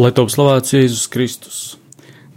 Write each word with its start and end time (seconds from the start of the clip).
Lai 0.00 0.14
top 0.16 0.30
slavēts 0.32 0.72
Jēzus 0.72 1.08
Kristus. 1.12 1.56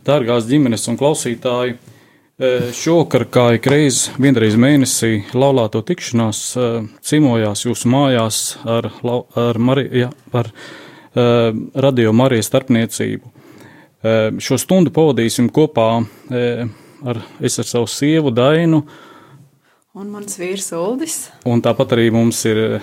Dārgās 0.03 0.49
ģimenes 0.49 0.84
un 0.91 0.98
klausītāji, 0.99 1.77
e, 1.77 2.49
šovakar, 2.76 3.23
kā 3.31 3.45
ik 3.55 3.70
reiz, 3.72 4.09
vienreiz 4.20 4.58
mēnesī, 4.59 5.22
laulāto 5.31 5.80
tikšanās 5.88 6.41
e, 6.58 6.66
cimojās 7.08 7.63
jūsu 7.63 7.91
mājās 7.94 8.41
ar, 8.67 8.89
ar, 9.39 9.62
Marija, 9.63 10.12
ar 10.36 10.52
uh, 10.52 11.55
radio 11.88 12.11
Marijas 12.11 12.52
starpniecību. 12.52 13.31
Šo 14.44 14.59
stundu 14.59 14.92
pavadīsim 14.92 15.48
kopā 15.53 15.89
ar, 17.08 17.20
es 17.39 17.59
ar 17.61 17.70
savu 17.70 17.88
sievu 17.88 18.33
Dainu. 18.36 18.81
Un 19.95 20.09
mans 20.11 20.36
vīrs 20.42 20.73
Uldis. 20.75 21.20
Un 21.48 21.64
tāpat 21.64 21.95
arī 21.95 22.09
mums 22.11 22.42
ir 22.50 22.66
uh, 22.73 22.81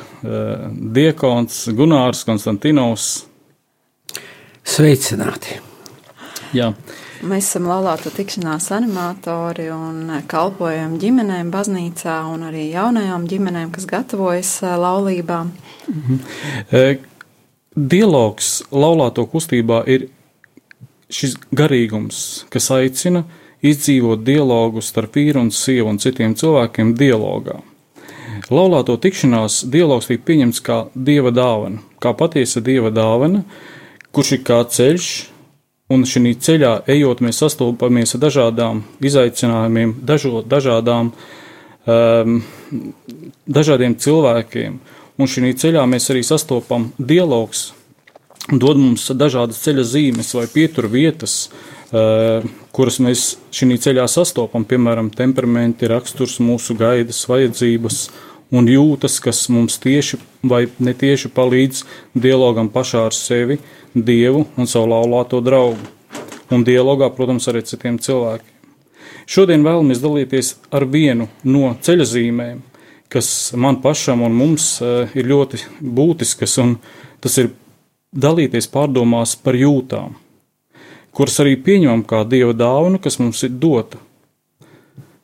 diekons 0.73 1.67
Gunārs 1.77 2.25
Konstantinovs 2.25 3.27
Sveicināti! 4.71 5.57
Jā. 6.55 6.69
Mēs 7.27 7.49
esam 7.49 7.67
laulāto 7.67 8.13
tikšanās 8.15 8.69
animatori 8.77 9.67
un 9.75 10.13
kalpojam 10.31 10.93
ģimenēm 11.03 11.49
baznīcā 11.51 12.15
un 12.31 12.45
arī 12.47 12.69
jaunajām 12.71 13.25
ģimenēm, 13.33 13.73
kas 13.75 13.89
gatavojas 13.91 14.53
eh, 14.63 14.77
laulībām. 14.79 15.51
Mhm. 15.91 16.21
E, 16.71 16.85
dialogs 17.75 18.53
laulāto 18.71 19.25
kustībā 19.33 19.81
ir 19.91 20.07
šis 21.11 21.35
garīgums, 21.51 22.23
kas 22.55 22.71
aicina 22.77 23.25
izdzīvot 23.67 24.23
dialogu 24.23 24.85
starp 24.87 25.19
vīru 25.19 25.43
un 25.43 25.51
sievu 25.51 25.91
un 25.91 25.99
citiem 25.99 26.39
cilvēkiem 26.39 26.95
dialogā. 27.01 27.59
Laulāto 28.55 28.95
tikšanās 29.03 29.65
dialogs 29.71 30.07
tiek 30.13 30.23
pieņemts 30.31 30.63
kā 30.63 30.85
dieva 30.95 31.35
dāvana, 31.35 31.83
kā 31.99 32.15
patiesa 32.15 32.63
dieva 32.63 32.95
dāvana, 32.95 33.43
kurš 34.13 34.33
ir 34.37 34.43
kā 34.47 34.61
ceļš, 34.67 35.11
un 35.91 36.07
šī 36.07 36.35
ceļā 36.39 36.75
ejot, 36.91 37.23
mēs 37.25 37.41
sastopamies 37.43 38.15
ar 38.15 38.23
dažādām 38.27 38.85
izaicinājumiem, 39.03 39.97
dažo, 40.07 40.43
dažādām, 40.47 41.13
um, 41.87 42.39
dažādiem 43.47 43.99
cilvēkiem, 43.99 44.79
un 45.19 45.31
šī 45.31 45.53
ceļā 45.63 45.85
mēs 45.91 46.11
arī 46.13 46.23
sastopam 46.27 46.91
dialogs, 46.99 47.71
dod 48.51 48.79
mums 48.81 49.11
dažādas 49.15 49.61
ceļa 49.65 49.85
zīmes 49.87 50.33
vai 50.39 50.47
pietur 50.51 50.89
vietas, 50.91 51.51
uh, 51.91 52.47
kuras 52.75 53.01
mēs 53.03 53.35
šī 53.55 53.79
ceļā 53.83 54.07
sastopam, 54.11 54.67
piemēram, 54.67 55.11
temperamenti, 55.15 55.91
raksturs, 55.91 56.39
mūsu 56.43 56.79
gaidas, 56.79 57.27
vajadzības 57.31 58.05
un 58.55 58.67
jūtas, 58.67 59.21
kas 59.23 59.45
mums 59.51 59.77
tieši 59.83 60.19
vai 60.51 60.65
netieši 60.83 61.31
palīdz 61.35 61.85
dialogam 62.19 62.71
pašā 62.73 63.05
ar 63.11 63.15
sevi, 63.15 63.59
uh, 63.59 63.80
Dievu 63.95 64.45
un 64.57 64.69
savu 64.71 64.87
laulāto 64.93 65.41
draugu, 65.43 65.83
un 66.55 66.65
dialogā, 66.67 67.11
protams, 67.15 67.49
arī 67.51 67.65
citiem 67.67 67.99
cilvēkiem. 67.99 68.57
Šodien 69.31 69.65
vēlamies 69.67 70.03
dalīties 70.03 70.55
ar 70.75 70.87
vienu 70.91 71.29
no 71.47 71.73
ceļazīmēm, 71.83 72.61
kas 73.11 73.53
man 73.59 73.81
pašam 73.83 74.23
un 74.27 74.35
mums 74.35 74.77
eh, 74.83 75.11
ir 75.19 75.27
ļoti 75.31 75.65
būtiskas, 75.83 76.57
un 76.63 76.77
tas 77.23 77.39
ir 77.43 77.51
dalīties 78.11 78.71
pārdomās 78.71 79.37
par 79.39 79.59
jūtām, 79.59 80.15
kuras 81.15 81.39
arī 81.43 81.57
pieņemam 81.59 82.03
kā 82.07 82.23
dieva 82.27 82.55
dāvanu, 82.55 83.03
kas 83.03 83.19
mums 83.23 83.43
ir 83.47 83.55
dota. 83.63 83.99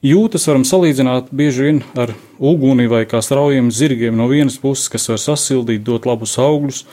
Jūtas 0.07 0.45
varam 0.47 0.63
salīdzināt 0.67 1.33
bieži 1.35 1.65
vien 1.67 1.83
ar 1.99 2.13
uguni 2.39 2.87
vai 2.87 3.07
kā 3.11 3.23
straujiem 3.25 3.73
zirgiem 3.75 4.15
no 4.15 4.29
vienas 4.31 4.59
puses, 4.63 4.91
kas 4.93 5.09
var 5.11 5.19
sasildīt, 5.19 5.83
dot 5.87 6.07
labus 6.07 6.37
augļus, 6.39 6.85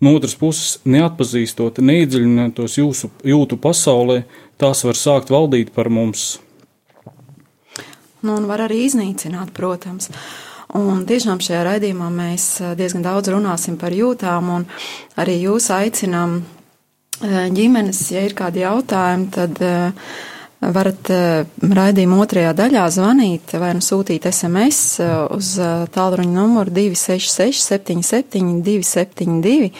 No 0.00 0.14
otras 0.16 0.32
puses, 0.40 0.78
neatpazīstot, 0.88 1.82
neiedziļinoties 1.84 2.78
jūsu 2.78 3.10
jūtu 3.28 3.58
pasaulē, 3.60 4.22
tās 4.60 4.80
var 4.86 4.96
sākt 4.96 5.32
valdīt 5.32 5.74
par 5.76 5.90
mums. 5.92 6.38
Nu, 8.20 8.36
un 8.36 8.46
var 8.48 8.64
arī 8.64 8.86
iznīcināt, 8.86 9.52
protams. 9.56 10.08
Un 10.76 11.04
tiešām 11.08 11.40
šajā 11.42 11.60
raidījumā 11.66 12.08
mēs 12.14 12.46
eh, 12.62 12.74
diezgan 12.78 13.04
daudz 13.04 13.32
runāsim 13.32 13.76
par 13.80 13.92
jūtām, 13.96 14.50
un 14.54 14.66
arī 15.20 15.40
jūs 15.42 15.68
aicinām 15.74 16.38
eh, 16.40 17.48
ģimenes, 17.52 18.04
ja 18.14 18.24
ir 18.24 18.36
kādi 18.38 18.62
jautājumi, 18.62 19.30
tad 19.34 19.60
uh, 19.64 20.12
varat 20.60 21.10
eh, 21.12 21.46
raidījuma 21.64 22.20
otrajā 22.20 22.52
daļā 22.56 22.84
zvanīt 22.92 23.54
vai 23.60 23.72
nu 23.76 23.84
sūtīt 23.84 24.28
SMS 24.28 25.00
eh, 25.00 25.16
uz 25.32 25.54
eh, 25.60 25.86
tālruņa 25.94 26.34
numuru 26.34 26.72
266 26.76 27.64
77 27.72 28.60
272 28.66 29.70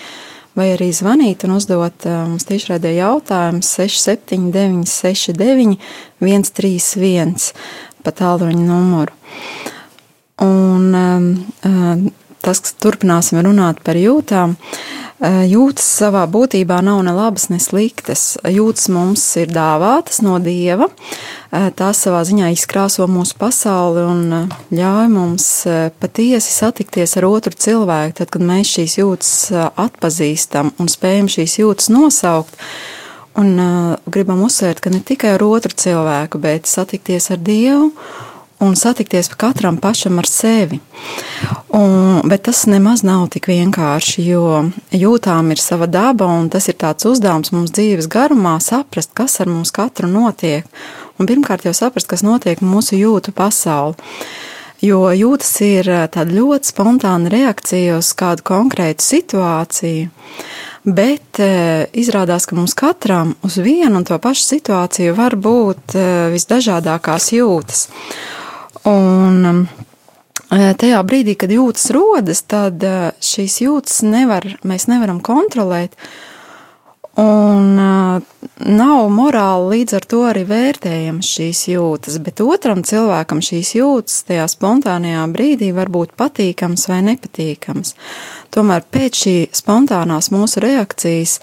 vai 0.57 0.71
arī 0.75 0.91
zvanīt 0.97 1.45
un 1.47 1.55
uzdot 1.59 2.05
mums 2.27 2.49
tiešraidē 2.49 2.95
jautājumu 2.97 3.63
679 3.65 4.89
69 4.91 5.77
131 6.19 7.53
pa 8.01 8.12
tālruņa 8.17 8.65
numuru. 8.65 9.15
Un 10.41 10.91
tas, 12.41 12.61
kas 12.65 12.75
turpināsim 12.81 13.39
runāt 13.45 13.83
par 13.85 13.99
jūtām, 14.01 14.57
uh, 14.57 15.01
jūtas 15.20 15.84
savā 16.00 16.22
būtībā 16.31 16.81
nav 16.84 17.03
ne 17.04 17.12
labas, 17.12 17.48
ne 17.53 17.58
sliktas. 17.60 18.38
Jūtas 18.48 18.88
mums 18.92 19.25
ir 19.41 19.53
dāvātas 19.53 20.22
no 20.25 20.38
dieva. 20.41 20.88
Eh, 21.50 21.69
tās 21.76 22.00
savā 22.06 22.22
ziņā 22.25 22.48
izkrāso 22.54 23.04
mūsu 23.10 23.36
pasauli 23.41 24.06
un 24.06 24.22
eh, 24.32 24.54
ļauj 24.81 25.10
mums 25.12 25.48
patiesi 26.00 26.54
satikties 26.54 27.19
ar 27.20 27.28
otru 27.28 27.53
cilvēku, 27.53 28.16
tad, 28.22 28.32
kad 28.32 28.47
mēs 28.47 28.72
šīs 28.78 28.97
jūtas 29.03 29.34
atpazīstam 29.76 30.72
un 30.81 30.88
spējam 30.88 31.28
šīs 31.28 31.58
jūtas 31.60 31.92
nosaukt. 31.92 32.56
Un 33.38 33.54
gribam 34.10 34.41
uzsvērt, 34.42 34.81
ka 34.82 34.91
ne 34.91 34.98
tikai 35.06 35.37
ar 35.37 35.44
otru 35.47 35.76
cilvēku, 35.78 36.41
bet 36.42 36.66
satikties 36.66 37.31
ar 37.31 37.38
Dievu 37.38 37.92
un 38.60 38.76
satikties 38.76 39.31
katram 39.41 39.76
pašam 39.81 40.19
ar 40.21 40.28
sevi. 40.28 40.81
Un, 41.69 42.21
bet 42.28 42.44
tas 42.48 42.66
nemaz 42.69 43.03
nav 43.06 43.28
tik 43.34 43.48
vienkārši, 43.50 44.25
jo 44.28 44.44
jūtām 44.93 45.53
ir 45.54 45.62
sava 45.62 45.88
daba, 45.88 46.28
un 46.28 46.50
tas 46.53 46.69
ir 46.69 46.76
tāds 46.81 47.09
uzdevums 47.09 47.53
mums 47.54 47.72
dzīves 47.72 48.10
garumā 48.10 48.59
saprast, 48.60 49.15
kas 49.15 49.41
ar 49.41 49.49
mums 49.49 49.72
katru 49.72 50.10
notiek. 50.10 50.69
Un 51.19 51.28
pirmkārt 51.28 51.66
jau 51.69 51.75
saprast, 51.76 52.09
kas 52.10 52.25
notiek 52.26 52.60
mūsu 52.65 53.00
jūtu 53.00 53.32
pasaulē. 53.37 53.97
Jo 54.81 55.10
jūtas 55.12 55.50
ir 55.60 55.88
tāda 56.09 56.32
ļoti 56.32 56.70
spontāna 56.70 57.29
reakcija 57.29 57.99
uz 58.00 58.14
kādu 58.17 58.46
konkrētu 58.49 59.05
situāciju. 59.05 60.08
Bet 60.88 61.37
e, 61.44 61.50
izrādās, 62.00 62.46
ka 62.49 62.56
mums 62.56 62.73
katram 62.73 63.35
uz 63.44 63.58
vienu 63.61 64.00
un 64.00 64.06
to 64.08 64.17
pašu 64.17 64.46
situāciju 64.46 65.12
var 65.19 65.37
būt 65.37 65.96
e, 66.00 66.05
visdažādākās 66.32 67.29
jūtas. 67.37 67.82
Un 68.88 69.44
um, 69.44 69.62
e, 70.49 70.73
tajā 70.81 71.00
brīdī, 71.05 71.37
kad 71.41 71.53
jūtas 71.53 71.91
rodas, 71.93 72.44
tad 72.49 72.81
e, 72.81 72.97
šīs 73.21 73.61
jūtas 73.67 74.03
nevar, 74.06 74.47
mēs 74.65 74.88
nevaram 74.88 75.21
kontrolēt. 75.25 75.99
Un 77.21 77.75
uh, 77.77 78.23
nav 78.65 79.09
morāli 79.12 79.71
līdz 79.75 79.97
ar 79.99 80.05
to 80.09 80.21
arī 80.29 80.44
vērtējams 80.49 81.31
šīs 81.35 81.62
jūtas, 81.73 82.19
bet 82.23 82.41
otram 82.44 82.85
cilvēkam 82.87 83.43
šīs 83.44 83.75
jūtas 83.77 84.23
tajā 84.29 84.47
spontānajā 84.49 85.25
brīdī 85.35 85.73
var 85.76 85.91
būt 85.93 86.15
patīkams 86.17 86.87
vai 86.88 87.00
nepatīkams. 87.11 87.97
Tomēr 88.55 88.87
pēc 88.94 89.25
šī 89.25 89.35
spontānās 89.59 90.31
mūsu 90.33 90.62
reakcijas 90.65 91.41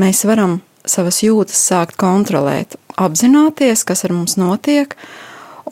mēs 0.00 0.24
varam 0.24 0.62
savas 0.88 1.20
jūtas 1.24 1.60
sākt 1.68 2.00
kontrolēt, 2.00 2.78
apzināties, 2.96 3.84
kas 3.86 4.06
ar 4.08 4.16
mums 4.16 4.38
notiek, 4.40 4.96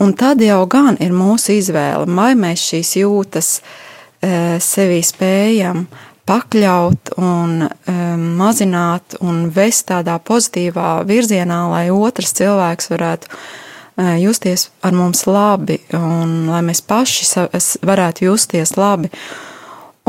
Un 0.00 0.14
tad 0.16 0.40
jau 0.40 0.62
gan 0.70 0.96
ir 1.00 1.12
mūsu 1.12 1.58
izvēle, 1.58 2.06
vai 2.08 2.32
mēs 2.38 2.62
šīs 2.70 2.94
jūtas 3.02 3.50
e, 3.58 4.58
sevī 4.62 5.02
spējam 5.04 5.84
pakļaut 6.28 7.16
un 7.18 7.64
um, 7.66 8.22
mazināt 8.38 9.16
un 9.20 9.48
vest 9.52 9.88
tādā 9.90 10.14
pozitīvā 10.22 11.02
virzienā, 11.08 11.58
lai 11.72 11.84
otrs 11.90 12.30
cilvēks 12.38 12.92
varētu 12.92 13.30
uh, 13.32 14.14
justies 14.22 14.70
ar 14.86 14.94
mums 14.96 15.26
labi 15.26 15.80
un 15.96 16.46
lai 16.50 16.62
mēs 16.66 16.82
paši 16.86 17.48
varētu 17.86 18.28
justies 18.30 18.76
labi. 18.78 19.10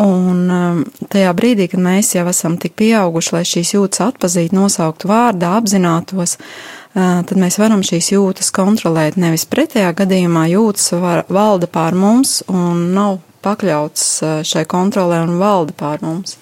Un 0.02 0.48
um, 0.50 0.80
tajā 1.14 1.30
brīdī, 1.38 1.68
kad 1.70 1.82
mēs 1.84 2.16
jau 2.16 2.24
esam 2.32 2.56
tik 2.58 2.74
pieauguši, 2.82 3.34
lai 3.36 3.44
šīs 3.46 3.76
jūtas 3.76 4.02
atpazītu, 4.08 4.56
nosauktu 4.58 5.12
vārdā, 5.12 5.52
apzinātos, 5.60 6.40
uh, 6.40 7.20
tad 7.22 7.36
mēs 7.38 7.60
varam 7.62 7.84
šīs 7.86 8.10
jūtas 8.16 8.50
kontrolēt. 8.56 9.20
Nevis 9.22 9.46
pretējā 9.46 9.92
gadījumā 10.00 10.48
jūtas 10.56 10.96
var, 10.98 11.28
valda 11.30 11.70
pār 11.70 11.94
mums 11.94 12.40
un 12.50 12.90
nav 12.98 13.20
pakļauts 13.44 14.06
eh, 14.24 14.36
šai 14.48 14.66
kontrolē 14.70 15.24
un 15.26 15.38
valda 15.42 15.76
pār 15.78 16.04
mums. 16.04 16.38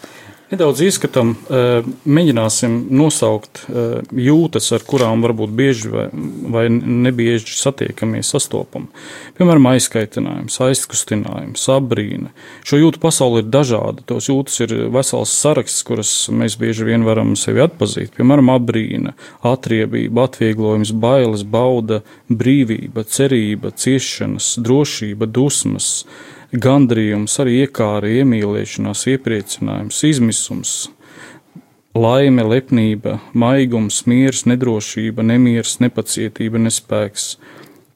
Nedaudz 0.52 0.82
izskatām, 0.84 1.30
eh, 1.48 1.86
mēģināsim 2.04 2.74
nosaukt 2.92 3.62
eh, 3.70 4.02
jūtas, 4.12 4.66
ar 4.76 4.84
kurām 4.84 5.22
varbūt 5.24 5.54
bieži 5.56 5.92
vai, 5.94 6.04
vai 6.52 6.64
nebieži 6.68 7.54
satiekamies, 7.56 8.34
sastopam. 8.34 8.90
Piemēram, 9.38 9.70
aizkaitinājums, 9.72 10.58
aizkustinājums, 10.66 11.64
abrīna. 11.72 12.34
Šo 12.68 12.82
jūtu 12.82 13.00
pasauli 13.00 13.46
ir 13.46 13.48
dažādi. 13.54 14.04
Tos 14.12 14.28
jūtas 14.28 14.60
ir 14.66 14.76
vesels 14.92 15.32
saraksts, 15.32 15.86
kuras 15.88 16.12
mēs 16.36 16.60
bieži 16.60 16.90
vien 16.90 17.08
varam 17.08 17.32
sevi 17.40 17.64
atpazīt. 17.64 18.12
Piemēram, 18.20 18.52
abrīna, 18.52 19.16
atriebība, 19.48 20.28
atvieglojums, 20.28 20.92
bailes, 20.92 21.48
bauda, 21.48 22.02
brīvība, 22.28 23.08
cerība, 23.08 23.72
ciešanas, 23.72 24.58
drošība, 24.60 25.32
dusmas 25.32 26.02
gandrījums, 26.52 27.38
arī 27.40 27.62
iekāra, 27.66 28.10
iemīlēšanās, 28.22 29.06
iepriecinājums, 29.14 30.02
izmisums, 30.08 30.76
laime, 31.96 32.44
lepnība, 32.48 33.20
maigums, 33.34 34.04
miers, 34.08 34.46
nedrošība, 34.50 35.24
nemieris, 35.24 35.80
nepacietība, 35.84 36.62
nespēks, 36.68 37.36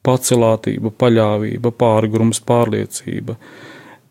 pacelātība, 0.05 0.91
paļāvība, 0.95 1.71
pārgrums, 1.75 2.41
pārliecība, 2.45 3.37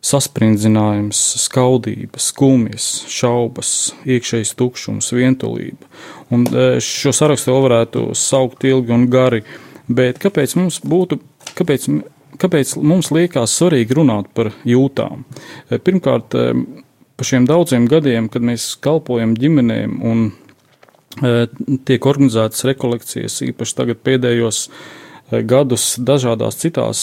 saspringzinājums, 0.04 1.20
skaudība, 1.46 2.20
skumjas, 2.20 2.88
šaubas, 3.08 3.94
iekšējs 4.04 4.52
tukšums, 4.58 5.12
vientulība. 5.16 5.88
Un 6.34 6.44
e, 6.44 6.66
šo 6.84 7.14
sarakstu 7.16 7.54
vēl 7.54 7.64
varētu 7.68 8.02
saukt 8.18 8.66
ilgi 8.68 8.92
un 8.92 9.06
gari, 9.12 9.40
bet 9.88 10.20
kāpēc 10.20 10.58
mums 10.60 10.82
būtu, 10.84 11.22
kāpēc 11.56 11.88
kāpēc 12.40 12.74
mums 12.82 13.10
liekas 13.14 13.54
svarīgi 13.58 13.96
runāt 13.98 14.30
par 14.34 14.52
jūtām? 14.68 15.24
Eh, 15.68 15.78
pirmkārt, 15.78 16.34
eh, 16.34 16.52
pa 17.16 17.26
šiem 17.26 17.46
daudziem 17.46 17.88
gadiem, 17.90 18.28
kad 18.28 18.42
mēs 18.42 18.74
kalpojam 18.80 19.36
ģimenēm 19.38 20.00
un 20.02 20.24
eh, 21.22 21.46
tiek 21.84 22.06
organizētas 22.10 22.64
rekolekcijas, 22.64 23.42
īpaši 23.50 23.76
tagad 23.80 24.02
pēdējos 24.02 24.68
gadus 25.48 25.94
dažādās 25.98 26.58
citās 26.60 27.00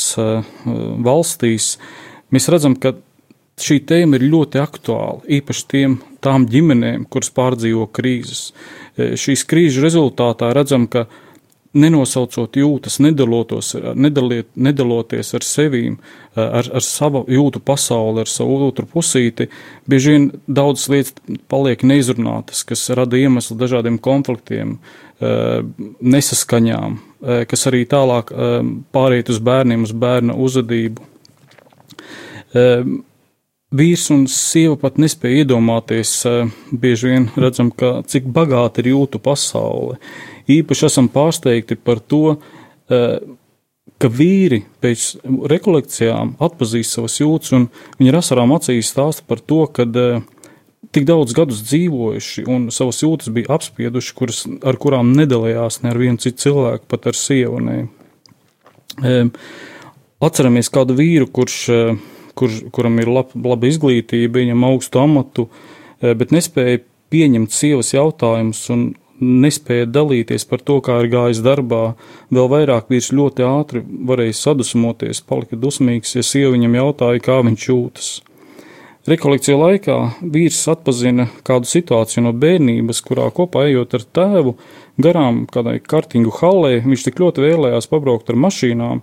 valstīs, 1.02 1.80
mēs 2.32 2.46
redzam, 2.54 2.76
ka 2.78 2.94
šī 3.58 3.80
tēma 3.90 4.20
ir 4.20 4.28
ļoti 4.30 4.62
aktuāla, 4.62 5.24
īpaši 5.26 5.66
tiem, 5.74 5.98
tām 6.22 6.46
ģimenēm, 6.48 7.08
kuras 7.10 7.32
pārdzīvo 7.34 7.88
krīzes. 7.92 8.52
Šīs 8.96 9.44
krīžu 9.50 9.82
rezultātā 9.84 10.52
redzam, 10.54 10.86
ka 10.86 11.08
nenosaucot 11.74 12.58
jūtas, 12.60 12.98
nedaliet, 13.02 14.50
nedaloties 14.56 15.34
ar 15.38 15.46
sevīm, 15.46 15.98
ar, 16.36 16.68
ar 16.68 16.84
savu 16.84 17.24
jūtu 17.32 17.62
pasauli, 17.64 18.26
ar 18.26 18.32
savu 18.32 18.58
otru 18.68 18.88
pusīti, 18.92 19.48
bieži 19.90 20.16
vien 20.16 20.28
daudzas 20.48 20.90
lietas 20.92 21.40
paliek 21.52 21.86
neizrunātas, 21.88 22.66
kas 22.68 22.90
rada 22.98 23.20
iemeslu 23.20 23.56
dažādiem 23.60 24.02
konfliktiem, 24.04 24.80
nesaskaņām, 25.22 26.98
kas 27.48 27.68
arī 27.70 27.86
tālāk 27.88 28.34
pāriet 28.92 29.32
uz 29.32 29.40
bērniem, 29.40 29.86
uz 29.88 29.96
bērna 29.96 30.36
uzvedību. 30.36 31.08
Vīrs 33.72 34.10
un 34.12 34.26
sieva 34.28 34.76
pat 34.76 34.98
nespēja 35.00 35.46
iedomāties, 35.46 36.12
bieži 36.76 37.14
vien 37.14 37.30
redzam, 37.40 37.70
ka 37.72 38.02
cik 38.04 38.26
bagāta 38.28 38.84
ir 38.84 38.90
jūtu 38.92 39.22
pasaule. 39.24 39.96
Uh, 39.96 40.32
īpaši 40.50 40.88
esam 40.88 41.10
pārsteigti 41.12 41.78
par 41.78 42.00
to, 42.00 42.38
eh, 42.90 43.20
ka 44.00 44.10
vīri 44.10 44.64
pēc 44.82 45.22
rekolekcijām 45.50 46.36
atpazīst 46.40 46.98
savas 46.98 47.20
jūtas, 47.20 47.54
un 47.54 47.70
viņi 48.00 48.10
ar 48.10 48.20
asarām 48.22 48.54
acīs 48.56 48.90
stāsta 48.90 49.24
par 49.28 49.40
to, 49.40 49.66
ka 49.68 49.84
eh, 49.84 50.22
tik 50.92 51.06
daudz 51.06 51.34
gadus 51.34 51.62
dzīvojuši 51.62 52.48
un 52.48 52.70
savas 52.72 53.02
jūtas 53.04 53.34
bija 53.34 53.54
apspieduši, 53.58 54.16
kuras, 54.16 54.46
ar 54.64 54.76
kurām 54.76 55.14
nedalījās 55.16 55.84
ne 55.84 55.92
ar 55.92 55.98
vienu 55.98 56.18
citu 56.18 56.50
cilvēku, 56.50 56.86
pat 56.88 57.08
ar 57.08 57.14
sievu. 57.14 57.88
Atceramies 60.22 60.70
kādu 60.70 60.94
vīru, 60.98 61.30
kurš, 61.32 61.70
eh, 61.70 61.96
kur, 62.38 62.54
kuram 62.74 63.00
ir 63.02 63.12
lab, 63.12 63.36
laba 63.36 63.70
izglītība, 63.70 64.40
viņam 64.40 64.66
augstu 64.70 65.02
amatu, 65.04 65.48
bet 66.02 66.34
nespēja 66.34 66.82
pieņemt 67.12 67.54
sievas 67.54 67.94
jautājumus 67.94 68.64
un 68.74 68.90
nespēja 69.22 69.86
dalīties 69.86 70.48
par 70.50 70.64
to, 70.66 70.80
kā 70.82 70.98
ir 71.04 71.12
gājis 71.12 71.44
darbā. 71.46 71.94
Vēl 72.34 72.50
vairāk 72.50 72.90
vīrs 72.90 73.12
ļoti 73.14 73.46
ātri 73.46 73.84
varēja 74.10 74.40
sadusmoties, 74.40 75.22
palika 75.28 75.60
dusmīgs, 75.60 76.16
ja 76.18 76.26
sieva 76.26 76.56
viņam 76.56 76.78
jautāja, 76.80 77.24
kā 77.24 77.38
viņš 77.46 77.68
jūtas. 77.70 78.12
Rekolekcija 79.10 79.58
laikā 79.58 79.96
vīrs 80.22 80.60
atpazina 80.70 81.28
kādu 81.46 81.70
situāciju 81.70 82.28
no 82.28 82.36
bērnības, 82.38 83.00
kurā 83.06 83.32
kopā 83.34 83.66
ejot 83.70 83.96
ar 83.98 84.06
tēvu 84.18 84.56
garām 85.02 85.48
kādai 85.50 85.80
kartingu 85.82 86.34
hallē, 86.38 86.84
viņš 86.86 87.08
tik 87.08 87.22
ļoti 87.22 87.42
vēlējās 87.42 87.90
pabraukt 87.90 88.30
ar 88.30 88.38
mašīnām, 88.42 89.02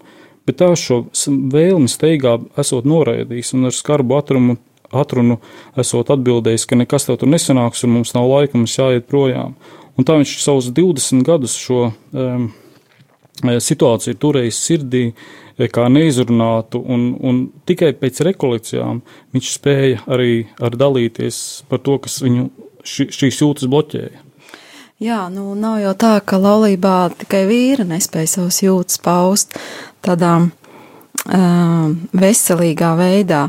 bet 0.48 0.60
tā 0.62 0.70
šo 0.78 1.02
vēlmi 1.52 1.90
steigā 1.92 2.38
esot 2.60 2.88
noraidījis 2.88 3.54
un 3.58 3.68
ar 3.68 3.76
skarbu 3.76 4.16
atrumu, 4.18 4.56
atrunu 4.88 5.38
esot 5.78 6.08
atbildējis, 6.14 6.64
ka 6.68 6.78
nekas 6.80 7.08
tev 7.08 7.20
tur 7.20 7.28
nesanāks 7.28 7.84
un 7.84 7.98
mums 7.98 8.14
nav 8.16 8.28
laika, 8.30 8.56
mums 8.56 8.78
jāiet 8.78 9.08
projām. 9.10 9.58
Un 9.98 10.06
tā 10.06 10.16
viņš 10.16 10.38
savus 10.40 10.70
20 10.72 11.26
gadus 11.26 11.56
šo 11.58 11.90
um, 11.90 12.48
situāciju 13.42 14.18
turējis 14.18 14.60
sirdī, 14.68 15.02
e, 15.58 15.68
kā 15.68 15.88
neizrunātu, 15.90 16.80
un, 16.80 17.10
un 17.20 17.42
tikai 17.66 17.92
pēc 17.98 18.22
rekolekcijām 18.30 19.02
viņš 19.34 19.50
spēja 19.58 20.06
arī 20.06 20.46
ar 20.62 20.78
dalīties 20.78 21.42
par 21.68 21.82
to, 21.82 21.98
kas 22.06 22.20
viņu 22.22 22.48
ši, 22.84 23.10
šīs 23.18 23.42
jūtas 23.42 23.70
bloķēja. 23.70 24.24
Jā, 24.98 25.28
nu 25.30 25.52
nav 25.54 25.76
jau 25.78 25.92
tā, 25.94 26.16
ka 26.26 26.40
laulībā 26.42 27.12
tikai 27.20 27.44
vīri 27.46 27.84
nespēja 27.86 28.32
savus 28.32 28.56
jūtas 28.64 28.98
paust 28.98 29.54
tādām 30.06 30.50
veselīgā 31.28 32.92
veidā. 32.96 33.48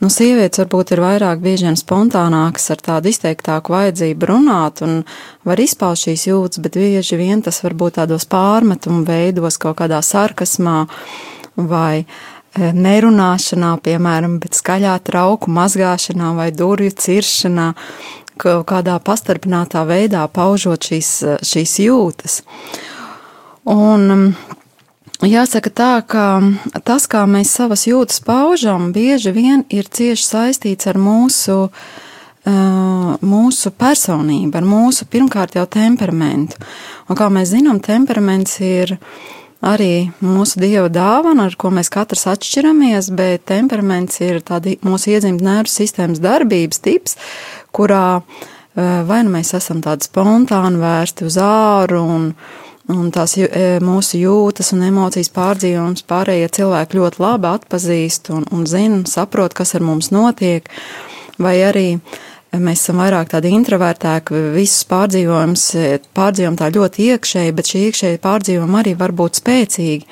Nu, 0.00 0.08
sievietes 0.10 0.62
varbūt 0.62 0.94
ir 0.94 1.02
vairāk 1.04 1.42
bieži 1.44 1.68
vien 1.68 1.76
spontānākas 1.78 2.70
ar 2.72 2.80
tādu 2.82 3.10
izteiktāku 3.12 3.74
vajadzību 3.74 4.26
runāt 4.26 4.82
un 4.82 5.04
var 5.46 5.60
izpaust 5.60 6.08
šīs 6.08 6.26
jūtas, 6.26 6.62
bet 6.64 6.78
bieži 6.80 7.20
vien 7.20 7.42
tas 7.42 7.62
var 7.62 7.76
būt 7.78 8.00
tādos 8.00 8.26
pārmetumu 8.26 9.04
veidos, 9.06 9.60
kaut 9.62 9.78
kādā 9.78 10.00
sarkasmā 10.02 10.86
vai 11.54 12.06
nerunāšanā, 12.56 13.76
piemēram, 13.84 14.40
bet 14.42 14.58
skaļā 14.58 14.96
trauku 15.06 15.52
mazgāšanā 15.54 16.32
vai 16.34 16.50
durvju 16.50 16.96
ciršanā, 16.98 17.68
kaut 18.40 18.66
kādā 18.72 18.96
pastarpinātā 18.98 19.84
veidā 19.86 20.24
paužot 20.32 20.88
šīs, 20.88 21.12
šīs 21.46 21.76
jūtas. 21.84 22.40
Un 23.70 24.32
Jāsaka 25.20 25.68
tā, 25.68 25.94
ka 26.08 26.40
tas, 26.80 27.04
kā 27.04 27.26
mēs 27.28 27.50
savas 27.52 27.82
jūtas 27.84 28.22
paužam, 28.24 28.88
bieži 28.94 29.34
vien 29.36 29.66
ir 29.68 29.84
cieši 29.84 30.24
saistīts 30.24 30.88
ar 30.88 30.96
mūsu, 30.96 31.66
mūsu 33.20 33.72
personību, 33.76 34.54
ar 34.56 34.64
mūsu 34.64 35.04
pirmkārt 35.12 35.58
jau 35.58 35.66
temperamentu. 35.68 36.56
Un 37.12 37.18
kā 37.20 37.28
mēs 37.28 37.52
zinām, 37.52 37.82
temperaments 37.84 38.56
ir 38.64 38.94
arī 39.60 40.08
mūsu 40.24 40.62
dieva 40.62 40.88
dāvana, 40.88 41.50
ar 41.50 41.58
ko 41.60 41.68
mēs 41.68 41.92
katrs 41.92 42.24
atšķiramies, 42.32 43.10
bet 43.12 43.44
temperaments 43.50 44.22
ir 44.24 44.40
tāda 44.40 44.72
mūsu 44.88 45.12
iedzimta 45.12 45.44
nervu 45.44 45.74
sistēmas 45.74 46.24
darbības 46.24 46.80
tips, 46.80 47.20
kurā 47.76 48.22
vai 48.74 49.20
nu 49.26 49.36
mēs 49.36 49.52
esam 49.58 49.84
tādi 49.84 50.08
spontāni 50.08 50.80
vērsti 50.80 51.28
uz 51.28 51.36
āru 51.44 52.00
un, 52.08 52.26
Un 52.90 53.10
tās 53.14 53.36
e, 53.38 53.78
mūsu 53.84 54.18
jūtas 54.18 54.72
un 54.74 54.82
emocijas 54.88 55.30
pārdzīvojums 55.34 56.06
pārējie 56.10 56.48
cilvēki 56.56 56.98
ļoti 56.98 57.22
labi 57.22 57.50
atpazīst 57.50 58.32
un, 58.34 58.46
un 58.54 58.66
zina, 58.66 59.04
saprot, 59.06 59.54
kas 59.54 59.76
ar 59.78 59.84
mums 59.86 60.10
notiek. 60.14 60.66
Vai 61.40 61.54
arī 61.64 61.86
mēs 62.50 62.82
esam 62.82 62.98
vairāk 63.00 63.30
tādi 63.34 63.52
introvertēki, 63.54 64.40
visus 64.56 64.82
pārdzīvojumus 64.90 65.66
pārdzīvojam 66.16 66.58
tā 66.58 66.70
ļoti 66.74 67.10
iekšēji, 67.14 67.54
bet 67.56 67.70
šī 67.70 67.84
iekšēji 67.90 68.22
pārdzīvojuma 68.24 68.82
arī 68.82 68.96
var 68.98 69.14
būt 69.16 69.38
spēcīgi. 69.42 70.08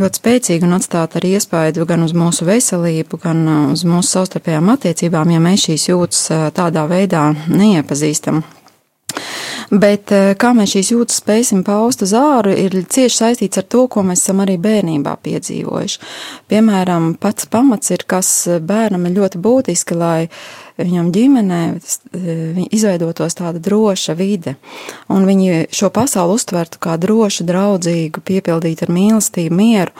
ļoti 0.00 0.18
spēcīgi 0.18 0.66
un 0.66 0.74
atstāt 0.78 1.14
arī 1.20 1.36
iespaidu 1.36 1.84
gan 1.86 2.02
uz 2.02 2.16
mūsu 2.16 2.48
veselību, 2.48 3.20
gan 3.22 3.46
uz 3.74 3.84
mūsu 3.84 4.16
savstarpējām 4.16 4.72
attiecībām, 4.74 5.30
ja 5.30 5.44
mēs 5.44 5.68
šīs 5.68 5.88
jūtas 5.92 6.26
tādā 6.56 6.88
veidā 6.90 7.28
neiepazīstam. 7.52 8.42
Bet 9.74 10.12
kā 10.38 10.50
mēs 10.54 10.74
šīs 10.74 10.90
jūtas 10.92 11.18
spēsim 11.22 11.62
paust 11.66 12.04
uz 12.04 12.12
āru, 12.14 12.52
ir 12.52 12.74
cieši 12.84 13.16
saistīts 13.16 13.58
ar 13.58 13.64
to, 13.66 13.86
ko 13.90 14.04
mēs 14.06 14.20
esam 14.22 14.42
arī 14.44 14.54
bērnībā 14.60 15.16
piedzīvojuši. 15.24 16.00
Piemēram, 16.52 17.14
pats 17.18 17.48
pamats 17.50 17.90
ir, 17.94 18.04
kas 18.06 18.30
bērnam 18.62 19.08
ir 19.08 19.16
ļoti 19.16 19.40
būtiski, 19.42 19.96
lai 19.98 20.28
viņam 20.78 21.10
ģimenē 21.14 21.62
izveidotos 22.74 23.38
tāda 23.40 23.62
droša 23.62 24.14
vide, 24.18 24.56
un 25.08 25.26
viņi 25.26 25.66
šo 25.74 25.90
pasauli 25.94 26.36
uztvertu 26.38 26.82
kā 26.82 26.98
drošu, 27.00 27.46
draudzīgu, 27.48 28.22
piepildītu 28.26 28.86
ar 28.86 28.94
mīlestību, 28.94 29.58
mieru. 29.58 29.94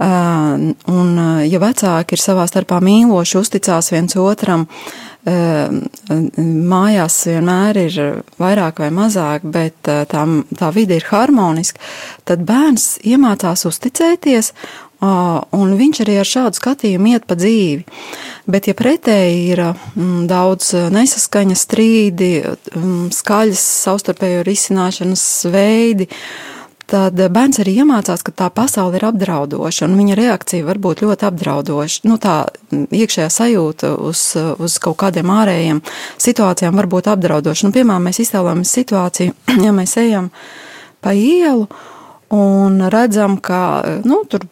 Un, 0.00 1.08
ja 1.44 1.60
vecāki 1.60 2.16
ir 2.16 2.22
savā 2.22 2.46
starpā 2.48 2.78
mīloši, 2.80 3.36
uzticās 3.36 3.92
viens 3.92 4.16
otram, 4.16 4.64
mājās 5.26 7.16
vienmēr 7.28 7.80
ir 7.82 7.96
vairāk 8.40 8.80
vai 8.80 8.90
mazāk, 8.94 9.44
bet 9.44 9.76
tā, 9.84 10.22
tā 10.56 10.70
vide 10.72 10.96
ir 10.96 11.08
harmoniska, 11.10 11.80
tad 12.24 12.46
bērns 12.48 12.94
iemācās 13.04 13.66
uzticēties 13.68 14.54
un 15.00 15.74
viņš 15.80 16.02
arī 16.04 16.18
ar 16.20 16.28
šādu 16.28 16.58
skatījumu 16.58 17.14
iet 17.14 17.26
pa 17.28 17.36
dzīvi. 17.38 17.84
Bet, 18.50 18.68
ja 18.68 18.76
pretēji 18.76 19.46
ir 19.54 19.62
mm, 19.64 20.26
daudz 20.28 20.74
nesaskaņa, 20.92 21.56
strīdi, 21.56 22.30
mm, 22.74 23.08
skaļas 23.16 23.64
savstarpējo 23.86 24.44
risināšanas 24.48 25.24
veidi, 25.52 26.10
tad 26.90 27.20
bērns 27.32 27.60
arī 27.62 27.76
iemācās, 27.82 28.24
ka 28.26 28.34
tā 28.36 28.48
pasaule 28.54 28.98
ir 28.98 29.06
apdraudoša, 29.10 29.86
un 29.86 29.98
viņa 30.00 30.16
reakcija 30.18 30.66
var 30.66 30.80
būt 30.82 31.04
ļoti 31.04 31.28
apdraudoša. 31.28 32.02
Nu, 32.10 32.18
tā 32.22 32.34
iekšējā 32.72 33.28
sajūta 33.30 33.94
uz, 34.08 34.24
uz 34.58 34.78
kaut 34.82 34.98
kādiem 35.04 35.30
ārējiem 35.34 35.84
situācijām 36.20 36.76
var 36.80 36.90
būt 36.90 37.12
apdraudoša. 37.14 37.68
Nu, 37.68 37.76
piemēram, 37.76 38.10
mēs 38.10 38.22
iztēlojamies 38.26 38.74
situāciju, 38.80 39.38
ja 39.66 39.72
mēs 39.76 39.96
ejam 40.02 40.32
pa 41.00 41.14
ielu, 41.16 41.68
Un 42.30 42.84
redzam, 42.86 43.40
ka 43.42 43.82
nu, 44.06 44.20
tur 44.30 44.44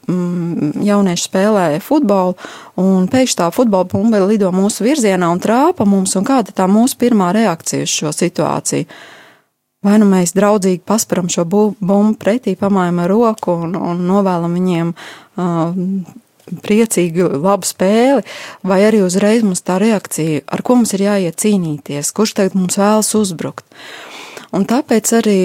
jaunieši 0.82 1.28
spēlē 1.28 1.66
futbolu, 1.78 2.34
un 2.82 3.06
pēkšņi 3.06 3.38
tā 3.38 3.46
futbola 3.54 3.86
bumba 3.86 4.18
lido 4.24 4.50
mūsu 4.50 4.82
virzienā 4.82 5.28
un 5.30 5.38
trāpa 5.38 5.86
mums, 5.86 6.16
un 6.18 6.26
kāda 6.26 6.50
tā 6.50 6.66
mūsu 6.66 6.98
pirmā 6.98 7.30
reakcija 7.36 7.86
uz 7.86 7.94
šo 7.94 8.10
situāciju. 8.16 8.88
Vai 9.86 9.94
nu 10.02 10.08
mēs 10.10 10.34
draudzīgi 10.34 10.82
pasparam 10.86 11.28
šo 11.30 11.44
bumbu 11.46 12.16
pretī, 12.18 12.56
pamājam 12.58 12.98
ar 12.98 13.12
roku 13.12 13.54
un, 13.54 13.76
un 13.78 14.00
novēlam 14.08 14.56
viņiem 14.58 14.90
uh, 14.90 15.76
priecīgu, 16.64 17.28
labu 17.44 17.68
spēli, 17.68 18.24
vai 18.66 18.80
arī 18.88 19.04
uzreiz 19.06 19.44
mums 19.46 19.62
tā 19.62 19.78
reakcija, 19.78 20.42
ar 20.50 20.64
ko 20.66 20.80
mums 20.80 20.96
ir 20.96 21.06
jāiet 21.06 21.38
cīnīties, 21.38 22.10
kurš 22.16 22.34
tagad 22.40 22.58
mums 22.58 22.78
vēlas 22.80 23.12
uzbrukt. 23.18 23.66
Un 24.50 24.66
tāpēc 24.66 25.12
arī 25.20 25.38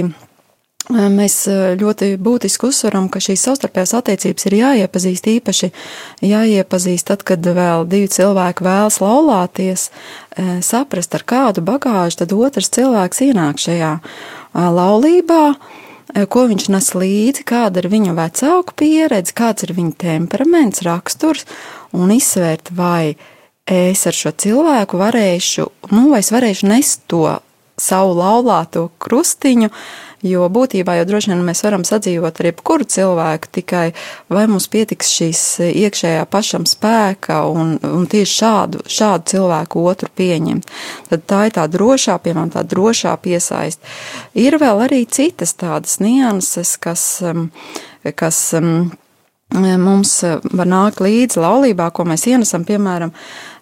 Mēs 0.92 1.46
ļoti 1.80 2.10
būtiski 2.20 2.68
uzsveram, 2.68 3.06
ka 3.08 3.22
šīs 3.24 3.46
savstarpējās 3.48 3.94
attiecības 4.02 4.48
ir 4.50 4.56
jāiepazīst 4.58 5.30
īpaši, 5.32 5.70
jāiepazīst 6.28 7.08
tad, 7.08 7.24
kad 7.24 7.40
vēl 7.40 7.86
divi 7.88 8.10
cilvēki 8.12 8.66
vēlas 8.68 9.00
laulāties, 9.00 9.86
saprast, 10.60 11.16
ar 11.16 11.24
kādu 11.24 11.64
bagāžu 11.64 12.20
tad 12.20 12.36
otrs 12.36 12.68
cilvēks 12.76 13.24
ienāk 13.30 13.64
šajā 13.64 13.94
laulībā, 14.52 15.46
ko 16.28 16.46
viņš 16.52 16.68
nes 16.76 16.92
līdzi, 17.00 17.48
kāda 17.48 17.80
ir 17.80 17.88
viņa 17.94 18.18
vecāku 18.20 18.76
pieredze, 18.84 19.32
kāds 19.40 19.64
ir 19.64 19.72
viņa 19.80 19.96
temperaments, 20.04 20.84
raksturs, 20.84 21.48
un 21.96 22.12
izsvērt, 22.12 22.74
vai 22.76 23.16
es 23.72 24.04
ar 24.04 24.20
šo 24.20 24.36
cilvēku 24.36 25.00
varēšu, 25.00 25.70
nu, 25.96 26.10
vai 26.12 26.20
es 26.20 26.36
varēšu 26.36 26.68
nest 26.68 27.08
to 27.08 27.40
savu 27.80 28.18
laulāto 28.20 28.90
krustiņu, 29.02 29.72
Jo 30.24 30.48
būtībā 30.54 30.96
jau 30.98 31.06
droši 31.08 31.34
vien 31.34 31.44
mēs 31.44 31.64
varam 31.66 31.84
sadzīvot 31.88 32.40
ar 32.40 32.48
jebkuru 32.48 32.88
cilvēku, 32.88 33.50
tikai 33.60 33.86
vai 34.32 34.46
mums 34.48 34.70
pietiks 34.72 35.12
šīs 35.18 35.44
iekšējā 35.68 36.24
pašam 36.32 36.68
spēka 36.70 37.42
un, 37.52 37.76
un 37.84 38.08
tieši 38.08 38.38
šādu, 38.40 38.84
šādu 38.88 39.34
cilvēku 39.34 39.84
otru 39.84 40.12
pieņemt. 40.16 40.72
Tad 41.12 41.28
tā 41.28 41.44
ir 41.50 41.56
tā 41.60 41.68
drošā, 41.72 42.18
piemēram, 42.24 42.54
tā 42.56 42.64
drošā 42.64 43.18
piesaist. 43.24 43.84
Ir 44.40 44.58
vēl 44.64 44.86
arī 44.88 45.04
citas 45.12 45.56
tādas 45.60 46.00
nianses, 46.04 46.78
kas, 46.80 47.06
kas 48.16 48.44
mums 49.54 50.20
var 50.24 50.70
nākt 50.70 51.02
līdzi 51.04 51.42
laulībā, 51.42 51.90
ko 51.94 52.06
mēs 52.10 52.26
ienesam, 52.32 52.64
piemēram, 52.66 53.12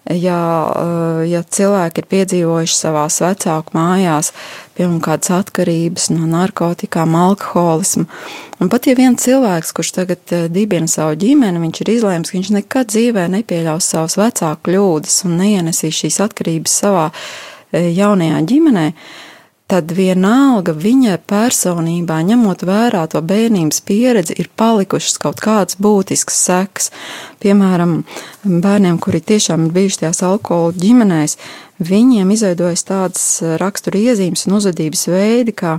ja, 0.08 0.38
eh, 0.76 1.30
ja 1.30 1.42
cilvēki 1.42 2.02
ir 2.02 2.08
piedzīvojuši 2.10 2.76
savās 2.76 3.20
vecāku 3.22 3.76
mājās, 3.76 4.32
piemēram, 4.76 5.00
kādas 5.04 5.30
atkarības 5.36 6.10
no 6.14 6.26
narkotikām, 6.26 7.14
alkoholismu. 7.14 8.06
Un 8.60 8.68
pat 8.72 8.86
ja 8.86 8.94
viens 8.94 9.22
cilvēks, 9.22 9.72
kurš 9.76 9.92
tagad 9.92 10.32
eh, 10.32 10.48
dibina 10.48 10.88
savu 10.88 11.16
ģimeni, 11.16 11.60
viņš 11.60 11.82
ir 11.84 11.92
izlēms, 11.96 12.30
ka 12.30 12.38
viņš 12.38 12.52
nekad 12.58 12.92
dzīvē 12.92 13.28
nepieļaus 13.36 13.92
savus 13.94 14.16
vecāku 14.16 14.70
kļūdas 14.70 15.24
un 15.28 15.36
neienesīs 15.42 16.04
šīs 16.04 16.22
atkarības 16.24 16.78
savā 16.84 17.10
jaunajā 17.72 18.40
ģimenē, 18.44 18.86
tad 19.72 19.92
vienalga 19.96 20.74
viņa 20.76 21.16
personībā, 21.30 22.18
ņemot 22.28 22.64
vērā 22.68 23.06
to 23.08 23.22
bērnības 23.24 23.80
pieredzi, 23.88 24.36
ir 24.36 24.50
palikušas 24.60 25.16
kaut 25.22 25.40
kādas 25.40 25.78
būtiskas 25.80 26.40
sekas. 26.48 26.90
Piemēram, 27.40 28.02
bērniem, 28.44 28.98
kuri 29.00 29.22
tiešām 29.32 29.66
ir 29.66 29.76
bijuši 29.78 30.02
tajās 30.02 30.20
alkohola 30.28 30.76
ģimenēs, 30.76 31.38
viņiem 31.82 32.34
izveidojas 32.34 32.84
tādas 32.86 33.24
rakstura 33.62 34.02
iezīmes 34.12 34.44
un 34.46 34.58
uzvedības 34.58 35.06
veidi, 35.08 35.56
kā 35.56 35.78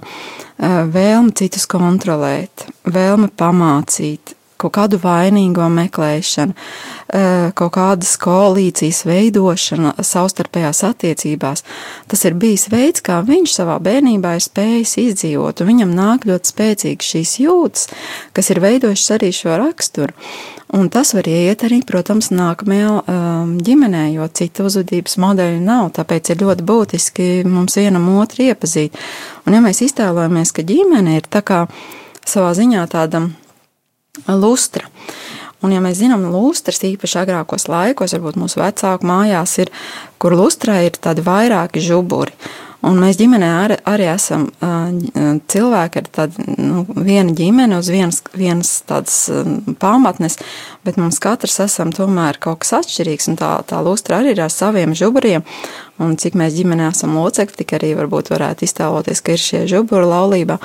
vēlme 0.57 1.35
citus 1.37 1.69
kontrolēt, 1.69 2.65
vēlme 2.89 3.29
pamācīt, 3.37 4.33
kaut 4.63 4.73
kādu 4.77 4.99
vainīgo 5.03 5.67
meklēšanu, 5.73 6.55
eh, 6.55 7.51
kaut 7.55 7.73
kādas 7.75 8.15
koalīcijas 8.21 9.03
veidošana 9.09 9.93
savstarpējās 9.99 10.83
attiecībās. 10.89 11.63
Tas 12.07 12.25
ir 12.25 12.33
bijis 12.33 12.69
veids, 12.71 13.03
kā 13.03 13.21
viņš 13.25 13.59
savā 13.59 13.77
bērnībā 13.83 14.35
ir 14.37 14.43
spējis 14.47 14.97
izdzīvot, 15.05 15.61
un 15.61 15.67
viņam 15.67 15.93
nāk 15.93 16.27
ļoti 16.29 16.53
spēcīgas 16.53 17.13
šīs 17.13 17.37
jūtas, 17.43 17.87
kas 18.33 18.49
ir 18.49 18.59
veidojušas 18.63 19.15
arī 19.17 19.31
šo 19.35 19.57
raksturu. 19.59 20.13
Un 20.73 20.87
tas 20.89 21.11
var 21.13 21.27
iet 21.29 21.61
arī, 21.67 21.83
protams, 21.85 22.31
nākamajā 22.33 22.93
um, 23.05 23.51
ģimenē, 23.61 24.07
jo 24.15 24.25
citu 24.33 24.65
uzvedības 24.65 25.19
modeļu 25.21 25.59
nav. 25.61 25.91
Tāpēc 25.93 26.31
ir 26.33 26.41
ļoti 26.41 26.65
būtiski 26.65 27.27
mums 27.45 27.77
vienam 27.77 28.07
otru 28.17 28.47
iepazīt. 28.47 28.97
Un, 29.45 29.53
ja 29.53 29.61
mēs 29.61 29.83
iztēlojamies, 29.85 30.49
ka 30.49 30.65
ģimene 30.65 31.19
ir 31.19 31.29
tā 31.29 31.43
kā 31.45 31.67
savā 32.25 32.55
ziņā 32.57 32.87
tāda 32.89 33.27
lustra. 34.27 34.89
Un, 35.63 35.71
ja 35.71 35.79
mēs 35.79 36.01
zinām, 36.01 36.25
lustras 36.33 36.81
īpaši 36.83 37.21
agrākos 37.23 37.69
laikos, 37.71 38.13
varbūt 38.17 38.37
mūsu 38.41 38.59
vecāku 38.59 39.07
mājās 39.07 39.55
ir, 39.63 39.71
kur 40.19 40.35
lustrā 40.35 40.81
ir 40.83 40.99
tādi 40.99 41.23
vairāki 41.23 41.81
žuburi. 41.83 42.35
Un 42.83 42.97
mēs 42.99 43.15
ģimenē 43.15 43.49
arī, 43.61 43.77
arī 43.87 44.07
esam 44.11 44.41
uh, 44.51 44.89
cilvēki 45.47 46.01
ar 46.01 46.09
tādu 46.17 46.43
nu, 46.59 46.81
vienu 46.97 47.31
ģimeni 47.37 47.77
uz 47.77 47.87
vienas, 47.87 48.19
vienas 48.35 48.73
tādas 48.89 49.15
um, 49.31 49.61
pamatnes, 49.79 50.35
bet 50.83 50.99
mums 50.99 51.21
katrs 51.23 51.61
esam 51.63 51.93
tomēr 51.95 52.41
kaut 52.43 52.59
kas 52.65 52.75
atšķirīgs, 52.81 53.29
un 53.31 53.39
tā, 53.39 53.53
tā 53.69 53.79
lustra 53.87 54.19
arī 54.19 54.35
ir 54.35 54.43
ar 54.43 54.51
saviem 54.51 54.91
žuburiem. 54.99 55.47
Un 56.03 56.19
cik 56.19 56.35
mēs 56.35 56.57
ģimenē 56.57 56.89
esam 56.91 57.15
locekļi, 57.15 57.61
tik 57.63 57.71
arī 57.79 57.93
varbūt 58.01 58.33
varētu 58.35 58.67
iztēloties, 58.67 59.23
ka 59.23 59.37
ir 59.37 59.45
šie 59.47 59.63
žuburi 59.71 60.11
laulībā. 60.11 60.59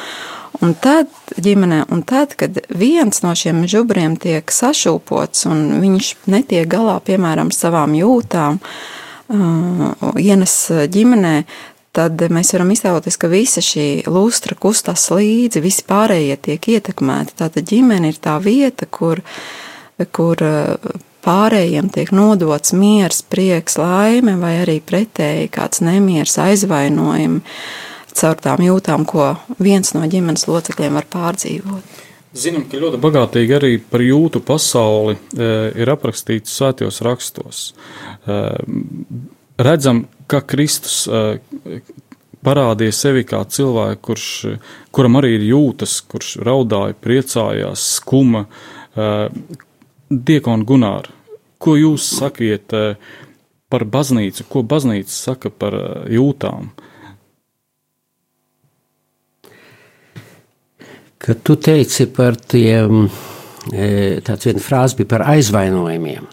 Un 0.58 0.72
tad, 0.74 1.10
ģimenē, 1.38 1.84
un 1.94 2.00
tad, 2.02 2.32
kad 2.38 2.56
viens 2.74 3.22
no 3.22 3.30
šiem 3.38 3.62
žubriem 3.70 4.16
tiek 4.18 4.50
sašūpots 4.50 5.46
un 5.46 5.60
viņš 5.78 6.12
netiek 6.26 6.66
galā, 6.70 6.96
piemēram, 7.06 7.52
savām 7.54 7.94
jūtām, 7.94 8.58
uh, 8.58 10.18
ienes 10.18 10.56
ģimenē, 10.90 11.34
tad 11.94 12.26
mēs 12.34 12.50
varam 12.56 12.74
iztēloties, 12.74 13.18
ka 13.22 13.30
visa 13.30 13.62
šī 13.62 13.86
lustra 14.10 14.58
kustās 14.58 15.06
līdzi, 15.14 15.62
visi 15.62 15.86
pārējie 15.86 16.38
tiek 16.48 16.70
ietekmēti. 16.74 17.38
Tātad 17.38 17.70
ģimene 17.70 18.10
ir 18.10 18.18
tā 18.22 18.36
vieta, 18.42 18.86
kur, 18.90 19.22
kur 20.10 20.42
pārējiem 21.22 21.90
tiek 21.94 22.10
nodots 22.14 22.74
miers, 22.74 23.22
prieks, 23.22 23.78
laime, 23.78 24.34
vai 24.42 24.56
arī 24.64 24.80
pretēji 24.82 25.52
kāds 25.54 25.86
nemieris, 25.86 26.38
aizvainojumi. 26.42 27.44
Uh, 27.46 27.87
caur 28.16 28.38
tām 28.42 28.62
jūtām, 28.64 29.06
ko 29.08 29.34
viens 29.62 29.94
no 29.96 30.04
ģimenes 30.08 30.46
locekļiem 30.48 30.98
var 30.98 31.08
pārdzīvot. 31.12 32.04
Zinām, 32.38 32.66
ka 32.68 32.76
ļoti 32.76 33.00
bagātīgi 33.00 33.54
arī 33.56 33.70
par 33.80 34.02
jūtu 34.04 34.42
pasauli 34.44 35.16
e, 35.16 35.46
ir 35.80 35.88
aprakstīts 35.88 36.52
svētajos 36.58 37.00
rakstos. 37.06 37.62
E, 38.28 38.36
redzam, 39.64 40.02
ka 40.28 40.42
Kristus, 40.44 41.00
e, 41.08 41.80
parādīja 42.44 42.94
sevi 42.94 43.24
kā 43.26 43.40
cilvēku, 43.48 44.02
kurš, 44.10 44.28
kuram 44.94 45.16
arī 45.22 45.38
ir 45.38 45.46
jūtas, 45.48 45.98
kurš 46.06 46.36
raudāja, 46.46 46.96
priecājās, 47.02 47.86
skuma. 47.98 48.46
Diekon 50.08 50.62
Gunār, 50.66 51.06
ko 51.62 51.74
jūs 51.78 52.06
sakiet 52.18 52.72
par 53.70 53.84
baznīcu, 53.92 54.46
ko 54.50 54.62
baznīca 54.66 55.12
saka 55.12 55.52
par 55.54 55.76
jūtām? 56.10 56.72
Kad 61.28 61.42
tu 61.44 61.58
teici 61.60 62.06
par 62.08 62.38
tiem, 62.40 63.02
tāds 64.24 64.46
viena 64.48 64.62
frāze 64.64 64.96
bija 64.96 65.10
par 65.10 65.26
aizvainojumiem. 65.28 66.24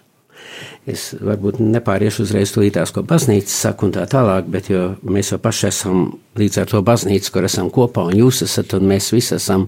Es 0.88 1.10
varbūt 1.20 1.58
nepāriešu 1.60 2.24
uzreiz 2.24 2.54
to 2.56 2.62
līdās, 2.64 2.94
ko 2.96 3.04
baznīca 3.04 3.52
saka 3.52 3.84
un 3.88 3.92
tā 3.92 4.06
tālāk, 4.08 4.48
bet 4.54 4.70
mēs 5.04 5.34
jau 5.34 5.40
paši 5.44 5.66
esam 5.68 6.06
līdz 6.40 6.62
ar 6.62 6.70
to 6.72 6.80
baznīcu, 6.88 7.34
kur 7.34 7.48
esam 7.50 7.68
kopā, 7.76 8.06
un 8.08 8.22
jūs 8.22 8.40
esat, 8.46 8.78
un 8.78 8.88
mēs 8.94 9.10
visi 9.12 9.36
esam. 9.36 9.66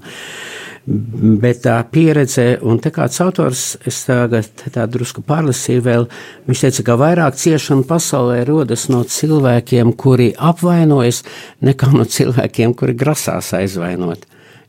Bet 0.87 1.65
tā 1.65 1.75
pieredze, 1.91 2.45
un 2.63 2.79
te 2.79 2.93
kāds 2.95 3.19
autors, 3.25 3.65
es 3.83 3.99
tagad 4.07 4.47
tā 4.63 4.87
drusku 4.87 5.25
pārlasīju 5.27 5.83
vēl, 5.89 6.07
viņš 6.47 6.63
teica, 6.63 6.87
ka 6.87 6.99
vairāk 7.03 7.35
ciešana 7.43 7.83
pasaulē 7.89 8.39
rodas 8.47 8.87
no 8.93 9.03
cilvēkiem, 9.03 9.91
kuri 9.99 10.31
apvainojas, 10.39 11.25
nekā 11.67 11.91
no 11.97 12.07
cilvēkiem, 12.07 12.79
kuri 12.79 12.95
grasās 12.95 13.51
aizvainot 13.59 14.23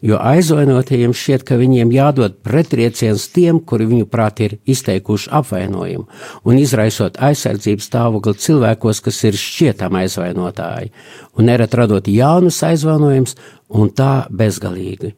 jo 0.04 0.18
aizvainotajiem 0.22 1.14
šķiet, 1.16 1.44
ka 1.46 1.58
viņiem 1.58 1.92
jādod 1.94 2.38
pretrieciens 2.46 3.26
tiem, 3.34 3.60
kuri 3.60 3.88
viņu 3.90 4.08
prāt 4.10 4.42
ir 4.44 4.56
izteikuši 4.68 5.30
apvainojumu, 5.40 6.06
un 6.46 6.58
izraisot 6.60 7.18
aizsardzības 7.28 7.88
stāvokli 7.90 8.34
cilvēkos, 8.38 9.02
kas 9.04 9.22
ir 9.26 9.38
šķietami 9.38 10.04
aizvainotāji, 10.04 10.92
un 11.36 11.50
neret 11.50 11.74
radot 11.74 12.10
jaunus 12.10 12.62
aizvainojumus, 12.66 13.36
un 13.68 13.90
tā 13.90 14.26
bezgalīgi. 14.30 15.14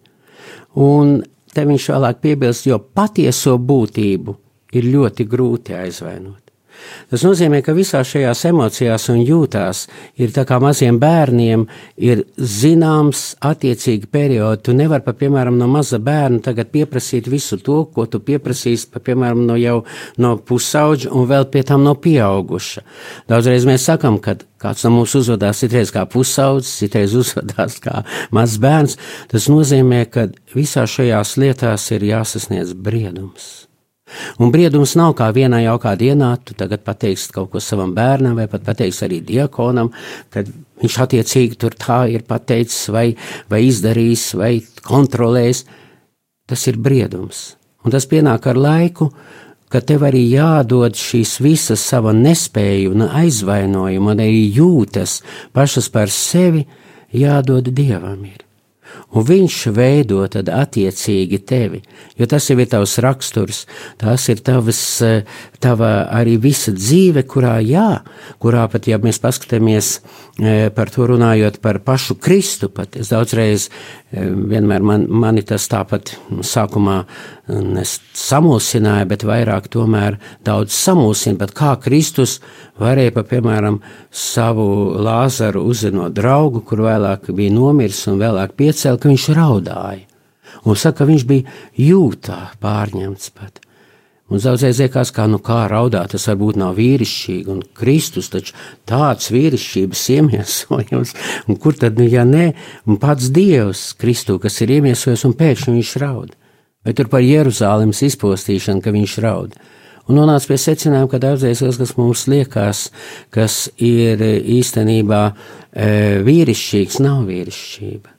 Un 0.81 1.21
te 1.55 1.67
viņš 1.67 1.91
vēlāk 1.93 2.23
piebilst, 2.23 2.69
jo 2.71 2.79
patieso 2.79 3.57
būtību 3.59 4.37
ir 4.77 4.87
ļoti 4.87 5.27
grūti 5.29 5.75
aizvainot. 5.77 6.50
Tas 7.11 7.25
nozīmē, 7.27 7.61
ka 7.67 7.75
visās 7.75 8.11
šajās 8.13 8.45
emocijās 8.51 9.09
un 9.13 9.21
jūtās 9.25 9.87
ir 10.21 10.35
tā 10.35 10.45
kā 10.49 10.61
maziem 10.63 10.99
bērniem 11.03 11.67
ir 11.99 12.25
zināms 12.37 13.35
attiecīgi 13.47 14.11
periodi. 14.11 14.63
Tu 14.69 14.75
nevari, 14.79 15.05
pa, 15.07 15.15
piemēram, 15.17 15.59
no 15.59 15.69
maza 15.71 15.99
bērna 16.03 16.43
tagad 16.45 16.71
pieprasīt 16.75 17.31
visu 17.31 17.59
to, 17.63 17.83
ko 17.95 18.07
tu 18.11 18.23
pieprasīsi, 18.25 18.91
pa, 18.93 19.03
piemēram, 19.05 19.43
no 19.49 19.59
jau 19.61 19.81
no 20.23 20.37
pusauģa 20.37 21.11
un 21.15 21.27
vēl 21.31 21.49
pie 21.53 21.65
tam 21.67 21.85
no 21.87 21.97
pieauguša. 21.99 22.85
Daudzreiz 23.31 23.67
mēs 23.69 23.89
sakam, 23.91 24.21
ka 24.23 24.37
kāds 24.61 24.85
no 24.85 24.93
mums 24.99 25.15
uzvedās 25.19 25.63
citreiz 25.65 25.93
kā 25.95 26.05
pusaudzis, 26.11 26.77
citreiz 26.83 27.17
uzvedās 27.19 27.81
kā 27.83 28.05
mazs 28.35 28.61
bērns. 28.63 29.01
Tas 29.33 29.49
nozīmē, 29.53 30.05
ka 30.13 30.29
visās 30.55 30.99
šajās 30.99 31.37
lietās 31.41 31.91
ir 31.97 32.07
jāsasniedz 32.13 32.77
briedums. 32.77 33.70
Un 34.41 34.53
briedums 34.55 34.97
nav 34.99 35.15
kā 35.19 35.31
vienā 35.35 35.63
jaukā 35.65 35.95
dienā, 35.99 36.33
tu 36.45 36.57
tagad 36.59 36.83
pateiksi 36.87 37.31
kaut 37.35 37.51
ko 37.53 37.63
savam 37.63 37.93
bērnam, 37.97 38.37
vai 38.39 38.49
pat 38.51 38.65
pateiksi 38.67 39.07
arī 39.07 39.21
diakonam, 39.27 39.93
kad 40.33 40.51
viņš 40.83 40.99
attiecīgi 41.05 41.61
tur 41.61 41.77
tā 41.79 42.03
ir 42.13 42.25
pateicis, 42.29 42.89
vai, 42.93 43.11
vai 43.51 43.63
izdarījis, 43.69 44.27
vai 44.41 44.53
kontrolējis. 44.87 45.65
Tas 46.51 46.67
ir 46.67 46.81
briedums. 46.83 47.55
Un 47.87 47.95
tas 47.95 48.09
pienāk 48.11 48.49
ar 48.51 48.59
laiku, 48.59 49.09
ka 49.71 49.81
tev 49.87 50.03
arī 50.09 50.25
jādod 50.33 50.99
šīs 50.99 51.39
visas 51.45 51.85
sava 51.87 52.13
nespēja 52.17 52.91
un 52.91 53.07
aizvainojuma, 53.07 54.17
un 54.17 54.23
arī 54.27 54.45
jūtas 54.57 55.21
pašas 55.55 55.89
par 55.95 56.11
sevi 56.11 56.67
jādod 57.15 57.71
dievam. 57.71 58.25
Ir 58.27 58.50
un 59.11 59.27
viņš 59.27 59.57
veido 59.75 60.23
tad 60.31 60.51
attiecīgi 60.55 61.41
tevi, 61.47 61.83
jo 62.19 62.29
tas 62.31 62.47
jau 62.51 62.59
ir 62.61 62.71
tavs 62.71 62.99
raksturs, 63.03 63.65
tas 64.01 64.29
ir 64.31 64.43
tavs, 64.47 64.83
eh, 65.03 65.25
tava 65.61 65.91
arī 66.09 66.37
visa 66.41 66.73
dzīve, 66.73 67.23
kurā 67.29 67.59
jā, 67.65 68.01
kurā 68.41 68.65
pat, 68.73 68.89
ja 68.89 68.99
mēs 69.03 69.21
paskatāmies 69.21 69.91
eh, 70.41 70.69
par 70.75 70.91
to 70.93 71.07
runājot 71.11 71.61
par 71.63 71.81
pašu 71.85 72.17
Kristu, 72.21 72.71
pat 72.73 72.97
es 72.97 73.13
daudzreiz 73.13 73.69
eh, 73.69 74.25
vienmēr 74.25 74.85
man, 74.87 75.07
mani 75.09 75.45
tas 75.47 75.69
tāpat 75.71 76.15
sākumā 76.47 77.03
samulsināja, 77.51 79.09
bet 79.11 79.25
vairāk 79.27 79.69
tomēr 79.73 80.19
daudz 80.47 80.75
samulsina, 80.77 81.39
bet 81.41 81.55
kā 81.57 81.75
Kristus 81.83 82.39
varēja, 82.81 83.15
pa, 83.17 83.27
piemēram, 83.27 83.81
savu 84.11 84.69
Lāzaru 85.03 85.65
uzzinot 85.69 86.15
draugu, 86.17 86.65
kur 86.65 86.87
vēlāk 86.87 87.33
bija 87.37 87.53
nomiris 87.55 88.07
un 88.11 88.21
vēlāk 88.23 88.57
piecēl, 88.59 89.01
ka 89.01 89.11
viņš 89.11 89.33
raudāja. 89.37 90.07
Un 90.67 90.77
saka, 90.77 91.03
ka 91.03 91.09
viņš 91.09 91.27
bija 91.29 91.59
jūtā 91.79 92.39
pārņemts 92.61 93.35
pat. 93.37 93.61
Un 94.31 94.39
daudzreiz 94.39 94.79
liekas, 94.79 95.11
kā, 95.11 95.25
nu 95.27 95.41
kā 95.43 95.65
raudāt, 95.71 96.13
tas 96.13 96.29
varbūt 96.31 96.59
nav 96.61 96.77
vīrišķīgi, 96.79 97.51
un 97.51 97.65
Kristus 97.75 98.31
taču 98.31 98.55
tāds 98.87 99.33
vīrišķības 99.35 100.05
iemiesojums, 100.15 101.15
un 101.51 101.59
kur 101.59 101.75
tad, 101.79 101.99
nu, 101.99 102.07
ja 102.07 102.23
nē, 102.29 102.53
un 102.87 103.01
pats 103.03 103.33
Dievs 103.35 103.89
Kristu, 103.99 104.39
kas 104.43 104.61
ir 104.63 104.77
iemiesojis, 104.77 105.27
un 105.27 105.35
pēkšņi 105.35 105.75
viņš 105.75 105.95
raud. 106.05 106.37
Vai 106.87 106.95
tur 106.97 107.11
par 107.13 107.27
Jeruzālēmas 107.27 108.05
izpostīšanu, 108.07 108.85
ka 108.85 108.95
viņš 108.95 109.17
raud. 109.25 109.59
Un 110.09 110.17
nonāca 110.17 110.49
pie 110.53 110.57
secinājuma, 110.59 111.11
ka 111.11 111.21
daudzreiz 111.23 111.61
tas, 111.63 111.77
kas 111.79 111.93
mums 111.99 112.25
liekas, 112.31 112.87
kas 113.35 113.59
ir 113.83 114.23
īstenībā 114.23 115.21
e, 115.31 115.91
vīrišķīgs, 116.27 117.03
nav 117.05 117.27
vīrišķība. 117.29 118.15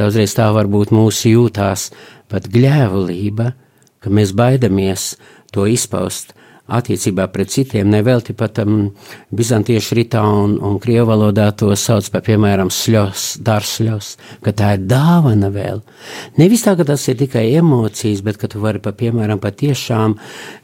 Daudzreiz 0.00 0.32
tā 0.36 0.48
varbūt 0.56 0.92
mūsu 0.96 1.34
jūtās 1.36 1.90
pat 2.32 2.48
gļēvulība, 2.52 3.52
ka 4.02 4.12
mēs 4.12 4.32
baidamies 4.36 5.12
to 5.52 5.66
izpaust 5.70 6.34
attiecībā 6.72 7.26
pret 7.32 7.50
citiem. 7.52 7.90
Nevelti 7.90 8.34
pat 8.38 8.60
um, 8.62 8.86
bizantiešu 9.34 9.96
ritā 9.98 10.22
un, 10.24 10.56
un 10.62 10.78
krievu 10.82 11.08
valodā 11.10 11.48
to 11.58 11.72
sauc 11.78 12.08
par, 12.12 12.22
piemēram, 12.26 12.70
sļos, 12.72 13.26
darsļos, 13.44 14.12
ka 14.44 14.54
tā 14.56 14.74
ir 14.76 14.86
dāvana 14.90 15.50
vēl. 15.52 15.82
Nevis 16.40 16.64
tā, 16.66 16.76
ka 16.78 16.86
tas 16.88 17.04
ir 17.10 17.18
tikai 17.20 17.48
emocijas, 17.58 18.22
bet 18.24 18.40
ka 18.40 18.50
tu 18.52 18.62
vari, 18.62 18.82
pa, 18.82 18.94
piemēram, 18.96 19.42
patiešām 19.42 20.16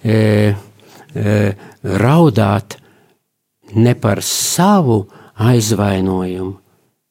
e, 0.04 0.14
e, 0.14 1.36
raudāt 2.04 2.78
ne 3.76 3.94
par 3.98 4.22
savu 4.24 5.02
aizvainojumu, 5.38 6.54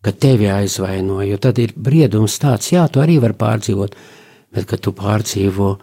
ka 0.04 0.14
tevi 0.16 0.48
aizvainoja, 0.52 1.28
jo 1.34 1.38
tad 1.44 1.60
ir 1.60 1.74
briedums 1.76 2.38
tāds, 2.40 2.72
jā, 2.72 2.86
tu 2.92 3.02
arī 3.04 3.18
vari 3.22 3.36
pārdzīvot, 3.38 3.96
bet 4.56 4.68
kad 4.70 4.82
tu 4.84 4.94
pārdzīvo 4.96 5.76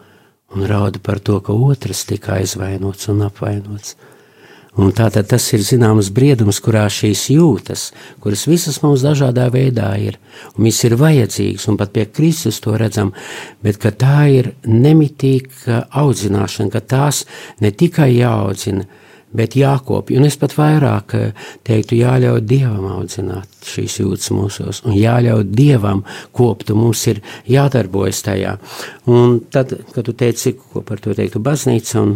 un 0.55 0.67
raudi 0.71 1.03
par 1.03 1.21
to, 1.21 1.41
ka 1.45 1.53
otrs 1.53 2.05
tika 2.09 2.39
aizvainots 2.39 3.09
un 3.13 3.25
apvainots. 3.27 3.97
Un 4.75 4.91
tātad 4.91 5.29
tas 5.31 5.45
ir 5.55 5.63
zināms 5.63 6.09
briedums, 6.11 6.59
kurā 6.59 6.89
šīs 6.91 7.29
jūtas, 7.31 7.93
kuras 8.23 8.43
visas 8.51 8.81
mums 8.83 9.05
dažādā 9.07 9.47
veidā 9.55 9.93
ir, 10.03 10.19
un 10.57 10.67
viss 10.67 10.83
ir 10.83 10.97
vajadzīgs, 10.99 11.69
un 11.71 11.79
pat 11.79 11.93
pie 11.95 12.09
Kristus 12.11 12.59
to 12.63 12.75
redzam, 12.79 13.13
bet 13.63 13.79
tā 14.01 14.25
ir 14.35 14.51
nemitīga 14.67 15.85
audzināšana, 15.95 16.75
ka 16.75 16.83
tās 16.83 17.23
ne 17.63 17.71
tikai 17.71 18.17
jāaudzina, 18.17 18.89
bet 19.37 19.57
jākopja. 19.59 20.19
Un 20.21 20.29
es 20.29 20.39
pat 20.41 20.57
vairāk 20.59 21.17
eh, 21.19 21.49
teiktu, 21.67 21.99
jāļauj 22.01 22.43
Dievam 22.49 22.87
audzināt 22.97 23.51
šīs 23.69 24.01
jūtas 24.03 24.31
mūsos, 24.35 24.83
un 24.87 24.97
jāļauj 24.99 25.49
Dievam 25.55 26.05
kopt, 26.37 26.71
un 26.75 26.85
mums 26.85 27.07
ir 27.11 27.23
jādarbojas 27.51 28.23
tajā. 28.27 28.59
Un 29.11 29.41
tad, 29.53 29.75
kad 29.95 30.07
tu 30.07 30.15
teici, 30.17 30.55
ko 30.55 30.85
par 30.87 31.03
to 31.03 31.17
teiktu 31.17 31.43
baznīca, 31.43 32.07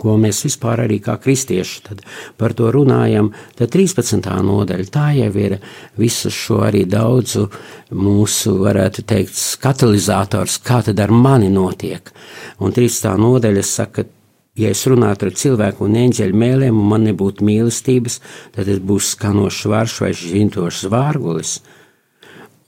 ko 0.00 0.14
mēs 0.20 0.42
vispār 0.44 0.84
arī 0.84 0.98
kā 1.02 1.16
kristieši 1.20 1.96
par 2.38 2.54
to 2.56 2.70
runājam, 2.74 3.30
tad 3.58 3.72
13. 3.74 4.28
nodaļa 4.46 4.86
tā 4.92 5.06
jau 5.16 5.30
ir 5.40 5.56
visu 5.98 6.30
šo 6.34 6.60
arī 6.68 6.84
daudzu 6.88 7.46
mūsu, 7.96 8.56
varētu 8.60 9.04
teikt, 9.08 9.40
katalizators, 9.62 10.60
kā 10.64 10.82
tad 10.86 11.00
ar 11.02 11.12
mani 11.14 11.50
notiek. 11.52 12.12
Un 12.60 12.74
13. 12.76 13.16
nodaļa 13.20 13.64
saka, 13.66 14.06
Ja 14.60 14.70
es 14.74 14.82
runātu 14.88 15.28
ar 15.28 15.36
cilvēku 15.40 15.86
un 15.86 15.96
eņģeļu 15.96 16.36
mēlēm, 16.36 16.76
un 16.76 16.88
man 16.92 17.06
nebūtu 17.08 17.46
mīlestības, 17.46 18.18
tad 18.52 18.68
es 18.68 18.80
būšu 18.84 19.14
skanošs 19.14 19.68
vārš 19.72 19.98
vai 20.04 20.10
žintošs 20.16 20.86
vārgulis. 20.92 21.54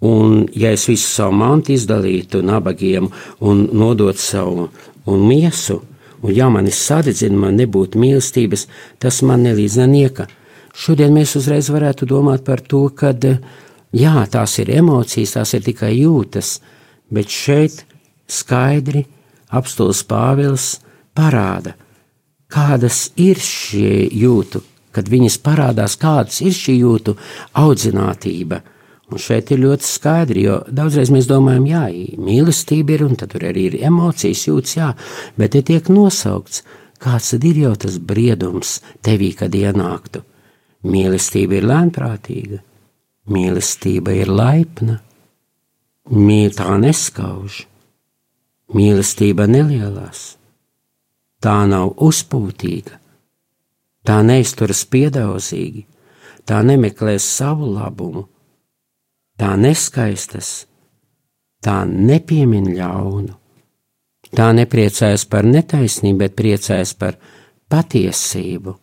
Un, 0.03 0.49
ja 0.59 0.73
es 0.75 0.89
visu 0.89 1.07
savu 1.07 1.37
mantu 1.39 1.77
izdalītu 1.77 2.41
nabagiem 2.43 3.11
un 3.45 3.67
nodot 3.77 4.19
savu 4.19 4.71
un 5.07 5.27
miesu, 5.29 5.83
un 6.23 6.33
ja 6.35 6.49
mani 6.51 6.73
sadedzina, 6.75 7.39
man 7.45 7.61
nebūtu 7.61 8.01
mīlestības, 8.03 8.67
tas 8.99 9.21
man 9.27 9.45
nelīdz 9.47 9.79
nieka. 9.87 10.27
Šodien 10.73 11.13
mēs 11.13 11.37
uzreiz 11.37 11.69
varētu 11.71 12.09
domāt 12.09 12.47
par 12.47 12.63
to, 12.65 12.87
ka 12.97 13.13
jā, 13.93 14.17
tās 14.33 14.59
ir 14.59 14.73
emocijas, 14.73 15.37
tās 15.37 15.53
ir 15.55 15.67
tikai 15.67 15.93
jūtas, 15.99 16.57
bet 17.13 17.29
šeit 17.29 17.85
skaidri 18.27 19.05
apstults 19.53 20.03
Pāvils 20.09 20.79
parāda, 21.15 21.77
kādas 22.53 23.09
ir 23.17 23.41
šie 23.41 24.05
jūtu 24.13 24.63
kad 24.93 25.09
viņas 25.09 25.39
parādās, 25.45 25.97
kādas 26.01 26.41
ir 26.45 26.55
šī 26.57 26.77
jūtu 26.83 27.17
audzinātība. 27.59 28.61
Un 29.13 29.21
šeit 29.21 29.51
ir 29.53 29.61
ļoti 29.61 29.85
skaidri, 29.85 30.47
jo 30.47 30.61
daudzreiz 30.73 31.11
mēs 31.13 31.29
domājam, 31.29 31.67
jā, 31.69 31.83
mīlestība 32.17 32.95
ir, 32.95 33.05
un 33.05 33.19
tur 33.21 33.45
arī 33.45 33.67
ir 33.69 33.79
emocijas, 33.85 34.47
jūtas, 34.49 34.77
jā, 34.79 34.91
bet 35.37 35.53
te 35.53 35.61
tiek 35.69 35.91
nosaukts, 35.93 36.63
kāds 37.03 37.35
tad 37.35 37.45
ir 37.45 37.61
jau 37.67 37.75
tas 37.85 37.99
briedums 38.01 38.79
tevī, 39.05 39.33
kad 39.37 39.53
ienāktu. 39.53 40.23
Mīlestība 40.89 41.61
ir 41.61 41.69
lēnprātīga, 41.69 42.63
mīlestība 43.29 44.17
ir 44.17 44.33
laipna, 44.33 44.97
mīl 46.09 46.57
tā 46.57 46.73
neskauž, 46.81 47.67
mīlestība 48.73 49.45
nelielās, 49.51 50.25
tā 51.43 51.57
nav 51.67 51.97
uzpūtīga, 52.03 52.99
tā 54.07 54.21
neizturas 54.27 54.85
piedaudzīgi, 54.91 55.87
tā 56.47 56.63
nemeklēs 56.67 57.27
savu 57.39 57.73
labumu, 57.75 58.27
tā 59.39 59.55
neskaistas, 59.59 60.67
tā 61.63 61.83
nepiemin 61.87 62.73
ļaunu, 62.77 63.35
tā 64.37 64.49
nepriecājas 64.57 65.27
par 65.31 65.47
netaisnību, 65.47 66.19
bet 66.25 66.39
priecājas 66.39 66.95
par 66.99 67.19
patiesību. 67.71 68.77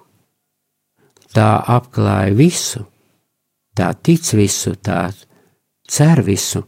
Tā 1.29 1.49
apklāja 1.77 2.33
visu, 2.33 2.83
tā 3.77 3.91
tic 3.93 4.31
visu, 4.33 4.73
tā 4.81 5.11
cer 5.85 6.23
visu, 6.25 6.63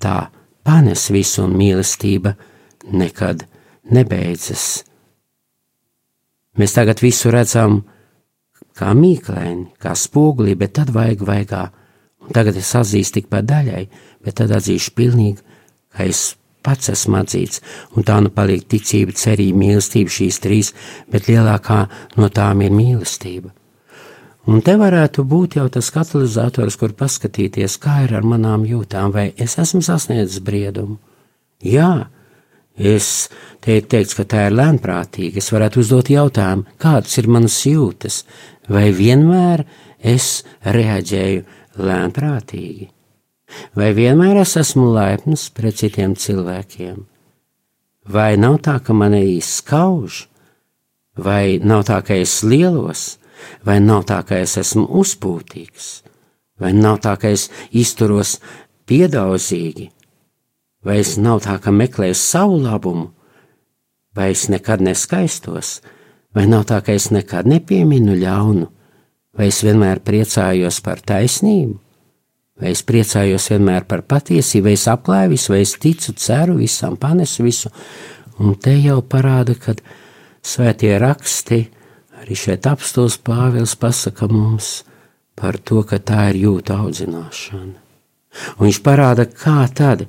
tā 0.00 0.30
panes 0.64 1.10
visu, 1.12 1.44
un 1.44 1.58
mīlestība 1.58 2.32
nekad 2.88 3.44
nebeidzas. 3.92 4.91
Mēs 6.58 6.74
tagad 6.76 7.00
visu 7.00 7.30
redzam 7.32 7.80
kā 8.76 8.92
mīklēni, 8.96 9.72
kā 9.80 9.94
spoguli, 9.96 10.56
bet 10.58 10.76
tad 10.78 10.92
vajag 10.92 11.24
vaigā. 11.24 11.62
Un 12.22 12.36
tagad 12.36 12.56
es 12.60 12.70
atzīstu 12.78 13.20
tik 13.20 13.32
pa 13.32 13.40
daļai, 13.42 13.86
bet 14.22 14.38
tad 14.38 14.52
atzīšu 14.54 14.92
pilnīgi, 14.94 15.40
ka 15.92 16.06
es 16.06 16.34
pats 16.62 16.92
esmu 16.92 17.18
atzīts, 17.18 17.62
un 17.96 18.06
tā 18.06 18.20
nu 18.22 18.30
paliek 18.34 18.62
ticība, 18.70 19.14
cerība, 19.18 19.58
mīlestība 19.64 20.12
šīs 20.12 20.38
trīs, 20.44 20.70
bet 21.10 21.26
lielākā 21.30 21.80
no 22.20 22.28
tām 22.30 22.62
ir 22.62 22.74
mīlestība. 22.76 23.50
Un 24.50 24.62
te 24.66 24.74
varētu 24.78 25.22
būt 25.26 25.56
jau 25.58 25.68
tas 25.70 25.90
katalizators, 25.94 26.76
kur 26.78 26.94
paskatīties, 26.98 27.76
kā 27.82 28.00
ir 28.06 28.16
ar 28.18 28.26
manām 28.26 28.64
jūtām, 28.66 29.12
vai 29.14 29.28
es 29.38 29.54
esmu 29.62 29.82
sasniedzis 29.86 30.42
briedumu. 30.42 30.98
Jā, 31.62 32.08
es 32.76 33.28
te 33.62 33.78
teiktu, 33.80 34.16
ka 34.18 34.24
tā 34.28 34.46
ir 34.48 34.56
lēnprātīga. 34.56 35.38
Es 35.38 35.52
varētu 35.52 35.82
uzdot 35.82 36.10
jautājumu, 36.12 36.66
kādas 36.80 37.18
ir 37.20 37.28
manas 37.28 37.58
jūtas, 37.66 38.22
vai 38.68 38.90
vienmēr 38.96 39.64
es 39.98 40.42
reaģēju 40.64 41.44
lēnprātīgi, 41.82 42.90
vai 43.78 43.92
vienmēr 43.96 44.42
es 44.42 44.56
esmu 44.60 44.90
laipns 44.92 45.48
pret 45.54 45.78
citiem 45.80 46.16
cilvēkiem, 46.18 47.00
vai 48.12 48.36
nav 48.40 48.60
tā, 48.66 48.78
ka 48.84 48.96
man 48.96 49.16
izskauž, 49.18 50.26
vai 51.16 51.58
nav 51.62 51.86
tā, 51.88 52.02
ka 52.04 52.16
es 52.18 52.42
lielos? 52.42 53.18
Vai 53.66 53.80
nav 53.82 54.04
tā, 54.06 54.20
ka 54.22 54.36
es 54.38 54.52
esmu 54.60 54.84
uzpūtīgs, 55.00 55.86
vai 56.62 56.70
nav 56.76 57.00
tā, 57.02 57.16
ka 57.18 57.32
es 57.34 57.48
izturos 57.74 58.36
piedaudzīgi, 58.86 59.88
vai 60.84 60.98
es 61.02 61.16
nav 61.18 61.42
tā, 61.46 61.58
ka 61.62 61.72
meklēju 61.74 62.16
savu 62.18 62.58
labumu, 62.62 63.10
vai 64.16 64.30
es 64.34 64.48
nekad 64.52 64.82
neskaistos, 64.84 65.80
vai 66.34 66.46
nav 66.50 66.66
tā, 66.70 66.80
ka 66.84 66.94
es 66.96 67.10
nekad 67.14 67.48
nepieminu 67.48 68.16
ļaunu, 68.18 68.68
vai 69.38 69.48
es 69.48 69.62
vienmēr 69.64 70.02
priecājos 70.04 70.80
par 70.84 71.00
taisnību, 71.00 71.76
vai 72.60 72.72
es 72.74 72.82
priecājos 72.86 73.50
vienmēr 73.52 73.86
par 73.88 74.04
patiesību, 74.08 74.68
vai 74.68 74.74
es 74.78 74.88
apklāju 74.90 75.34
visu, 75.34 75.52
vai 75.54 75.62
es 75.64 75.76
ticu, 75.80 76.16
ceru 76.16 76.58
visam, 76.60 76.98
panesu 77.00 77.46
visu, 77.46 77.72
un 78.38 78.58
te 78.60 78.74
jau 78.78 79.00
parāda, 79.02 79.56
ka 79.56 79.76
svētie 80.42 80.96
raksti 81.00 81.60
ir 81.62 81.70
Arī 82.22 82.36
šeit 82.38 82.68
apstos 82.70 83.16
Pāvils 83.18 83.72
pasaka 83.74 84.28
mums 84.30 84.84
par 85.34 85.56
to, 85.58 85.80
ka 85.82 85.98
tā 85.98 86.28
ir 86.30 86.36
jūta 86.44 86.76
audzināšana. 86.78 87.80
Un 88.54 88.68
viņš 88.68 88.78
parāda, 88.86 89.26
kā 89.26 89.64
tad, 89.74 90.04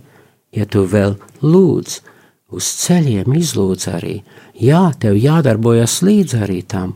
ja 0.56 0.66
tu 0.66 0.86
vēl 0.90 1.18
lūdz, 1.44 2.00
uz 2.54 2.70
ceļiem 2.84 3.34
izlūdz 3.40 3.90
arī, 3.94 4.16
jā, 4.60 4.86
tev 5.02 5.18
jādarbojas 5.18 6.02
līdz 6.06 6.40
arī 6.46 6.62
tam, 6.70 6.96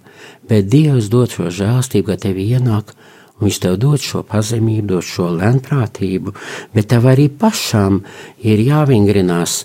bet 0.49 0.69
Dievs 0.71 1.09
dod 1.13 1.33
šo 1.33 1.51
žēlstību, 1.53 2.11
ka 2.11 2.19
tev 2.27 2.41
ienāk, 2.41 2.95
Viņš 3.37 3.57
tev 3.61 3.75
dod 3.77 4.01
šo 4.01 4.23
pazemību, 4.25 4.87
dod 4.95 5.05
šo 5.05 5.27
lēnprātību, 5.35 6.31
bet 6.73 6.87
tev 6.89 7.03
arī 7.05 7.27
pašam 7.29 7.99
ir 8.41 8.63
jāvingrinās, 8.65 9.59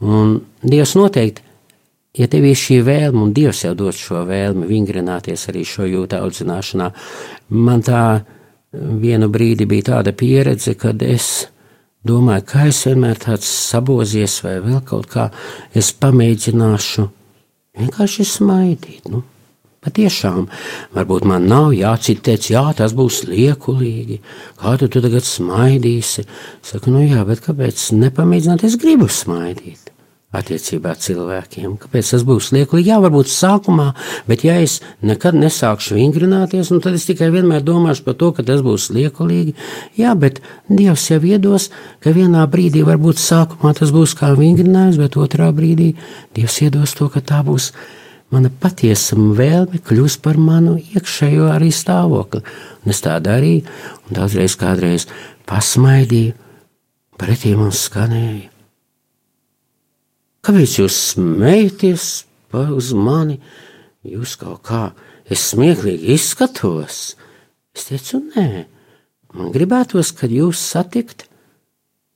un 0.00 0.38
Dievs 0.64 0.94
noteikti 0.96 1.44
ja 2.16 2.26
tev 2.30 2.46
ir 2.48 2.58
šī 2.58 2.80
vēlme, 2.86 3.22
un 3.26 3.34
Dievs 3.34 3.64
jau 3.64 3.74
dod 3.78 3.96
šo 3.96 4.24
vēlmi, 4.28 4.68
vingrināties 4.70 5.48
arī 5.52 5.64
šo 5.66 5.86
jūtu 5.88 6.18
audzināšanā, 6.18 6.90
man 7.54 7.84
tā 7.86 8.02
vienu 8.72 9.30
brīdi 9.30 9.66
bija 9.70 9.90
tāda 9.94 10.14
pieredze, 10.14 10.76
kad 10.78 11.02
es 11.02 11.48
domāju, 12.06 12.46
ka 12.52 12.68
es 12.70 12.84
vienmēr 12.86 13.20
tāds 13.20 13.48
sabozies 13.48 14.38
vai 14.44 14.58
vēl 14.64 14.80
kaut 14.86 15.10
kā, 15.10 15.28
es 15.76 15.92
pamēģināšu 15.92 17.06
vienkārši 17.80 18.26
smaidīt. 18.36 19.10
Nu. 19.12 19.24
Patiešām, 19.80 20.42
varbūt 20.92 21.24
man 21.24 21.46
nav 21.48 21.70
jācitēts, 21.72 22.50
jā, 22.52 22.66
tas 22.76 22.92
būs 22.92 23.22
liekulīgi. 23.30 24.18
Kā 24.60 24.74
tu, 24.76 24.90
tu 24.92 25.00
tagad 25.00 25.24
smaidīsi? 25.24 26.26
Saku, 26.60 26.92
nu 26.92 27.06
jā, 27.06 27.24
bet 27.24 27.40
kāpēc 27.46 27.86
nepamēģināt? 27.96 28.66
Es 28.68 28.76
gribu 28.80 29.08
smaidīt 29.08 29.89
attiecībā 30.30 30.92
cilvēkiem. 30.94 31.74
Kāpēc 31.82 32.12
tas 32.12 32.24
būs 32.26 32.52
lieklīgi? 32.54 32.92
Jā, 32.92 33.00
varbūt 33.02 33.30
sākumā, 33.32 33.88
bet 34.30 34.44
ja 34.46 34.56
es 34.62 34.78
nekad 35.02 35.34
nesākšu 35.38 35.96
vingrināties, 35.98 36.70
nu 36.70 36.78
tad 36.82 36.94
es 36.98 37.06
tikai 37.08 37.32
vienmēr 37.34 37.64
domāšu 37.66 38.06
par 38.06 38.16
to, 38.20 38.30
ka 38.36 38.44
tas 38.46 38.62
būs 38.66 38.90
liekulīgi. 38.94 39.56
Jā, 39.98 40.14
bet 40.14 40.38
Dievs 40.70 41.08
jau 41.10 41.18
iedos, 41.26 41.70
ka 42.02 42.14
vienā 42.14 42.44
brīdī 42.50 42.84
varbūt 42.86 43.18
sākumā 43.18 43.74
tas 43.80 43.90
būs 43.94 44.14
kā 44.18 44.30
vingrinājums, 44.38 45.00
bet 45.02 45.18
otrā 45.18 45.50
brīdī 45.54 45.96
Dievs 46.38 46.60
iedos 46.62 46.94
to, 46.98 47.10
ka 47.10 47.24
tā 47.24 47.42
būs 47.46 47.72
mana 48.30 48.52
patiesa 48.62 49.18
vēlme 49.18 49.82
kļūst 49.82 50.22
par 50.22 50.38
manu 50.38 50.76
iekšējo 50.78 51.50
arī 51.50 51.72
stāvokli. 51.74 52.44
Un 52.84 52.94
es 52.94 53.02
tā 53.02 53.18
darīju, 53.18 53.66
un 54.06 54.20
daudzreiz 54.20 54.54
kādreiz 54.60 55.10
pasmaidīju, 55.50 56.38
pretī 57.18 57.58
mums 57.58 57.82
skanēja 57.90 58.49
Kāpēc 60.40 60.78
jūs 60.80 60.96
smējaties 61.12 62.04
uz 62.56 62.92
mani? 62.96 63.36
Jūs 64.08 64.38
kaut 64.40 64.62
kā, 64.64 64.84
es 65.28 65.50
smieklīgi 65.52 66.14
izskatos. 66.14 67.00
Es 67.76 67.88
teicu, 67.90 68.22
nē, 68.32 68.64
man 69.36 69.50
gribētos, 69.52 70.14
kad 70.16 70.32
jūs 70.32 70.62
satikt, 70.72 71.26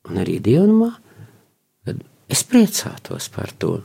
un 0.08 0.22
arī 0.22 0.38
dievnumā, 0.42 0.94
kad 1.84 2.00
es 2.32 2.44
priecātos 2.48 3.28
par 3.34 3.52
to. 3.60 3.82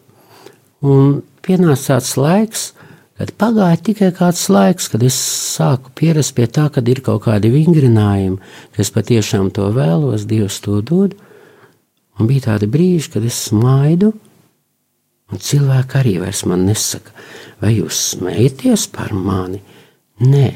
Un 0.88 1.19
pienāca 1.43 1.97
tāds 1.97 2.15
laiks, 2.15 2.69
kad 3.19 3.36
pagāja 3.36 3.82
tikai 3.89 4.13
kāds 4.15 4.45
laiks, 4.47 4.88
kad 4.88 5.04
es 5.04 5.19
sāku 5.19 5.91
pierast 5.99 6.32
pie 6.38 6.47
tā, 6.47 6.69
kad 6.71 6.88
ir 6.88 7.04
kaut 7.04 7.25
kādi 7.28 7.52
vingrinājumi, 7.52 8.39
ka 8.71 8.80
es 8.80 8.93
patiešām 8.95 9.52
to 9.52 9.67
vēlos, 9.75 10.23
Dievs 10.30 10.62
to 10.63 10.80
dod. 10.80 11.19
Un 12.15 12.32
bija 12.32 12.54
tādi 12.54 12.71
brīži, 12.71 13.12
kad 13.12 13.28
es 13.28 13.36
smaidu, 13.49 14.13
Un 15.29 15.41
cilvēki 15.43 15.99
arī 15.99 16.15
vairs 16.23 16.41
man 16.49 16.65
nesaka, 16.65 17.13
vai 17.61 17.75
jūs 17.75 17.99
smējaties 18.15 18.87
par 18.95 19.13
mani? 19.13 19.61
Nē, 20.25 20.47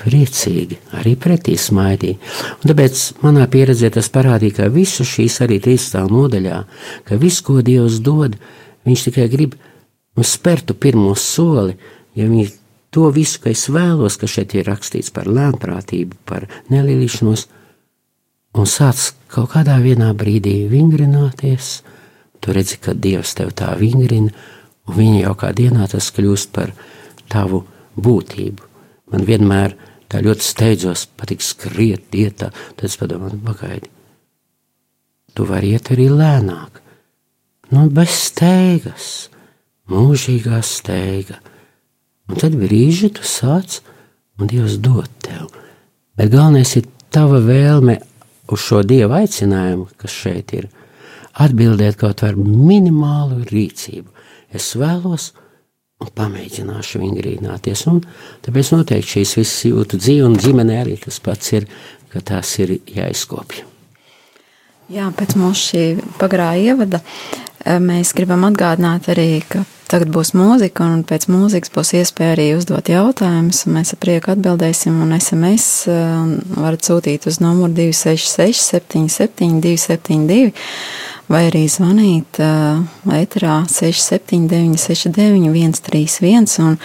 priecīgi, 0.00 0.78
arī 0.98 1.14
pretī 1.20 1.54
smaidīja. 1.60 2.18
Un 2.60 2.70
tāpēc 2.70 3.04
manā 3.22 3.46
pieredzē 3.50 3.90
tas 3.94 4.10
parādīja, 4.12 4.58
ka 4.58 4.72
visu 4.74 5.06
šīs 5.08 5.40
arī 5.46 5.60
trīsstā 5.62 6.04
nodaļā, 6.10 6.60
ka 7.08 7.18
viss, 7.20 7.44
ko 7.46 7.60
Dievs 7.64 8.00
dod, 8.04 8.36
viņš 8.84 9.06
tikai 9.08 9.28
grib 9.32 9.56
mums 10.18 10.34
spērtu 10.36 10.76
pirmo 10.78 11.14
soli, 11.18 11.78
ja 12.18 12.28
viņi 12.28 12.50
to 12.94 13.08
visu, 13.14 13.40
ka 13.42 13.50
es 13.54 13.66
vēlos, 13.72 14.18
ka 14.20 14.30
šeit 14.30 14.54
ir 14.54 14.68
rakstīts 14.70 15.14
par 15.14 15.30
lēnprātību, 15.30 16.20
par 16.28 16.46
nelīšanos, 16.70 17.48
un 18.54 18.70
sāc 18.70 19.12
kaut 19.30 19.54
kādā 19.54 19.80
vienā 19.82 20.12
brīdī 20.14 20.64
vingrināties, 20.70 21.80
Tu 22.44 22.52
redzi, 22.52 22.76
ka 22.76 22.92
Dievs 22.92 23.32
tev 23.38 23.54
tā 23.56 23.70
vingrina, 23.80 24.32
un 24.84 24.98
viņa 24.98 25.22
jau 25.22 25.34
kā 25.40 25.52
dienā 25.56 25.88
tas 25.88 26.10
kļūst 26.12 26.52
par 26.52 26.74
tavu 27.32 27.62
būtību. 27.96 28.70
Man 29.12 29.24
vienmēr 29.24 29.76
tā 30.12 30.20
ļoti 30.24 30.44
steidzos, 30.44 31.06
patīk 31.16 31.44
skriet, 31.44 32.10
iet, 32.12 32.44
tad 32.44 32.84
es 32.84 32.98
padomāju, 33.00 33.40
pagaidi. 33.46 33.90
Tu 35.34 35.46
vari 35.48 35.72
iet 35.74 35.90
arī 35.90 36.10
lēnāk, 36.12 36.78
nu, 37.74 37.88
bez 37.90 38.12
steigas, 38.28 39.08
mūžīgā 39.90 40.60
steiga. 40.62 41.40
Un 42.28 42.40
tad 42.40 42.54
brīži 42.56 43.10
tu 43.16 43.24
sāc 43.26 43.80
un 44.38 44.48
Dievs 44.48 44.78
dod 44.84 45.08
tev. 45.24 45.48
Bet 46.16 46.30
galvenais 46.32 46.76
ir 46.78 46.86
tava 47.12 47.40
vēlme 47.42 47.98
uz 48.52 48.62
šo 48.62 48.82
Dieva 48.86 49.22
aicinājumu, 49.24 49.88
kas 49.98 50.14
šeit 50.14 50.54
ir, 50.56 50.68
atbildēt 51.42 51.98
kaut 52.00 52.22
ar 52.26 52.36
minimālu 52.38 53.42
rīcību. 53.50 54.10
Es 54.54 54.72
vēlos 54.78 55.32
un 56.02 56.10
pamēģināšu 56.14 57.02
vingrināties, 57.02 57.86
un 57.90 58.02
tāpēc 58.44 58.72
noteikti 58.74 59.18
šīs 59.18 59.36
visas 59.40 59.68
jūtu 59.70 60.00
dzīve 60.00 60.26
un 60.28 60.38
ģimene 60.40 60.80
arī 60.82 60.98
tas 61.02 61.20
pats 61.22 61.54
ir, 61.56 61.68
ka 62.12 62.22
tās 62.22 62.50
ir 62.62 62.76
jāizkopja. 62.94 63.66
Jā, 64.92 65.08
pēc 65.16 65.32
mūsu 65.40 65.70
šī 65.70 65.84
pagarā 66.20 66.50
ievada 66.60 67.00
eh, 67.00 67.78
mēs 67.80 68.12
gribam 68.16 68.44
atgādināt 68.44 69.08
arī, 69.14 69.40
ka 69.48 69.62
tagad 69.88 70.10
būs 70.12 70.34
mūzika, 70.36 70.84
un 70.84 71.06
pēc 71.08 71.24
mūzikas 71.32 71.72
būs 71.72 71.94
iespēja 72.02 72.34
arī 72.34 72.46
uzdot 72.58 72.90
jautājumus, 72.92 73.62
un 73.64 73.78
mēs 73.78 73.94
ar 73.94 74.00
prieku 74.04 74.34
atbildēsim, 74.34 74.98
un 75.00 75.16
SMS 75.16 75.88
eh, 75.88 76.04
varat 76.58 76.84
sūtīt 76.84 77.30
uz 77.30 77.40
numuru 77.40 77.72
266 77.78 78.60
77 78.76 79.62
272, 79.64 80.52
vai 81.32 81.46
arī 81.48 81.64
zvanīt 81.70 82.40
ēterā 82.40 83.58
679 83.70 84.80
69 84.80 85.52
131, 85.54 86.56
un 86.64 86.80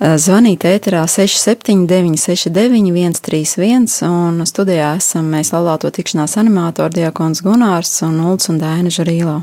Zvanīt 0.00 0.64
ēterā 0.64 1.02
679, 1.04 2.16
69, 2.16 2.88
131, 3.20 3.98
un 4.08 4.46
studijā 4.48 4.94
esam 4.96 5.28
mēs 5.28 5.52
laulāto 5.52 5.90
tikšanās 5.92 6.38
animātori 6.40 7.02
Diakons 7.02 7.44
Gunārs 7.44 7.98
un 8.06 8.16
Ulds 8.24 8.48
un 8.48 8.62
Dēna 8.62 8.88
Žarīlā. 8.96 9.34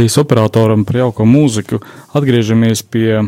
Paldies 0.00 0.16
operatoram 0.16 0.80
par 0.88 0.96
jauko 0.96 1.26
mūziku. 1.28 1.76
Atgriežamies 2.16 2.80
pie 2.88 3.18
uh, 3.20 3.24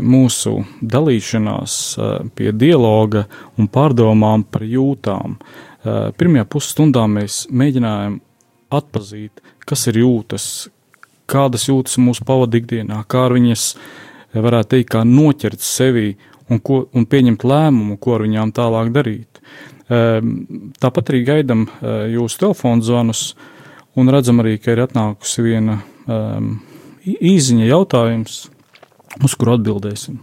mūsu 0.00 0.54
dalīšanās, 0.80 1.72
uh, 2.00 2.06
pie 2.32 2.48
dialoga 2.56 3.26
un 3.60 3.66
pārdomām 3.68 4.46
par 4.48 4.64
jūtām. 4.64 5.34
Uh, 5.36 6.06
pirmajā 6.16 6.46
pusstundā 6.48 7.02
mēs 7.12 7.42
mēģinājām 7.52 8.14
atpazīt, 8.78 9.42
kas 9.68 9.84
ir 9.92 9.98
jūtas, 10.00 10.46
kādas 11.28 11.68
jūtas 11.68 11.98
mūsu 12.00 12.24
pavadīja 12.24 12.64
ikdienā, 12.64 13.02
kā 13.04 13.26
viņas, 13.34 13.66
varētu 14.32 14.72
teikt, 14.78 14.88
kā 14.96 15.04
noķert 15.04 15.60
sevi 15.60 16.14
un, 16.48 16.62
ko, 16.64 16.86
un 16.88 17.04
pieņemt 17.04 17.44
lēmumu, 17.44 17.98
ko 18.00 18.16
ar 18.16 18.24
viņām 18.24 18.54
tālāk 18.56 18.94
darīt. 18.96 19.42
Uh, 19.92 20.24
tāpat 20.80 21.12
arī 21.12 21.22
gaidām 21.28 21.68
uh, 21.68 22.08
jūsu 22.16 22.46
telefonu 22.46 22.88
zvanus. 22.88 23.26
Un 24.00 24.08
redzam 24.08 24.40
arī, 24.40 24.56
ka 24.56 24.72
ir 24.72 24.86
atnākusi 24.88 25.44
viena 25.44 25.82
um, 26.08 26.54
īziņa 27.04 27.68
jautājums, 27.68 28.40
uz 29.24 29.36
kuru 29.38 29.56
atbildēsim. 29.58 30.18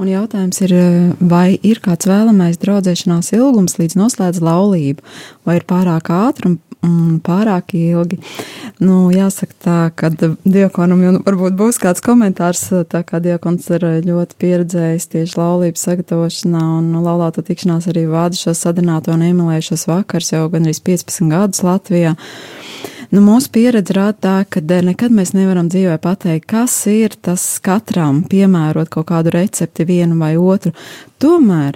Un 0.00 0.08
jautājums 0.08 0.62
ir, 0.64 0.72
vai 1.20 1.58
ir 1.60 1.82
kāds 1.84 2.08
vēlamais 2.08 2.56
draudzēšanās 2.62 3.34
ilgums 3.36 3.76
līdz 3.76 3.98
noslēdz 4.00 4.40
laulību, 4.40 5.04
vai 5.44 5.58
ir 5.58 5.66
pārāk 5.68 6.08
ātri 6.14 6.48
un, 6.48 6.54
un 6.86 7.18
pārāk 7.20 7.74
ilgi. 7.76 8.16
Nu, 8.80 9.10
jāsaka 9.12 9.58
tā, 9.60 9.74
ka 9.92 10.08
diakonam 10.16 11.02
jau 11.04 11.12
varbūt 11.26 11.58
būs 11.58 11.80
kāds 11.82 12.00
komentārs, 12.06 12.62
tā 12.88 13.02
kā 13.04 13.20
diakons 13.20 13.68
ir 13.76 13.84
ļoti 14.06 14.38
pieredzējis 14.40 15.10
tieši 15.12 15.36
laulības 15.36 15.84
sagatavošanā 15.90 16.64
un 16.78 16.88
laulāto 17.04 17.44
tikšanās 17.44 17.90
arī 17.92 18.06
vāda 18.08 18.40
šo 18.40 18.56
sadināto 18.56 19.12
un 19.12 19.26
iemīlējušos 19.28 19.84
vakars 19.90 20.32
jau 20.32 20.46
gan 20.54 20.64
arī 20.64 20.80
15 20.88 21.28
gadus 21.28 21.60
Latvijā. 21.66 22.16
Uh, 22.16 22.96
Nu, 23.10 23.18
mūsu 23.26 23.50
pieredze 23.50 23.90
rāda 23.96 24.14
tā, 24.22 24.34
ka 24.46 24.60
nekad 24.62 25.10
mēs 25.10 25.32
nevaram 25.34 25.66
dzīvē 25.66 25.96
pateikt, 25.98 26.46
kas 26.52 26.76
ir 26.86 27.16
tas 27.18 27.42
katram 27.58 28.22
piemērot 28.30 28.86
kaut 28.92 29.08
kādu 29.08 29.32
recepti 29.34 29.82
vienu 29.88 30.14
vai 30.20 30.36
otru. 30.38 30.70
Tomēr 31.20 31.74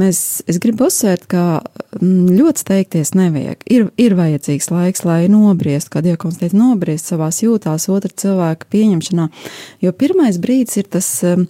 mēs, 0.00 0.44
es 0.48 0.56
gribu 0.62 0.86
uzsvērt, 0.86 1.26
ka 1.28 1.58
mm, 1.98 2.30
ļoti 2.38 2.62
steigties 2.62 3.10
nevajag. 3.18 3.66
Ir, 3.68 3.88
ir 4.00 4.14
vajadzīgs 4.16 4.70
laiks, 4.72 5.02
lai 5.04 5.26
nobriest, 5.28 5.90
kā 5.92 6.00
Dievs 6.06 6.38
teica, 6.38 6.56
nobriest 6.56 7.10
savās 7.10 7.42
jūtās, 7.42 7.90
otra 7.92 8.08
cilvēka 8.22 8.70
pieņemšanā. 8.72 9.26
Jo 9.84 9.92
pirmais 9.92 10.38
brīdis 10.40 10.80
ir 10.80 10.88
tas, 10.96 11.10
mm, 11.26 11.44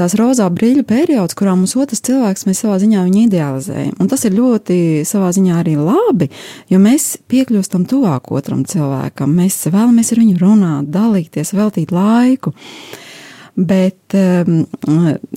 tās 0.00 0.16
rozā 0.18 0.48
brīļu 0.50 0.82
periods, 0.88 1.36
kurā 1.38 1.54
mums 1.54 1.76
otrs 1.78 2.02
cilvēks, 2.08 2.48
mēs 2.48 2.64
savā 2.64 2.80
ziņā 2.82 3.04
viņu 3.04 3.22
idealizējam. 3.28 3.94
Un 4.00 4.10
tas 4.10 4.24
ir 4.26 4.34
ļoti 4.34 4.80
savā 5.06 5.30
ziņā 5.36 5.60
arī 5.60 5.76
labi, 5.78 6.32
jo 6.72 6.82
mēs 6.82 7.12
piekļūstam 7.30 7.86
tuvāk 7.92 8.32
otram 8.32 8.64
cilvēkam. 8.64 8.77
Mēs 9.28 9.60
vēlamies 9.66 10.14
ar 10.14 10.22
viņu 10.22 10.40
runāt, 10.40 10.88
dalīties, 10.94 11.54
veltīt 11.56 11.92
laiku. 11.94 12.54
Bet 13.58 14.14
um, 14.14 14.60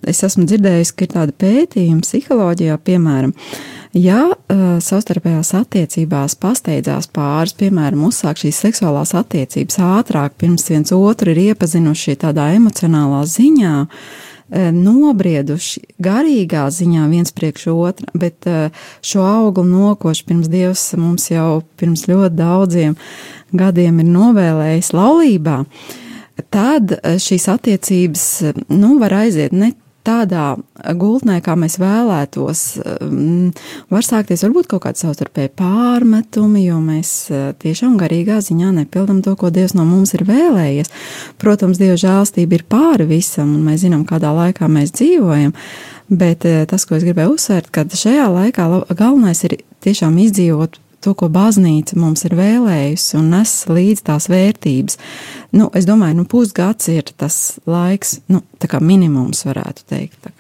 es 0.06 0.20
esmu 0.22 0.46
dzirdējis, 0.46 0.92
ka 0.94 1.08
ir 1.08 1.14
tāda 1.16 1.34
pētījuma 1.42 2.06
psiholoģijā, 2.06 2.76
piemēram, 2.86 3.32
ja 3.98 4.28
uh, 4.30 4.60
savstarpējās 4.78 5.56
attiecībās 5.58 6.38
pasteidzās 6.38 7.10
pāris, 7.10 7.56
piemēram, 7.58 8.04
uzsāk 8.12 8.44
šīs 8.44 8.62
seksuālās 8.68 9.16
attiecības 9.18 9.80
ātrāk, 9.88 10.38
pirms 10.38 10.70
viens 10.70 10.94
otru 10.94 11.34
ir 11.34 11.48
iepazinuši 11.48 12.20
tādā 12.22 12.52
emocionālā 12.60 13.24
ziņā, 13.26 13.74
uh, 13.88 14.31
nobrieduši 14.52 15.82
garīgā 16.04 16.66
ziņā 16.74 17.06
viens 17.12 17.32
priekš 17.32 17.70
otra, 17.72 18.08
bet 18.14 18.48
uh, 18.50 18.84
šo 19.06 19.24
auglu 19.24 19.64
nokoši 19.68 20.26
pirms 20.28 20.52
Dievs 20.52 20.84
mums 21.00 21.30
jau 21.32 21.62
pirms 21.80 22.08
ļoti 22.12 22.36
daudziem 22.36 22.98
gadiem 23.56 24.00
ir 24.04 24.10
novēlējis 24.12 24.94
laulībā. 24.96 25.62
Tad 26.52 26.96
eh, 26.96 27.18
šīs 27.22 27.48
attiecības 27.52 28.26
nu, 28.72 28.96
var 29.02 29.14
aiziet 29.22 29.54
ne 29.54 29.74
tādā 30.08 30.56
gultnē, 30.98 31.40
kā 31.46 31.56
mēs 31.60 31.78
vēlētos. 31.82 32.64
Mm, 33.06 33.52
var 33.94 34.06
sākties 34.06 34.44
varbūt 34.46 34.70
kaut 34.72 34.86
kāda 34.86 35.02
savstarpēja 35.04 35.54
pārmetumi, 35.60 36.66
jo 36.66 36.80
mēs 36.84 37.14
eh, 37.32 37.48
tiešām 37.62 37.98
garīgā 38.02 38.40
ziņā 38.44 38.74
nepildam 38.82 39.22
to, 39.26 39.36
ko 39.40 39.52
Dievs 39.54 39.76
no 39.78 39.86
mums 39.88 40.16
ir 40.18 40.26
vēlējies. 40.30 40.92
Protams, 41.42 41.82
Dieva 41.82 41.98
žēlstība 42.02 42.60
ir 42.60 42.68
pāri 42.70 43.10
visam, 43.10 43.56
un 43.58 43.66
mēs 43.70 43.86
zinām, 43.86 44.06
kādā 44.10 44.34
laikā 44.36 44.70
mēs 44.72 44.94
dzīvojam. 44.98 45.56
Bet 46.12 46.48
eh, 46.50 46.64
tas, 46.70 46.86
ko 46.86 46.98
es 46.98 47.08
gribēju 47.08 47.38
uzsvērt, 47.38 47.72
ka 47.74 47.86
šajā 47.88 48.30
laikā 48.32 48.70
galvenais 48.92 49.46
ir 49.48 49.62
tiešām 49.86 50.18
izdzīvot 50.26 50.82
to, 51.04 51.14
ko 51.18 51.30
baznīca 51.34 51.98
mums 52.00 52.26
ir 52.28 52.36
vēlējusi 52.40 53.18
un 53.20 53.32
nes 53.34 53.56
līdz 53.70 54.04
tās 54.10 54.30
vērtības. 54.32 55.00
Nu, 55.58 55.70
es 55.78 55.88
domāju, 55.90 56.22
nu, 56.22 56.28
pusgads 56.30 56.92
ir 56.94 57.12
tas 57.18 57.58
laiks, 57.70 58.20
nu, 58.32 58.44
tā 58.62 58.70
kā 58.72 58.82
minimums 58.84 59.44
varētu 59.48 59.88
teikt. 59.90 60.32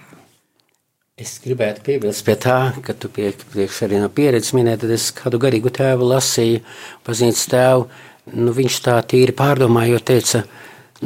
Es 1.22 1.36
gribētu 1.44 1.84
piebilst 1.86 2.26
pie 2.26 2.34
tā, 2.42 2.72
ka 2.82 2.96
tu 2.98 3.12
priekš 3.14 3.84
arī 3.86 4.00
no 4.02 4.08
pieredzes 4.10 4.56
minēji, 4.58 4.82
tad 4.86 4.94
es 4.96 5.12
kādu 5.14 5.38
garīgu 5.44 5.70
tēvu 5.76 6.08
lasīju, 6.10 6.64
pazīstams 7.06 7.52
tēvu, 7.52 7.84
nu, 8.40 8.54
viņš 8.58 8.78
tā 8.88 8.96
tīri 9.12 9.36
pārdomājot 9.38 10.08
teica, 10.08 10.42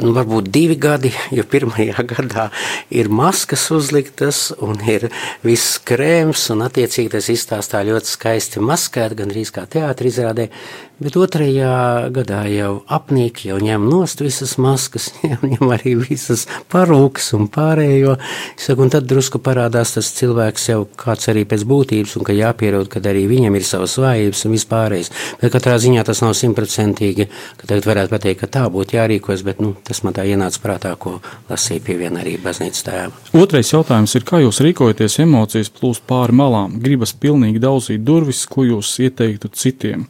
nu, 0.00 0.12
varbūt 0.16 0.50
divi 0.52 0.76
gadi, 0.80 1.12
jo 1.34 1.44
pirmajā 1.48 2.04
gadā 2.12 2.48
ir 2.92 3.08
maskas 3.12 3.68
uzliktas 3.74 4.50
un 4.62 4.80
ir 4.86 5.08
viss 5.46 5.80
krēms, 5.86 6.48
un 6.54 6.66
attiecīgi 6.66 7.14
tas 7.16 7.30
izstāstā 7.32 7.82
ļoti 7.86 8.12
skaisti 8.12 8.64
maskēt, 8.64 9.16
gan 9.18 9.32
arī 9.32 9.46
kā 9.52 9.66
teātris 9.70 10.16
izrādē. 10.16 10.50
Bet 10.96 11.12
otrajā 11.20 12.08
gadā 12.08 12.38
jau 12.48 12.78
apnīk, 12.88 13.42
jau 13.44 13.58
ņem 13.60 13.82
nost 13.84 14.22
visas 14.24 14.54
maskas, 14.56 15.10
ņem 15.52 15.72
arī 15.74 15.90
visas 16.00 16.46
parūkas 16.72 17.34
un 17.36 17.50
pārējo. 17.52 18.14
Saku, 18.56 18.86
un 18.86 18.92
tad 18.94 19.04
drusku 19.04 19.36
parādās 19.44 19.92
tas 19.92 20.08
cilvēks 20.16 20.64
jau 20.70 20.78
kāds 20.96 21.28
arī 21.28 21.42
pēc 21.50 21.66
būtības, 21.68 22.14
un 22.16 22.24
ka 22.24 22.32
jāpierod, 22.38 22.88
ka 22.88 23.02
arī 23.12 23.26
viņam 23.28 23.58
ir 23.60 23.68
savas 23.68 23.98
vājības 24.00 24.46
un 24.48 24.56
vispārējais. 24.56 25.12
Bet 25.42 25.52
katrā 25.58 25.76
ziņā 25.84 26.06
tas 26.08 26.24
nav 26.24 26.32
simtprocentīgi, 26.40 27.28
ka 27.60 27.68
tagad 27.68 27.90
varētu 27.92 28.14
pateikt, 28.16 28.40
ka 28.46 28.50
tā 28.56 28.64
būtu 28.72 28.96
jārīkojas, 28.96 29.44
bet 29.44 29.60
nu, 29.60 29.74
tas 29.84 30.00
man 30.00 30.16
tā 30.16 30.24
ienāca 30.24 30.64
prātā, 30.64 30.96
ko 30.96 31.18
lasīja 31.52 31.84
pie 31.84 32.00
viena 32.00 32.24
arī 32.24 32.38
baznīcas 32.40 32.88
tēva. 32.88 33.12
Otrais 33.36 33.76
jautājums 33.76 34.16
ir, 34.16 34.24
kā 34.24 34.40
jūs 34.46 34.64
rīkojaties 34.64 35.20
emocijas 35.28 35.74
plūst 35.76 36.08
pāri 36.08 36.40
malām? 36.40 36.80
Gribas 36.80 37.12
pilnīgi 37.12 37.60
daudzīt 37.60 38.00
durvis, 38.00 38.46
ko 38.48 38.64
jūs 38.64 38.96
ieteiktu 39.04 39.52
citiem? 39.52 40.08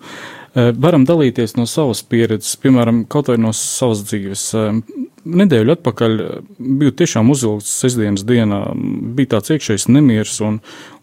Varam 0.57 1.05
dalīties 1.05 1.53
no 1.59 1.67
savas 1.69 2.01
pieredzes, 2.09 2.55
piemēram, 2.63 3.03
kaut 3.13 3.29
vai 3.29 3.37
no 3.41 3.51
savas 3.57 4.01
dzīves. 4.09 4.45
Nedēļu 5.27 5.75
atpakaļ 5.75 6.15
biju 6.57 6.95
tiešām 6.97 7.29
uzvilkts 7.35 7.75
sestdienas 7.83 8.25
dienā, 8.25 8.63
bija 9.19 9.35
tāds 9.35 9.53
iekšējs 9.53 9.89
nemieris 9.93 10.39
un, 10.47 10.61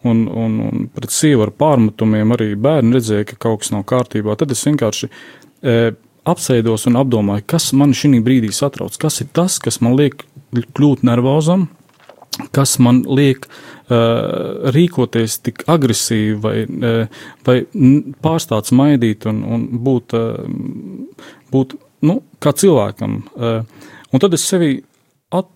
un, 0.10 0.24
un, 0.26 0.56
un 0.70 0.88
pret 0.96 1.14
sievu 1.14 1.46
ar 1.46 1.54
pārmetumiem 1.60 2.34
arī 2.34 2.54
bērni 2.58 2.98
redzēja, 2.98 3.28
ka 3.30 3.38
kaut 3.46 3.62
kas 3.62 3.74
nav 3.76 3.86
kārtībā. 3.92 4.34
Tad 4.40 4.56
es 4.56 4.66
vienkārši 4.66 5.12
apsēdos 6.34 6.88
un 6.90 6.98
apdomāju, 7.04 7.46
kas 7.54 7.70
man 7.78 7.94
šī 7.94 8.24
brīdī 8.26 8.50
satrauc, 8.56 8.98
kas 8.98 9.22
ir 9.22 9.30
tas, 9.36 9.60
kas 9.62 9.82
man 9.84 9.98
liek 10.00 10.24
kļūt 10.54 11.06
nervozam, 11.06 11.68
kas 12.56 12.78
man 12.82 13.04
liek 13.08 13.46
uh, 13.48 14.70
rīkoties 14.74 15.40
tik 15.46 15.64
agresīvi 15.70 16.38
vai, 16.44 16.56
uh, 16.66 17.20
vai 17.48 17.60
pārstāt 18.24 18.72
smaidīt 18.72 19.28
un, 19.30 19.44
un 19.44 19.68
būt, 19.86 20.16
uh, 20.18 21.28
būt 21.54 21.78
nu, 22.08 22.20
kā 22.44 22.52
cilvēkam. 22.60 23.22
Un 24.14 24.22
tad 24.22 24.34
es 24.36 24.44
sevi 24.46 24.76
at, 25.34 25.48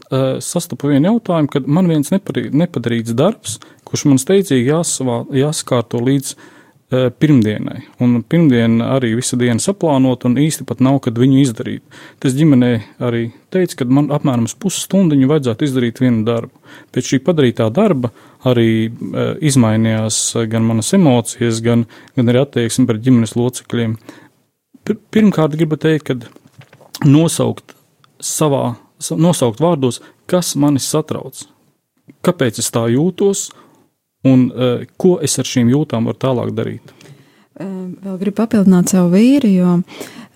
sastapu 0.42 0.94
vienu 0.94 1.12
jautājumu, 1.12 1.50
kad 1.52 1.68
man 1.70 1.90
viens 1.92 2.10
nepadarīts 2.10 3.14
darbs, 3.18 3.58
kurš 3.86 4.06
man 4.08 4.22
steidzīgi 4.22 4.72
jāsavā, 4.72 5.20
jāsakārto 5.36 6.00
līdz 6.02 6.32
pirmdienai. 6.92 7.82
Un 8.00 8.22
pirmdiena 8.24 8.94
arī 8.96 9.12
visa 9.18 9.36
diena 9.40 9.60
saplānot, 9.60 10.24
un 10.30 10.38
īsti 10.40 10.64
pat 10.68 10.80
nav, 10.84 11.02
kad 11.04 11.18
viņu 11.20 11.42
izdarīt. 11.42 11.84
Tas 12.24 12.36
ģimenē 12.38 12.72
arī 13.04 13.26
teica, 13.52 13.82
ka 13.82 13.88
man 13.92 14.08
apmēram 14.16 14.48
pusstundiņu 14.48 15.28
vajadzētu 15.28 15.68
izdarīt 15.68 16.00
vienu 16.00 16.24
darbu. 16.28 16.64
Pēc 16.96 17.12
šī 17.12 17.20
padarītā 17.26 17.68
darba 17.76 18.14
arī 18.48 18.70
e, 18.88 19.28
izmainījās 19.50 20.22
gan 20.48 20.64
manas 20.70 20.94
emocijas, 20.96 21.60
gan, 21.66 21.84
gan 22.16 22.32
arī 22.32 22.46
attieksme 22.46 22.88
pret 22.88 23.04
ģimenes 23.04 23.36
locekļiem. 23.36 23.98
Pirmkārt, 25.12 25.60
gribu 25.60 25.76
teikt, 25.76 26.08
ka 26.08 27.08
nosaukt 27.08 27.76
savā, 28.24 28.78
nosaukt 29.12 29.60
vārdos, 29.60 30.00
kas 30.32 30.56
mani 30.56 30.80
satrauc, 30.80 31.44
kāpēc 32.24 32.64
es 32.64 32.72
tā 32.72 32.88
jūtos 32.96 33.50
un 34.28 34.46
uh, 34.52 34.86
ko 35.00 35.18
es 35.24 35.40
ar 35.40 35.50
šīm 35.50 35.72
jūtām 35.74 36.10
varu 36.10 36.22
tālāk 36.22 36.54
darīt. 36.58 36.94
Vēl 37.58 38.18
gribu 38.22 38.38
papildināt 38.38 38.92
savu 38.92 39.16
vīru, 39.16 39.50
jo 39.50 39.72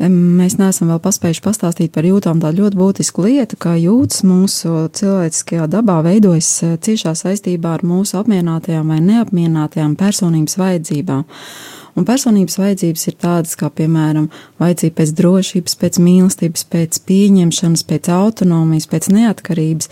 mēs 0.09 0.55
neesam 0.57 0.89
vēl 0.89 1.01
paspējuši 1.03 1.43
pastāstīt 1.45 1.91
par 1.93 2.07
jūtām 2.07 2.39
tādu 2.41 2.63
ļoti 2.63 2.79
būtisku 2.79 3.25
lietu, 3.27 3.59
kā 3.61 3.75
jūtas 3.77 4.23
mūsu 4.25 4.87
cilvēciskajā 4.97 5.67
dabā 5.69 5.99
veidojas 6.07 6.49
ciešā 6.81 7.13
saistībā 7.19 7.75
ar 7.77 7.85
mūsu 7.85 8.17
apmierinātajām 8.23 8.89
vai 8.89 8.97
neapmierinātajām 9.05 9.93
personības 9.99 10.57
vajadzībām. 10.57 11.27
Un 11.91 12.07
personības 12.07 12.55
vajadzības 12.57 13.07
ir 13.11 13.15
tādas 13.19 13.57
kā, 13.59 13.67
piemēram, 13.69 14.29
vajadzība 14.63 15.01
pēc 15.01 15.13
drošības, 15.17 15.75
pēc 15.77 15.99
mīlestības, 16.01 16.63
pēc 16.71 17.01
pieņemšanas, 17.05 17.83
pēc 17.89 18.09
autonomijas, 18.15 18.87
pēc 18.89 19.11
neatkarības. 19.11 19.91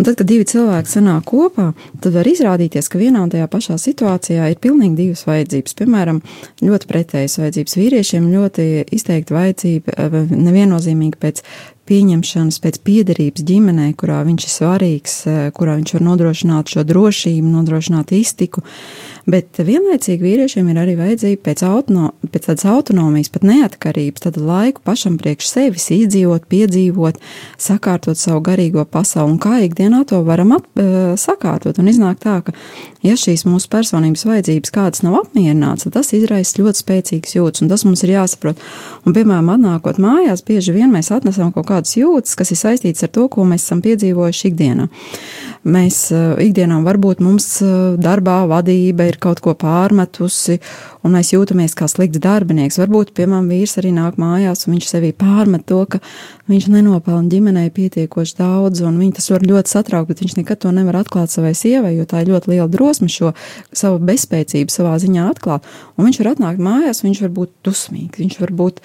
Un 0.00 0.04
tad, 0.06 0.14
kad 0.16 0.24
divi 0.30 0.46
cilvēki 0.48 0.88
sanāk 0.88 1.26
kopā, 1.28 1.66
tad 2.00 2.14
var 2.16 2.28
izrādīties, 2.30 2.86
ka 2.88 2.96
vienā 2.96 3.20
un 3.20 3.28
tajā 3.28 3.44
pašā 3.52 3.74
situācijā 3.76 4.46
ir 4.48 4.56
pilnīgi 4.64 4.96
divas 4.96 5.26
vajadzības. 5.28 5.76
Piemēram, 5.76 6.22
ļoti 6.64 6.88
pretējas 6.88 7.36
vajadzības 7.42 7.76
vīriešiem, 7.76 8.30
ļoti 8.32 8.66
izteikti 8.96 9.36
vajadzība, 9.36 9.92
eh, 9.92 10.16
neviennozīmīgi 10.32 11.20
pēc 11.20 11.44
pieņemšanas, 11.90 12.60
pēc 12.62 12.78
piederības 12.86 13.44
ģimenē, 13.44 13.90
kurā 13.98 14.22
viņš 14.24 14.46
ir 14.46 14.52
svarīgs, 14.54 15.14
eh, 15.26 15.50
kurā 15.50 15.76
viņš 15.76 15.92
var 15.96 16.04
nodrošināt 16.06 16.72
šo 16.72 16.84
drošību, 16.86 17.50
nodrošināt 17.50 18.14
iztiku. 18.14 18.62
Bet 19.26 19.58
vienlaicīgi 19.58 20.22
vīriešiem 20.24 20.70
ir 20.70 20.76
arī 20.80 20.94
vajadzība 20.96 21.42
pēc, 21.48 21.62
autono, 21.66 22.12
pēc 22.24 22.46
tādas 22.48 22.64
autonomijas, 22.64 23.28
pat 23.28 23.42
neatkarības, 23.42 24.20
tad 24.20 24.36
laiku 24.36 24.80
pašam 24.84 25.18
priekš 25.18 25.50
sevis 25.50 25.90
izdzīvot, 25.90 26.46
piedzīvot, 26.48 27.18
sakārtot 27.58 28.16
savu 28.16 28.40
garīgo 28.40 28.84
pasauli. 28.86 29.32
Un 29.32 29.38
kā 29.38 29.60
ikdienā 29.66 29.89
to 30.08 30.20
varam 30.26 30.54
ap, 30.56 30.66
uh, 30.80 31.12
sakārtot? 31.20 31.78
Un 31.80 31.90
iznāk 31.90 32.20
tā, 32.22 32.38
ka, 32.46 32.54
ja 33.06 33.16
šīs 33.18 33.46
mūsu 33.48 33.70
personības 33.72 34.24
vajadzības 34.28 34.74
kādas 34.74 35.04
nav 35.06 35.18
apmierināts, 35.22 35.86
tad 35.86 35.96
tas 35.98 36.12
izraisa 36.16 36.60
ļoti 36.60 36.82
spēcīgas 36.82 37.36
jūtas, 37.36 37.64
un 37.64 37.70
tas 37.72 37.84
mums 37.86 38.04
ir 38.06 38.14
jāsaprot. 38.14 38.60
Un, 39.04 39.16
piemēram, 39.16 39.50
atnākot 39.56 40.00
mājās, 40.02 40.44
bieži 40.46 40.74
vien 40.76 40.92
mēs 40.92 41.12
atnesam 41.14 41.52
kaut 41.54 41.68
kādas 41.70 41.96
jūtas, 41.98 42.36
kas 42.38 42.54
ir 42.54 42.60
saistītas 42.60 43.06
ar 43.06 43.14
to, 43.16 43.26
ko 43.32 43.46
mēs 43.48 43.66
esam 43.66 43.82
piedzīvojuši 43.84 44.50
ikdienā. 44.52 44.88
Mēs 45.70 46.06
uh, 46.14 46.34
ikdienā 46.40 46.80
varbūt 46.86 47.20
mums 47.24 47.48
uh, 47.64 47.98
darbā 48.00 48.42
vadība 48.50 49.10
ir 49.10 49.20
kaut 49.20 49.42
ko 49.44 49.56
pārmetusi, 49.58 50.60
un 51.04 51.14
mēs 51.16 51.32
jūtamies 51.32 51.76
kā 51.78 51.88
slikts 51.90 52.20
darbinieks. 52.22 52.78
Varbūt, 52.80 53.12
piemēram, 53.16 53.48
vīrs 53.50 53.78
arī 53.80 53.92
nāk 53.96 54.18
mājās, 54.20 54.66
un 54.66 54.76
viņš 54.76 54.88
sevī 54.90 55.12
pārmet 55.16 55.64
to, 55.68 55.80
ka 55.90 56.00
viņš 56.50 56.68
nenopelna 56.74 57.30
ģimenei 57.30 57.70
pietiekoši 57.74 58.36
daudz, 58.38 58.82
un 58.86 58.98
viņš 59.00 59.16
tas 59.18 59.30
var 59.32 59.46
ļoti 59.46 59.72
satraukt, 59.72 60.10
bet 60.10 60.22
viņš 60.24 60.36
nekad 60.40 60.62
to 60.64 60.72
nevar 60.74 61.00
atklāt 61.00 61.32
savai 61.32 61.52
sievai, 61.56 61.94
jo 61.96 62.06
tā 62.10 62.24
ir 62.24 62.32
ļoti 62.34 62.54
liela 62.54 62.68
drosme 62.70 63.08
šo 63.12 63.32
savu 63.72 64.00
bezspēcību 64.10 64.74
savā 64.74 64.96
ziņā 65.00 65.28
atklāt. 65.30 65.66
Un 65.96 66.08
viņš 66.08 66.20
var 66.22 66.32
atnākt 66.34 66.62
mājās, 66.64 67.04
viņš 67.06 67.22
var 67.26 67.34
būt 67.38 67.54
dusmīgs, 67.66 68.20
viņš 68.20 68.38
var 68.42 68.54
būt 68.60 68.82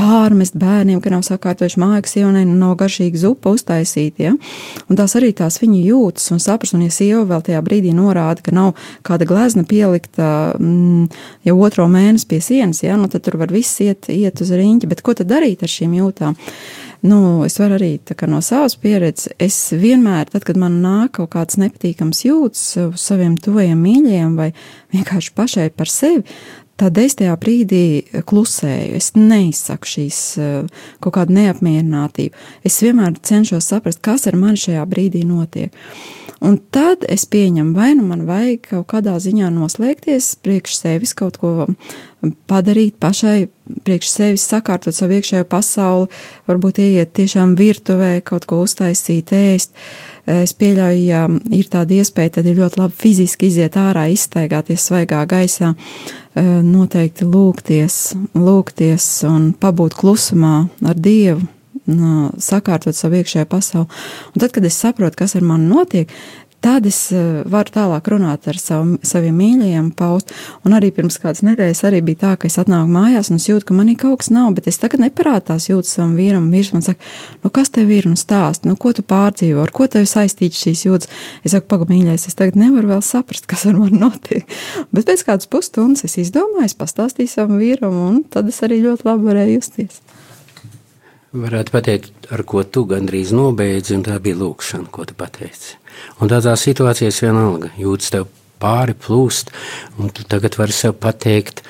pārmest 0.00 0.56
bērniem, 0.60 1.00
ka 1.02 1.12
nav 1.12 1.24
sakārtojuši 1.26 1.80
mājas 1.80 2.14
sievai, 2.14 2.44
nav 2.48 2.76
garšīga 2.80 3.20
zupa 3.20 3.52
uztaisīta. 3.56 4.30
Ja? 4.30 4.34
Un 4.88 4.98
tās 4.98 5.16
arī 5.18 5.32
tās 5.36 5.58
viņa 5.60 5.80
jūtas 5.82 6.30
un 6.34 6.40
saprast, 6.42 6.76
un 6.76 6.86
ja 6.86 6.94
sieva 6.94 7.24
vēl 7.28 7.44
tajā 7.48 7.60
brīdī 7.64 7.92
norāda, 7.96 8.44
ka 8.44 8.54
nav 8.54 8.72
kāda 9.06 9.28
glezna 9.28 9.66
pielikta 9.68 10.54
mm, 10.56 11.10
jau 11.50 11.58
otro 11.66 11.86
mēnesi 11.90 12.28
pie 12.30 12.40
sienas, 12.44 12.84
ja? 12.84 12.96
nu, 13.00 13.10
tad 13.10 13.26
tur 13.26 13.38
var 13.40 13.52
viss 13.52 13.80
iet, 13.84 14.08
iet 14.12 14.40
uz 14.42 14.52
riņķi. 14.54 14.88
Bet 14.90 15.02
ko 15.06 15.14
tad 15.18 15.30
darīt 15.30 15.64
ar 15.66 15.72
šīm 15.72 15.96
jūtām? 15.98 16.38
Nu, 17.06 17.18
es 17.46 17.56
varu 17.60 17.78
arī 17.78 17.94
no 18.28 18.42
savas 18.44 18.76
pieredzes. 18.76 19.32
Es 19.40 19.56
vienmēr, 19.72 20.28
tad, 20.32 20.44
kad 20.44 20.58
man 20.60 20.80
nāk 20.84 21.16
kaut 21.16 21.32
kāds 21.32 21.56
nepatīkams 21.60 22.26
jūtas 22.26 22.64
uz 22.84 23.00
saviem 23.00 23.38
tuvajiem 23.40 23.80
mīļajiem 23.80 24.34
vai 24.36 24.50
vienkārši 24.92 25.32
pašai 25.36 25.70
par 25.72 25.88
sevi, 25.88 26.26
tad 26.80 26.98
es 27.00 27.16
tajā 27.16 27.34
brīdī 27.40 27.84
klusēju. 28.28 29.00
Es 29.00 29.12
neizsaku 29.16 29.88
šīs 29.88 30.20
kaut 31.00 31.16
kādu 31.16 31.36
neapmierinātību. 31.36 32.36
Es 32.64 32.80
vienmēr 32.84 33.16
cenšos 33.16 33.72
saprast, 33.72 34.02
kas 34.04 34.28
ar 34.28 34.36
mani 34.40 34.60
šajā 34.60 34.84
brīdī 34.88 35.24
notiek. 35.28 35.72
Un 36.40 36.54
tad 36.72 37.02
es 37.04 37.26
pieņemu, 37.28 37.74
vai 37.76 37.90
nu 37.98 38.06
man 38.08 38.22
vajag 38.24 38.62
kaut 38.70 38.86
kādā 38.94 39.18
ziņā 39.20 39.50
noslēgties, 39.52 40.38
priekš 40.40 40.78
sevis 40.78 41.12
kaut 41.16 41.36
ko 41.36 41.66
padarīt 42.48 42.96
pašai, 43.00 43.50
priekš 43.84 44.08
sevis 44.08 44.46
sakārtot 44.48 44.96
savu 44.96 45.18
iekšējo 45.18 45.44
pasauli, 45.52 46.08
varbūt 46.48 46.80
ieiet 46.80 47.12
tiešām 47.18 47.52
virtuvē, 47.60 48.14
kaut 48.24 48.48
ko 48.48 48.62
uztaisīt, 48.64 49.34
ēst. 49.36 49.76
Es 50.30 50.56
pieļauju, 50.56 51.04
ja 51.04 51.26
ir 51.28 51.68
tāda 51.68 52.00
iespēja, 52.00 52.38
tad 52.38 52.48
ir 52.48 52.56
ļoti 52.62 52.80
labi 52.80 52.96
fiziski 53.04 53.52
iziet 53.52 53.76
ārā, 53.80 54.06
izstaigāties 54.08 54.88
svaigā 54.88 55.20
gaisā, 55.28 55.74
noteikti 56.64 57.28
lūgties, 57.28 58.02
lūgties 58.32 59.12
un 59.28 59.50
pabūt 59.60 60.00
klusumā 60.00 60.54
ar 60.88 60.96
Dievu, 60.96 61.44
sakārtot 62.42 62.96
savu 62.96 63.20
iekšējo 63.20 63.48
pasauli. 63.50 63.90
Un 64.34 64.44
tad, 64.44 64.54
kad 64.54 64.66
es 64.68 64.78
saprotu, 64.78 65.22
kas 65.22 65.36
ar 65.38 65.46
mani 65.46 65.68
notiek, 65.70 66.12
tad 66.60 66.84
es 66.88 66.98
varu 67.50 67.72
tālāk 67.72 68.08
runāt 68.12 68.46
ar 68.50 68.58
savu, 68.60 68.98
saviem 69.06 69.36
mīļajiem, 69.40 69.90
paust. 69.96 70.32
Un 70.66 70.76
arī 70.76 70.90
pirms 70.94 71.16
kādas 71.20 71.42
nedēļas 71.46 71.82
arī 71.88 72.02
bija 72.04 72.20
tā, 72.24 72.32
ka 72.40 72.48
es 72.50 72.58
atnāku 72.60 72.92
mājās 72.92 73.30
un 73.32 73.40
es 73.40 73.48
jūtu, 73.48 73.70
ka 73.70 73.76
manī 73.76 73.96
kaut 74.00 74.20
kas 74.20 74.30
nav, 74.34 74.52
bet 74.56 74.68
es 74.70 74.80
tagad 74.80 75.02
neparādās 75.04 75.70
jūtu 75.70 75.88
savam 75.88 76.14
vīram. 76.20 76.50
Vīrs 76.52 76.72
man 76.76 76.84
saka, 76.84 77.00
nu 77.44 77.52
kas 77.54 77.72
tev 77.74 77.92
ir 77.94 78.08
un 78.10 78.18
stāst, 78.20 78.68
nu 78.68 78.76
ko 78.80 78.92
tu 78.96 79.04
pārdzīvo, 79.06 79.64
ar 79.64 79.72
ko 79.74 79.88
tev 79.90 80.06
saistīts 80.10 80.60
šīs 80.60 80.84
jūtas. 80.86 81.10
Es 81.44 81.56
saku, 81.56 81.68
pagamīļais, 81.72 82.28
es 82.28 82.38
tagad 82.38 82.60
nevaru 82.60 82.92
vēl 82.94 83.04
saprast, 83.04 83.48
kas 83.50 83.64
ar 83.70 83.80
mani 83.80 84.00
notiek. 84.02 84.44
Bet 84.94 85.08
pēc 85.08 85.24
kādas 85.28 85.48
pusstundas 85.50 86.04
es 86.08 86.18
izdomāju, 86.20 86.68
es 86.68 86.76
pastāstīju 86.78 87.32
savam 87.32 87.60
vīram, 87.60 87.96
un 88.10 88.22
tad 88.28 88.52
es 88.52 88.60
arī 88.66 88.82
ļoti 88.84 89.08
labi 89.08 89.30
varēju 89.32 89.60
justies. 89.60 90.02
Varētu 91.30 91.70
pateikt, 91.70 92.24
ar 92.34 92.42
ko 92.42 92.64
tu 92.66 92.82
gandrīz 92.90 93.30
nobeidzi, 93.30 93.94
un 93.94 94.00
tā 94.02 94.16
bija 94.18 94.34
lūkšana, 94.40 94.88
ko 94.90 95.04
tu 95.06 95.14
pateici. 95.14 95.76
Un 96.18 96.30
tādā 96.32 96.56
situācijā 96.58 97.12
vienalga 97.14 97.70
jūtas 97.78 98.10
tev 98.10 98.24
pāri 98.58 98.96
plūst, 98.98 99.52
un 100.02 100.10
tu 100.10 100.24
tagad 100.26 100.58
vari 100.58 100.74
sev 100.74 100.96
pateikt, 100.98 101.62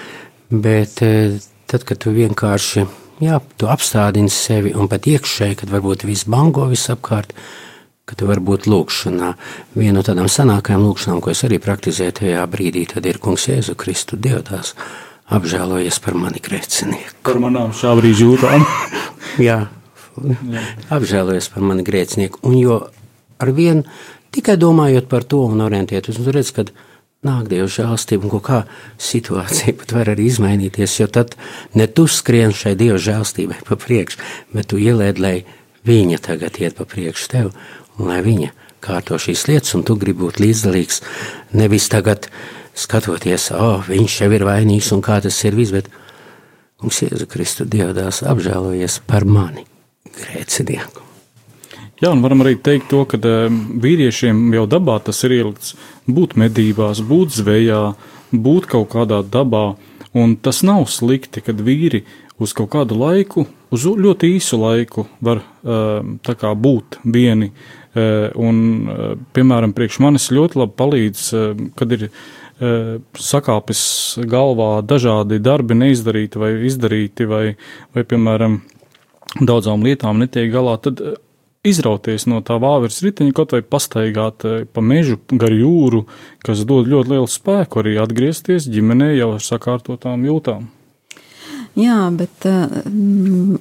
bet 0.49 1.03
eh, 1.05 1.37
tad, 1.69 1.85
kad 1.85 2.01
tu 2.01 2.15
vienkārši, 2.17 2.87
jā, 3.21 3.37
tu 3.61 3.69
apstādini 3.69 4.33
sevi 4.33 4.73
un 4.73 4.89
pat 4.89 5.05
iekšēji, 5.13 5.61
kad 5.61 5.75
varbūt 5.77 6.07
viss 6.09 6.25
bango 6.25 6.65
visapkārt, 6.73 7.37
ka 8.09 8.17
tu 8.17 8.33
vari 8.33 8.41
būt 8.41 8.65
lūkšanā. 8.65 9.35
Viena 9.77 9.99
no 9.99 10.07
tādām 10.09 10.33
sanākajām 10.33 10.89
lūkšanām, 10.89 11.21
ko 11.21 11.37
es 11.37 11.45
arī 11.45 11.61
praktizēju 11.61 12.17
tajā 12.23 12.49
brīdī, 12.49 12.89
tad 12.95 13.05
ir 13.05 13.21
kungs 13.21 13.45
Jēzu 13.53 13.77
Kristu 13.77 14.17
Dievtās 14.17 14.73
apžēlojies 15.31 16.01
par 16.03 16.17
mani 16.19 16.43
grēcinieku. 16.43 17.23
Par 17.27 17.41
manām 17.43 17.75
šā 17.77 17.95
brīža 17.99 18.27
jūtām. 18.27 18.67
Jā, 19.49 19.59
apžēlojies 20.93 21.51
par 21.55 21.67
mani 21.71 21.87
grēcinieku. 21.87 22.43
Un 22.47 22.59
jo 22.59 22.79
ar 23.41 23.53
vienu 23.57 23.87
tikai 24.35 24.59
domājot 24.61 25.09
par 25.11 25.27
to 25.27 25.45
un 25.49 25.63
orientēties, 25.65 26.19
un 26.21 26.31
redz, 26.35 26.53
kad 26.57 26.73
nāk 27.27 27.51
Dieva 27.51 27.69
žēlstība 27.71 28.31
un 28.31 28.45
kā 28.45 28.63
situācija 29.01 29.77
pat 29.81 29.95
var 29.97 30.13
arī 30.15 30.29
izmainīties, 30.31 31.01
jo 31.03 31.09
tad 31.13 31.37
ne 31.77 31.87
tu 31.87 32.07
skrien 32.09 32.55
šai 32.57 32.77
Dieva 32.81 33.01
žēlstībai 33.01 33.61
pa 33.69 33.77
priekšu, 33.81 34.21
bet 34.57 34.71
tu 34.73 34.81
ielēd, 34.81 35.21
lai 35.21 35.37
viņa 35.89 36.21
tagad 36.25 36.59
iet 36.61 36.79
pa 36.79 36.89
priekšu 36.89 37.31
tev, 37.33 37.53
un 37.99 38.11
lai 38.11 38.21
viņa 38.25 38.55
kārto 38.81 39.19
šīs 39.21 39.47
lietas, 39.51 39.75
un 39.77 39.85
tu 39.85 39.97
gribi 40.01 40.25
būt 40.25 40.41
līdzdalīgs, 40.41 41.03
nevis 41.61 41.91
tagad 41.93 42.31
skatoties, 42.75 43.51
oh, 43.57 43.85
viņš 43.87 44.21
jau 44.23 44.31
ir 44.35 44.47
vainīgs 44.47 44.93
un 44.95 45.03
kā 45.05 45.21
tas 45.25 45.39
ir 45.45 45.59
viss, 45.59 45.75
bet 45.75 45.91
mums 46.83 47.03
Jēzu 47.05 47.29
Kristu 47.31 47.67
Dievdās 47.69 48.23
apžēlojies 48.27 49.01
par 49.09 49.27
mani, 49.29 49.67
grēcinieku. 50.17 51.07
Jā, 52.01 52.15
un 52.15 52.23
varam 52.25 52.41
arī 52.41 52.55
teikt 52.57 52.89
to, 52.89 53.03
ka 53.05 53.19
vīriešiem 53.21 54.55
jau 54.57 54.65
dabā 54.71 54.97
tas 55.05 55.19
ir 55.27 55.35
ielikts 55.37 55.75
būt 56.09 56.39
medībās, 56.41 57.03
būt 57.05 57.35
zvejā, 57.37 57.83
būt 58.33 58.71
kaut 58.71 58.89
kādā 58.95 59.21
dabā, 59.21 59.75
un 60.17 60.33
tas 60.41 60.63
nav 60.65 60.87
slikti, 60.89 61.43
kad 61.45 61.61
vīri 61.61 62.07
uz 62.41 62.55
kaut 62.57 62.71
kādu 62.73 62.97
laiku, 62.97 63.45
uz 63.69 63.85
ļoti 63.85 64.33
īsu 64.39 64.57
laiku 64.63 65.05
var 65.21 65.43
tā 65.61 66.37
kā 66.41 66.55
būt 66.57 67.03
vieni, 67.05 67.51
un, 67.93 68.57
piemēram, 69.37 69.77
priekš 69.77 70.01
manis 70.01 70.31
ļoti 70.33 70.63
labi 70.63 70.77
palīdz, 70.81 71.27
kad 71.77 71.97
ir 71.99 72.09
sakāpis 72.61 73.83
galvā 74.29 74.83
dažādi 74.85 75.41
darbi 75.41 75.79
neizdarīti 75.79 76.41
vai 76.41 76.53
izdarīti, 76.69 77.27
vai, 77.29 77.45
vai 77.97 78.05
piemēram, 78.05 78.61
daudzām 79.41 79.85
lietām 79.87 80.21
netiek 80.21 80.51
galā, 80.53 80.77
tad 80.83 81.01
izrauties 81.67 82.25
no 82.31 82.41
tā 82.45 82.57
vāveres 82.61 83.01
riteņa, 83.05 83.35
kaut 83.37 83.55
vai 83.57 83.63
pastaigāt 83.65 84.45
pa 84.73 84.85
mežu 84.85 85.19
gar 85.31 85.53
jūru, 85.53 86.07
kas 86.45 86.65
dod 86.69 86.89
ļoti 86.89 87.15
lielu 87.15 87.31
spēku 87.31 87.83
arī 87.83 87.97
atgriezties 88.01 88.69
ģimenē 88.73 89.13
jau 89.19 89.35
ar 89.37 89.45
sakārtotām 89.45 90.25
jūtām. 90.29 90.69
Jā, 91.79 92.09
bet 92.11 92.49
uh, 92.51 92.81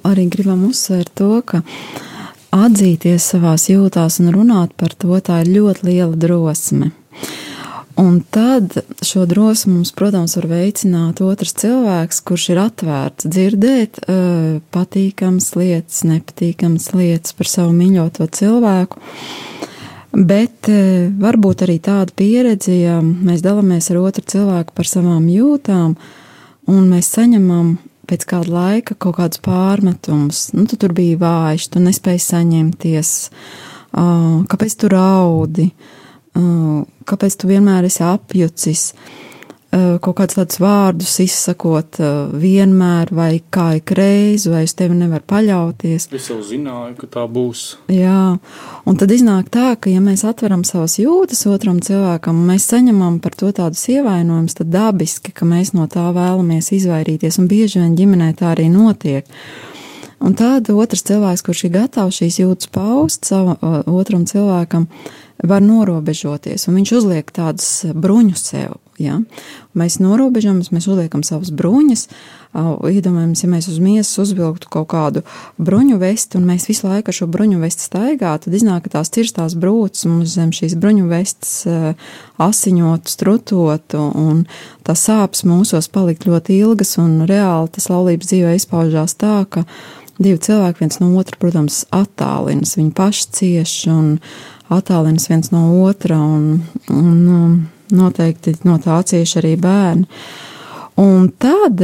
arī 0.08 0.26
gribam 0.32 0.64
uzsvērt 0.66 1.12
to, 1.20 1.36
ka 1.46 1.62
atzīties 2.50 3.28
savās 3.36 3.68
jūtās 3.70 4.18
un 4.22 4.32
runāt 4.34 4.74
par 4.80 4.96
to, 4.98 5.14
tā 5.22 5.44
ir 5.44 5.52
ļoti 5.54 5.86
liela 5.86 6.16
drosme. 6.18 6.90
Un 8.00 8.20
tad 8.30 8.78
šo 9.02 9.26
drosmi 9.26 9.74
mums, 9.74 9.90
protams, 9.92 10.32
var 10.38 10.46
veicināt 10.48 11.18
otrs 11.20 11.52
cilvēks, 11.60 12.22
kurš 12.24 12.46
ir 12.54 12.60
atvērts 12.62 13.26
dzirdēt 13.28 14.00
uh, 14.00 14.54
patīkamas 14.72 15.50
lietas, 15.58 15.98
nepatīkamas 16.08 16.86
lietas 16.96 17.36
par 17.36 17.50
savu 17.50 17.74
mīļoto 17.76 18.30
cilvēku. 18.38 19.04
Bet 20.16 20.70
uh, 20.72 21.12
varbūt 21.26 21.66
arī 21.66 21.76
tāda 21.90 22.16
pieredze, 22.16 22.72
ja 22.72 22.96
mēs 23.04 23.44
dalāmies 23.44 23.90
ar 23.92 24.00
otru 24.00 24.24
cilvēku 24.32 24.78
par 24.80 24.88
savām 24.88 25.28
jūtām, 25.28 25.98
un 26.72 26.90
mēs 26.94 27.12
saņemam 27.18 27.76
pēc 28.08 28.28
kāda 28.32 28.56
laika 28.56 28.96
kaut 28.96 29.18
kādus 29.20 29.44
pārmetumus. 29.44 30.46
Nu, 30.56 30.64
tu 30.64 30.80
tur 30.80 30.96
biji 30.96 31.20
vājš, 31.20 31.68
tu 31.74 31.84
nespēji 31.84 32.28
saņemties, 32.32 33.16
uh, 33.28 34.38
kāpēc 34.48 34.80
tu 34.80 34.96
raudi, 34.96 35.72
uh, 35.74 35.96
kāpēc 36.34 37.40
tu 37.40 37.50
vienmēr 37.50 37.88
esi 37.90 38.04
apjucis. 38.06 38.92
Uh, 39.70 40.00
kaut 40.02 40.16
kādus 40.18 40.34
tādus 40.34 40.58
vārdus 40.58 41.12
izsakot, 41.22 42.00
uh, 42.02 42.32
vienmēr, 42.42 43.12
vai 43.14 43.36
kā 43.54 43.68
ik 43.78 43.92
reizi, 43.94 44.48
vai 44.50 44.64
uz 44.66 44.72
tevi 44.74 44.96
nevar 44.98 45.22
paļauties. 45.30 46.08
Es 46.10 46.26
jau 46.26 46.40
zināju, 46.42 46.96
ka 46.98 47.06
tā 47.14 47.22
būs. 47.30 47.62
Jā, 47.94 48.34
un 48.82 48.98
tad 48.98 49.14
iznāk 49.14 49.46
tā, 49.54 49.68
ka, 49.78 49.92
ja 49.94 50.02
mēs 50.02 50.26
atveram 50.26 50.66
savas 50.66 50.98
jūtas 50.98 51.46
otram 51.46 51.78
cilvēkam, 51.86 52.42
mēs 52.50 52.66
saņemam 52.72 53.20
par 53.22 53.38
to 53.38 53.52
tādus 53.54 53.86
ievainojumus, 53.94 54.58
tad 54.58 54.74
dabiski, 54.74 55.30
ka 55.30 55.46
mēs 55.46 55.70
no 55.78 55.86
tā 55.86 56.08
vēlamies 56.18 56.72
izvairīties, 56.74 57.38
un 57.38 57.46
bieži 57.46 57.84
vien 57.84 57.94
ģimenē 57.94 58.32
tā 58.42 58.50
arī 58.56 58.66
notiek. 58.74 59.22
Un 60.20 60.36
tad 60.36 60.68
otrs 60.68 61.06
cilvēks, 61.08 61.42
kurš 61.46 61.64
ir 61.66 61.74
gatavs 61.78 62.20
šīs 62.20 62.42
jūtas 62.42 62.68
paust 62.74 63.24
savam 63.28 63.56
otram 63.88 64.26
cilvēkam, 64.28 64.84
var 65.40 65.64
norobežoties, 65.64 66.66
un 66.68 66.76
viņš 66.76 66.92
uzliek 66.98 67.32
tādus 67.32 67.70
bruņus 67.96 68.46
sev. 68.52 68.76
Ja? 69.00 69.16
Mēs 69.72 69.96
norobežamies, 70.02 70.68
mēs 70.74 70.84
uzliekam 70.90 71.22
savas 71.24 71.48
bruņas. 71.56 72.02
Iedomājamies, 72.52 73.44
ja 73.44 73.48
mēs 73.48 73.68
uz 73.70 73.78
miesas 73.80 74.18
uzvilktu 74.20 74.68
kaut 74.74 74.88
kādu 74.90 75.22
bruņu 75.56 75.96
vesti, 76.02 76.36
un 76.36 76.48
mēs 76.50 76.66
visu 76.68 76.88
laiku 76.88 77.12
ar 77.12 77.16
šo 77.16 77.28
bruņu 77.30 77.60
vesti 77.62 77.86
staigātu, 77.86 78.48
tad 78.48 78.56
iznāk, 78.58 78.84
ka 78.84 78.98
tās 78.98 79.12
cirstās 79.14 79.54
brūces 79.56 80.08
mums 80.10 80.34
zem 80.34 80.52
šīs 80.52 80.74
bruņu 80.80 81.06
vestes 81.08 81.54
asiņotu, 82.42 83.14
strutotu, 83.14 84.02
un 84.20 84.44
tā 84.84 84.98
sāpes 84.98 85.46
mūsos 85.48 85.88
palikt 85.94 86.26
ļoti 86.28 86.58
ilgas, 86.58 86.98
un 87.00 87.22
reāli 87.30 87.72
tas 87.78 87.88
laulības 87.88 88.34
dzīvē 88.34 88.58
izpaužās 88.58 89.16
tā, 89.16 89.38
ka 89.48 89.64
divi 90.20 90.38
cilvēki 90.38 90.84
viens 90.84 91.00
no 91.00 91.10
otra, 91.20 91.38
protams, 91.40 91.82
attālinas, 91.94 92.76
viņi 92.78 92.94
paši 92.96 93.26
cieši 93.38 93.90
un 93.92 94.14
attālinas 94.70 95.28
viens 95.30 95.50
no 95.54 95.64
otra, 95.82 96.20
un, 96.20 96.60
un, 96.92 97.18
un 97.34 97.58
noteikti 97.96 98.58
no 98.68 98.78
tā 98.82 99.00
cieši 99.06 99.40
arī 99.42 99.56
bērni. 99.60 100.06
Un 101.00 101.30
tad 101.40 101.80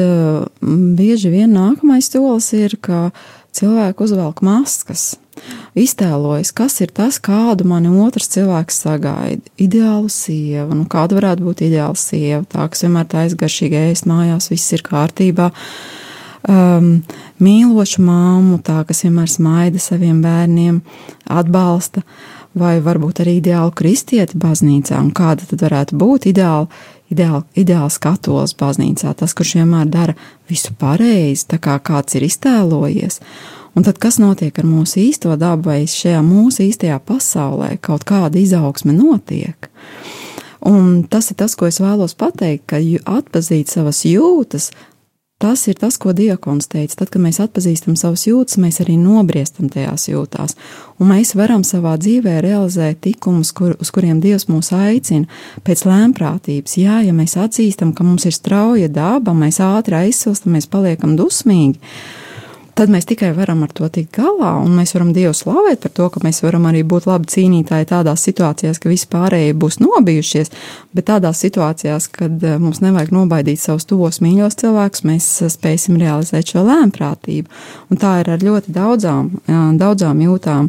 bieži 0.61 1.31
vien 1.33 1.55
nākamais 1.57 2.11
solis 2.13 2.51
ir, 2.57 2.77
ka 2.85 3.09
cilvēki 3.57 4.05
uzvelk 4.05 4.43
maskas, 4.45 5.15
iztēlojas, 5.79 6.53
kas 6.57 6.81
ir 6.85 6.93
tas, 6.97 7.19
kādu 7.23 7.67
mani 7.69 7.93
otrs 8.05 8.29
cilvēks 8.35 8.83
sagaida. 8.85 9.55
Ideālu 9.61 10.11
sievu, 10.13 10.77
nu 10.77 10.85
kāda 10.91 11.17
varētu 11.19 11.47
būt 11.47 11.65
ideāla 11.69 11.97
sieva, 12.01 12.43
tā, 12.53 12.67
kas 12.73 12.85
vienmēr 12.85 13.09
tā 13.09 13.25
aizgaršīgi 13.25 13.81
ēst 13.91 14.09
mājās, 14.11 14.51
viss 14.53 14.77
ir 14.77 14.85
kārtībā. 14.87 15.51
Um, 16.47 17.01
mīlošu 17.43 18.05
māmu, 18.07 18.61
tā, 18.63 18.85
kas 18.87 19.03
vienmēr 19.03 19.31
smaida 19.31 19.81
saviem 19.83 20.21
bērniem, 20.23 20.79
atbalsta. 21.27 22.05
Vai 22.57 22.79
varbūt 22.81 23.21
arī 23.25 23.35
ideālu 23.41 23.75
kristieti 23.77 24.39
baznīcā, 24.41 24.97
un 25.03 25.11
kāda 25.13 25.45
tad 25.51 25.65
varētu 25.67 25.99
būt 26.01 26.29
ideāla, 26.31 26.71
ideāla, 27.13 27.43
ideāls 27.59 27.99
katols 28.01 28.55
baznīcā, 28.57 29.13
tas, 29.19 29.35
kurš 29.37 29.57
vienmēr 29.59 29.91
dara 29.93 30.15
visu 30.49 30.73
pareizi, 30.79 31.49
tā 31.51 31.59
kā 31.61 31.77
kāds 31.85 32.17
ir 32.17 32.25
iztēlojies. 32.31 33.21
Un 33.77 33.85
tad, 33.85 33.99
kas 34.01 34.17
notiek 34.23 34.57
ar 34.57 34.65
mūsu 34.65 35.03
īsto 35.03 35.35
dabu, 35.37 35.69
vai 35.69 35.83
šajā 35.91 36.23
mūsu 36.25 36.65
īstajā 36.71 36.97
pasaulē 37.05 37.75
kaut 37.85 38.07
kāda 38.09 38.41
izaugsme 38.41 38.95
notiek? 38.97 39.69
Un 40.67 41.03
tas 41.11 41.29
ir 41.31 41.37
tas, 41.43 41.59
ko 41.59 41.69
es 41.69 41.83
vēlos 41.83 42.17
pateikt, 42.17 42.65
ka 42.71 42.81
atpazīt 43.19 43.69
savas 43.69 44.07
jūtas, 44.09 44.71
Tas 45.37 45.67
ir 45.69 45.77
tas, 45.77 45.99
ko 46.01 46.15
Dievs 46.17 46.69
teica. 46.73 46.95
Tad, 46.97 47.11
kad 47.13 47.21
mēs 47.21 47.43
atpazīstam 47.45 47.93
savas 48.01 48.23
jūtas, 48.25 48.57
mēs 48.57 48.81
arī 48.81 48.95
nobriestam 48.97 49.69
tajās 49.69 50.09
jūtās. 50.09 50.57
Un 50.97 51.11
mēs 51.13 51.35
varam 51.37 51.61
savā 51.61 51.93
dzīvē 52.01 52.39
realizēt 52.41 53.05
likumus, 53.05 53.51
kur, 53.53 53.75
uz 53.77 53.93
kuriem 53.93 54.23
Dievs 54.25 54.49
mūs 54.49 54.73
aicina, 54.73 55.29
pēc 55.67 55.85
lēmprātības. 55.85 56.79
Jā, 56.81 57.03
ja 57.05 57.13
mēs 57.13 57.37
atzīstam, 57.37 57.93
ka 57.93 58.07
mums 58.09 58.25
ir 58.25 58.33
strauja 58.33 58.89
daba, 58.89 59.37
mēs 59.37 59.61
ātri 59.61 60.07
aizsilstam, 60.07 60.57
mēs 60.57 60.71
paliekam 60.73 61.19
dusmīgi 61.21 61.85
tad 62.77 62.93
mēs 62.93 63.07
tikai 63.09 63.31
varam 63.37 63.63
ar 63.65 63.71
to 63.73 63.89
tikt 63.93 64.19
galā, 64.19 64.53
un 64.61 64.75
mēs 64.77 64.93
varam 64.97 65.13
Dievu 65.17 65.33
slavēt 65.37 65.81
par 65.85 65.93
to, 65.97 66.09
ka 66.13 66.21
mēs 66.25 66.43
varam 66.45 66.67
arī 66.69 66.83
būt 66.87 67.09
labi 67.09 67.31
cīnītāji 67.33 67.89
tādās 67.89 68.25
situācijās, 68.29 68.81
ka 68.83 68.93
visi 68.93 69.09
pārējie 69.13 69.55
būs 69.57 69.79
nobijušies, 69.81 70.53
bet 70.97 71.09
tādās 71.09 71.41
situācijās, 71.45 72.09
kad 72.13 72.45
eh, 72.45 72.59
mums 72.61 72.83
nevajag 72.85 73.15
nobaidīt 73.17 73.63
savus 73.63 73.89
tuvos 73.89 74.21
mīļos 74.25 74.59
cilvēkus, 74.61 75.07
mēs 75.09 75.29
eh, 75.41 75.53
spēsim 75.53 75.97
realizēt 76.03 76.53
šo 76.53 76.67
lēmprātību. 76.69 77.49
Un 77.91 78.03
tā 78.03 78.19
ir 78.23 78.33
ar 78.35 78.45
ļoti 78.45 78.75
daudzām, 78.77 79.31
daudzām 79.81 80.21
jūtām, 80.21 80.69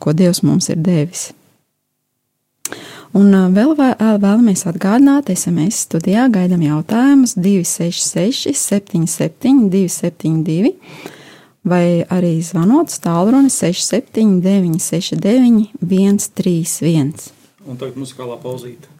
ko 0.00 0.14
Dievs 0.16 0.40
mums 0.46 0.70
ir 0.72 0.80
devis. 0.82 1.28
Un 3.16 3.32
vēl 3.54 3.72
vēlamies 3.78 4.66
atgādināt, 4.68 5.30
SMS 5.32 5.84
studijā 5.86 6.26
gaidām 6.32 6.64
jautājumus 6.64 7.36
266, 7.36 8.56
77, 8.56 9.68
272 9.72 11.17
vai 11.70 12.02
arī 12.08 12.38
zvanot 12.44 12.92
tālruni 13.04 13.52
679, 13.52 14.78
69, 14.82 15.68
131. 15.84 17.28
Un 17.68 17.80
tagad 17.80 17.98
muzikālā 18.00 18.38
pauzīte. 18.42 18.97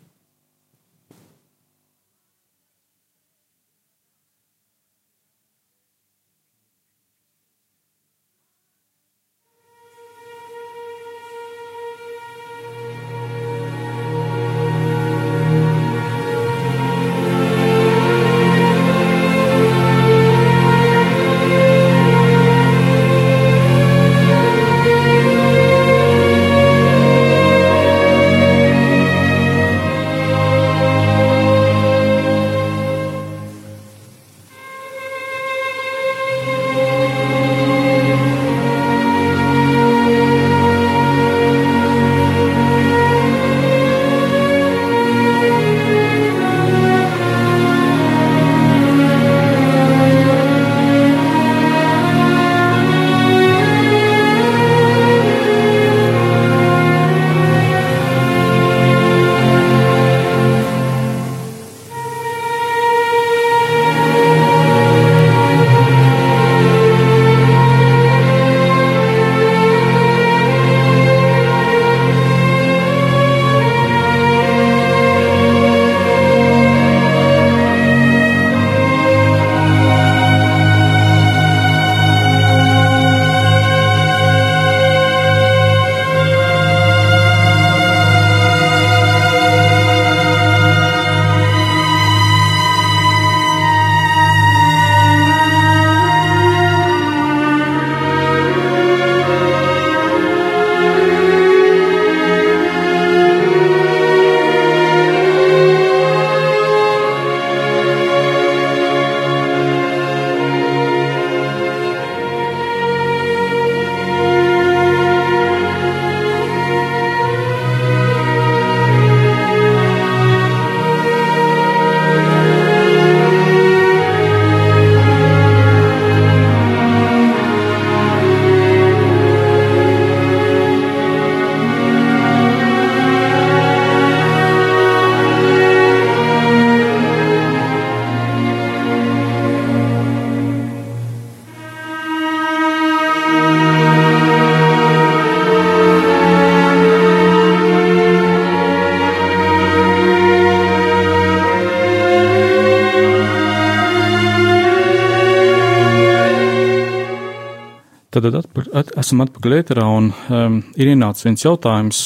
Esam 159.09 159.25
atpakaļ 159.25 159.55
ēterā 159.63 159.85
un 159.89 160.11
um, 160.13 160.59
ir 160.77 160.93
ienācis 160.93 161.25
viens 161.25 161.45
jautājums, 161.47 162.01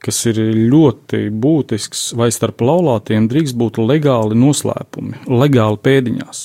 kas 0.00 0.20
ir 0.30 0.38
ļoti 0.70 1.26
būtisks, 1.42 2.04
vai 2.16 2.30
starp 2.32 2.62
laulātiem 2.64 3.26
drīkst 3.28 3.58
būt 3.58 3.80
legāli 3.82 4.38
noslēpumi, 4.38 5.26
legāli 5.28 5.80
pēdiņās, 5.84 6.44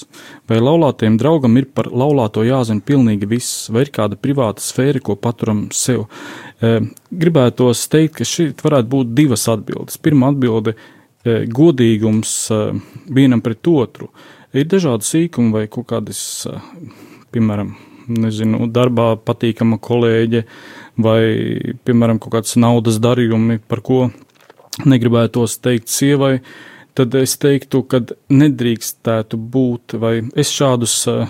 vai 0.49 0.59
laulātiem 0.59 1.19
draugam 1.21 1.55
ir 1.61 1.69
par 1.77 1.91
laulāto 1.93 2.43
jāzina 2.47 2.83
pilnīgi 2.83 3.29
viss, 3.31 3.69
vai 3.69 3.85
ir 3.85 3.93
kāda 3.95 4.19
privāta 4.19 4.65
sfēra, 4.65 5.03
ko 5.05 5.15
paturam 5.15 5.67
sev. 5.75 6.07
E, 6.59 6.81
gribētos 7.13 7.85
teikt, 7.91 8.17
ka 8.19 8.27
šeit 8.27 8.65
varētu 8.65 8.91
būt 8.97 9.15
divas 9.15 9.47
atbildes. 9.51 10.01
Pirmā 10.01 10.33
atbilde 10.33 10.75
e,- 10.75 11.45
godīgums 11.59 12.35
e, 12.51 12.63
vienam 13.07 13.45
pret 13.45 13.71
otru. 13.71 14.11
Ir 14.55 14.67
dažādi 14.71 15.07
sīkumi 15.07 15.53
vai 15.55 15.67
kaut 15.71 15.91
kādas, 15.93 16.21
e, 16.49 16.59
piemēram, 17.31 17.75
nezinu, 18.07 18.67
darbā 18.71 19.13
patīkama 19.25 19.79
kolēģe, 19.83 20.43
vai, 21.01 21.19
piemēram, 21.87 22.19
kaut 22.21 22.37
kāds 22.37 22.55
naudas 22.61 22.99
darījumi, 23.03 23.59
par 23.67 23.83
ko 23.85 23.99
negribētos 24.85 25.59
teikt 25.63 25.91
sievai, 25.91 26.39
tad 26.95 27.15
es 27.19 27.35
teiktu, 27.39 27.83
ka 27.89 28.01
nedrīkstētu 28.31 29.39
būt, 29.39 29.97
vai 29.99 30.17
es 30.35 30.51
šādus 30.55 30.97
uh, 31.11 31.27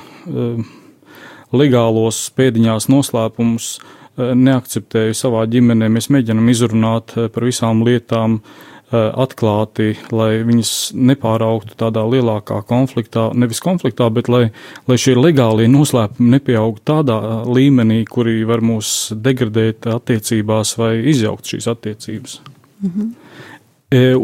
legālos 1.56 2.22
pēdiņās 2.38 2.90
noslēpumus 2.94 3.72
uh, 3.78 4.34
neakceptēju 4.38 5.18
savā 5.18 5.46
ģimenē. 5.50 5.90
Mēs 5.94 6.12
mēģinam 6.14 6.54
izrunāt 6.54 7.18
par 7.34 7.50
visām 7.50 7.86
lietām, 7.86 8.40
uh, 8.42 8.75
atklāti, 8.94 9.96
lai 10.14 10.44
viņas 10.46 10.94
nepāraugtu 10.94 11.74
tādā 11.80 12.04
lielākā 12.06 12.60
konfliktā, 12.70 13.32
nevis 13.34 13.62
konfliktā, 13.64 14.12
bet 14.14 14.30
lai, 14.30 14.44
lai 14.86 14.98
šie 15.02 15.16
legālie 15.18 15.66
noslēpumi 15.72 16.36
nepieaugtu 16.36 16.86
tādā 16.86 17.18
eh, 17.18 17.50
līmenī, 17.58 18.04
kuri 18.10 18.44
var 18.46 18.62
mūs 18.66 19.12
degradēt 19.16 19.88
attiecībās 19.90 20.76
vai 20.78 20.94
izjaukt 21.12 21.54
šīs 21.54 21.70
attiecības. 21.74 22.40
Mhm. 22.86 23.14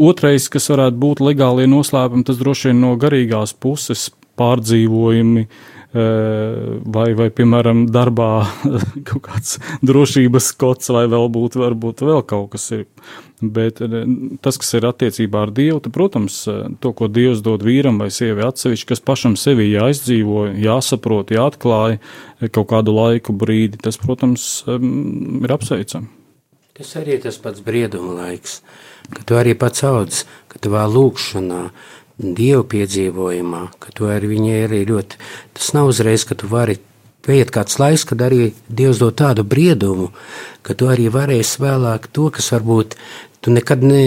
Otrais, 0.02 0.48
kas 0.52 0.66
varētu 0.68 0.98
būt 1.00 1.20
legālie 1.24 1.64
noslēpumi, 1.70 2.26
tas 2.26 2.36
droši 2.36 2.68
vien 2.68 2.80
no 2.82 2.90
garīgās 3.00 3.54
puses 3.56 4.10
pārdzīvojumi, 4.36 5.46
vai, 5.92 7.08
vai 7.18 7.28
piemēram, 7.34 7.84
darbā 7.92 8.30
kaut 9.08 9.26
kāds 9.26 9.58
drošības 9.84 10.52
kods, 10.60 10.88
vai 10.94 11.04
vēl 11.10 11.28
būtu, 11.32 11.60
varbūt 11.62 12.06
vēl 12.06 12.24
kaut 12.28 12.54
kas 12.54 12.70
ir. 12.78 12.86
Bet 13.42 13.80
eh, 13.82 14.04
tas, 14.38 14.56
kas 14.60 14.70
ir 14.78 14.86
attiecībā 14.86 15.40
ar 15.48 15.50
Dievu, 15.54 15.80
tad, 15.82 15.92
protams, 15.96 16.36
eh, 16.46 16.62
to, 16.82 16.92
ko 16.94 17.08
Dievs 17.10 17.42
dod 17.42 17.64
vīram 17.66 17.98
vai 17.98 18.06
sievai 18.14 18.46
atsevišķi, 18.46 18.86
kas 18.92 19.02
pašam 19.02 19.34
sevi 19.40 19.66
jāizdzīvo, 19.72 20.46
jāsaprot, 20.62 21.34
jāatklāj 21.34 21.96
eh, 21.98 22.46
kaut 22.46 22.70
kādu 22.70 22.94
laiku 22.94 23.34
brīdi, 23.34 23.82
tas, 23.82 23.98
protams, 23.98 24.62
ir 24.68 25.56
apsveicami. 25.56 26.06
Tas 26.78 26.94
arī 27.00 27.18
ir 27.18 27.24
tas 27.26 27.36
pats 27.42 27.60
brieduma 27.66 28.14
laiks, 28.22 28.60
kad 29.10 29.26
tu 29.26 29.36
arī 29.36 29.56
pats 29.58 29.82
audz, 29.90 30.22
ka 30.48 30.62
tu 30.62 30.70
vēl 30.72 30.94
lūkšanā, 30.94 31.64
Dievu 32.22 32.62
piedzīvojumā, 32.70 33.66
ka 33.82 33.90
tu 33.94 34.06
ar 34.10 34.22
viņu 34.22 34.54
arī 34.62 34.84
ļoti, 34.86 35.18
tas 35.58 35.72
nav 35.74 35.90
uzreiz, 35.90 36.24
ka 36.28 36.38
tu 36.38 36.50
vari 36.50 36.78
Pieiet 37.22 37.52
kāds 37.54 37.76
laiks, 37.78 38.02
kad 38.02 38.22
arī 38.26 38.48
Dievs 38.66 38.98
dod 38.98 39.14
tādu 39.14 39.44
briedumu, 39.46 40.08
ka 40.66 40.74
tu 40.74 40.88
arī 40.90 41.06
varēsi 41.06 41.60
vēlāk 41.62 42.08
to, 42.10 42.32
kas 42.34 42.50
varbūt 42.50 42.96
Tu 43.42 43.50
nekad 43.50 43.80
ne, 43.82 44.04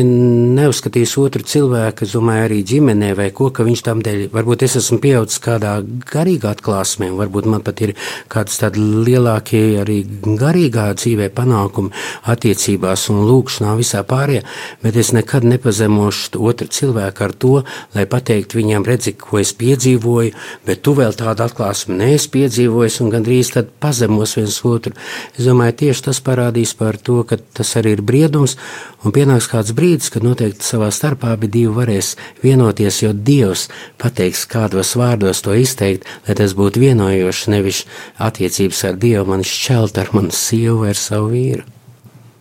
neuzskatīsi 0.56 1.18
otru 1.20 1.44
cilvēku, 1.44 2.06
es 2.06 2.14
domāju, 2.16 2.44
arī 2.46 2.62
ģimenē 2.70 3.10
vai 3.18 3.26
ko, 3.36 3.50
ka 3.52 3.66
viņš 3.68 3.82
tam 3.84 4.00
dēļ, 4.00 4.22
varbūt 4.32 4.62
es 4.64 4.78
esmu 4.80 5.02
pieaudzis 5.04 5.42
kādā 5.44 5.74
garīgā 6.08 6.54
atklāsmē, 6.56 7.10
varbūt 7.20 7.50
man 7.52 7.66
pat 7.66 7.84
ir 7.84 7.92
kāds 8.32 8.62
tādi 8.62 8.80
lielākie 8.80 9.82
arī 9.82 9.98
garīgā 10.40 10.86
dzīvē 10.96 11.28
panākumi 11.36 11.92
attiecībās 12.32 13.04
un 13.12 13.26
lūkšanā 13.28 13.74
visā 13.76 14.06
pārējā, 14.08 14.46
bet 14.86 15.02
es 15.04 15.12
nekad 15.18 15.44
nepazemošu 15.52 16.40
otru 16.40 16.70
cilvēku 16.72 17.28
ar 17.28 17.36
to, 17.36 17.54
lai 17.98 18.08
pateikt 18.08 18.56
viņam, 18.56 18.88
redzi, 18.88 19.18
ko 19.20 19.44
es 19.44 19.52
piedzīvoju, 19.60 20.32
bet 20.64 20.84
tu 20.88 20.96
vēl 20.96 21.12
tādu 21.12 21.44
atklāsmi 21.50 22.00
neesi 22.06 22.32
piedzīvojis 22.38 23.02
un 23.04 23.12
gandrīz 23.18 23.52
tad 23.60 23.76
pazemos 23.84 24.40
viens 24.40 24.64
otru. 24.64 24.96
Es 25.36 25.44
domāju, 25.44 25.82
tieši 25.84 26.08
tas 26.08 26.24
parādīs 26.24 26.72
par 26.80 26.96
to, 26.96 27.26
ka 27.28 27.36
tas 27.36 27.76
arī 27.76 27.98
ir 28.00 28.08
briedums 28.08 28.56
un 29.04 29.12
pie 29.12 29.25
pienāks 29.26 29.48
kāds 29.50 29.74
brīdis, 29.74 30.12
kad 30.14 30.26
noteikti 30.26 30.66
savā 30.66 30.92
starpā 30.94 31.34
abi 31.34 31.50
divi 31.50 31.72
varēs 31.74 32.14
vienoties, 32.44 33.02
jo 33.02 33.14
Dievs 33.14 33.68
pateiks, 34.02 34.46
kādos 34.46 34.94
vārdos 35.00 35.42
to 35.42 35.56
izteikt, 35.58 36.06
lai 36.28 36.36
tas 36.38 36.54
būtu 36.54 36.84
vienojoši, 36.84 37.50
nevis 37.56 37.86
attiecības 38.22 38.84
ar 38.86 39.00
Dievu, 39.02 39.26
man 39.32 39.42
šķelt 39.42 39.98
ar 39.98 40.14
manu 40.14 40.36
sievu 40.36 40.84
vai 40.84 40.94
ar 40.94 41.02
savu 41.02 41.32
vīru. 41.34 41.66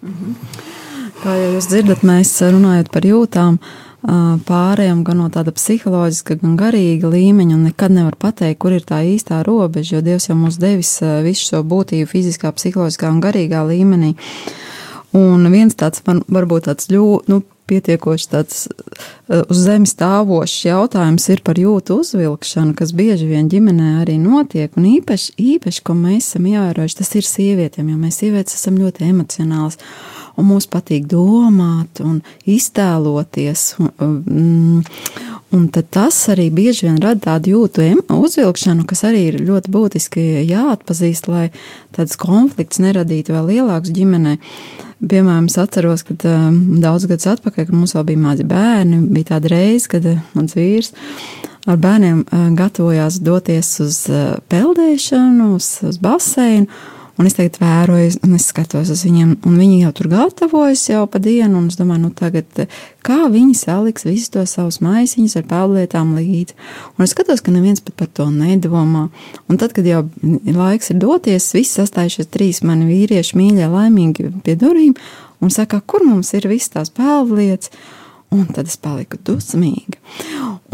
Mhm. 0.05 0.37
Kā 1.25 1.39
jau 1.41 1.55
jūs 1.55 1.71
dzirdat, 1.71 2.05
mēs 2.05 2.35
runājot 2.43 2.91
par 2.93 3.07
jūtām, 3.09 3.59
pārējām 4.45 5.01
gan 5.07 5.23
no 5.23 5.31
tāda 5.33 5.55
psiholoģiska, 5.57 6.37
gan 6.43 6.59
garīga 6.61 7.09
līmeņa, 7.09 7.55
un 7.57 7.65
nekad 7.71 7.95
nevar 7.97 8.19
pateikt, 8.21 8.59
kur 8.61 8.77
ir 8.77 8.85
tā 8.85 9.01
īstā 9.09 9.41
robeža, 9.47 9.97
jo 9.97 10.03
Dievs 10.05 10.29
jau 10.29 10.37
mums 10.37 10.61
devis 10.61 10.99
visu 11.25 11.49
šo 11.49 11.63
būtību 11.65 12.11
fiziskā, 12.11 12.53
psiholoģiskā 12.53 13.09
un 13.09 13.25
garīgā 13.25 13.65
līmenī. 13.65 14.13
Uh, 14.13 14.75
Un 15.15 15.47
viens 15.53 15.77
tāds 15.79 16.03
man 16.09 16.25
varbūt 16.27 16.67
tāds 16.69 16.89
ļoti, 16.91 17.31
nu, 17.31 17.43
pietiekoši 17.71 18.27
tāds 18.33 18.65
uh, 18.67 19.45
uz 19.49 19.61
zemes 19.65 19.95
stāvošs 19.95 20.57
jautājums 20.67 21.29
ir 21.33 21.41
par 21.47 21.59
jūtu 21.61 22.01
uzvilkšanu, 22.03 22.75
kas 22.77 22.93
bieži 22.97 23.29
vien 23.31 23.49
ģimenē 23.51 23.95
arī 24.03 24.19
notiek. 24.21 24.75
Un 24.77 24.89
īpaši, 24.97 25.37
īpaši 25.55 25.85
ko 25.87 25.97
mēs 25.99 26.33
esam 26.33 26.51
ievērojuši, 26.51 26.99
tas 27.01 27.15
ir 27.17 27.29
sievietēm, 27.29 27.93
jo 27.93 28.01
mēs 28.01 28.21
sievietes 28.21 28.59
esam 28.59 28.81
ļoti 28.83 29.09
emocionāls. 29.09 29.81
Un 30.35 30.49
mums 30.51 30.67
patīk 30.67 31.07
domāt 31.07 32.03
un 32.03 32.19
iztēloties. 32.51 33.69
Un, 33.79 34.19
mm, 34.27 35.34
Un 35.55 35.69
tas 35.71 36.17
arī 36.33 36.49
bieži 36.51 36.89
vien 36.89 36.97
rada 37.03 37.21
tādu 37.29 37.53
jūtu 37.53 37.85
uzvilkšanu, 38.11 38.87
kas 38.91 39.05
arī 39.07 39.21
ir 39.29 39.37
ļoti 39.45 39.71
būtiski 39.71 40.25
jāatpazīst, 40.49 41.29
lai 41.31 41.45
tāds 41.95 42.19
konflikts 42.19 42.81
neradītu 42.83 43.37
vēl 43.37 43.53
lielāks 43.53 43.93
ģimenē. 43.95 44.35
Piemēram, 45.05 45.47
es 45.51 45.59
atceros, 45.61 46.03
ka 46.07 46.17
um, 46.31 46.59
daudz 46.83 47.07
gadus 47.11 47.29
atpakaļ, 47.35 47.69
kad 47.69 47.77
mums 47.77 47.95
vēl 47.95 48.07
bija 48.09 48.23
mazi 48.25 48.47
bērni, 48.49 49.03
bija 49.15 49.35
tāda 49.35 49.53
reize, 49.53 49.87
kad 49.93 50.07
uh, 50.09 50.19
mans 50.35 50.57
vīrs 50.59 50.91
ar 51.71 51.79
bērniem 51.81 52.25
uh, 52.25 52.49
gatavojās 52.59 53.21
doties 53.23 53.71
uz 53.85 54.01
uh, 54.11 54.37
peldēšanu, 54.51 55.53
uz, 55.59 55.71
uz 55.87 56.01
baseinu. 56.03 56.67
Un 57.15 57.29
es 57.29 57.37
tagad 57.37 57.61
vēroju, 57.63 58.17
un 58.27 58.33
es 58.35 58.49
skatos 58.51 58.89
uz 58.91 59.05
viņiem, 59.07 59.37
un 59.47 59.59
viņi 59.61 59.85
jau 59.85 59.93
tur 59.95 60.09
gatavojas 60.11 60.83
jau 60.89 61.05
pa 61.07 61.21
dienu, 61.23 61.61
un 61.61 61.69
es 61.71 61.79
domāju, 61.79 62.09
nu 62.09 62.11
tagad, 62.11 62.65
kā 63.07 63.19
viņi 63.31 63.55
saliks 63.55 64.07
visus 64.09 64.33
tos 64.35 64.57
savus 64.57 64.81
maisiņus 64.83 65.37
ar 65.39 65.47
pelnlietām 65.53 66.11
līdzi. 66.19 66.57
Un 66.97 67.07
es 67.07 67.15
skatos, 67.15 67.45
ka 67.45 67.55
neviens 67.55 67.85
pat 67.87 67.95
par 68.03 68.11
to 68.11 68.27
nedomā. 68.35 69.07
Un 69.47 69.63
tad, 69.63 69.77
kad 69.77 69.87
jau 69.87 70.03
laiks 70.25 70.91
ir 70.91 70.99
doties, 71.05 71.53
visi 71.55 71.79
sastājušies 71.79 72.33
trīs 72.35 72.65
mani 72.67 72.91
vīrieši 72.91 73.39
mīļie, 73.39 73.71
laimīgi 73.71 74.33
pie 74.43 74.59
durvīm, 74.59 74.99
un 75.39 75.55
saka, 75.55 75.85
kur 75.87 76.03
mums 76.03 76.35
ir 76.35 76.51
visas 76.51 76.75
tās 76.75 76.91
pelnlietas. 76.95 77.71
Un 78.35 78.49
tad 78.51 78.67
es 78.67 78.75
paliku 78.83 79.19
dusmīga. 79.23 80.01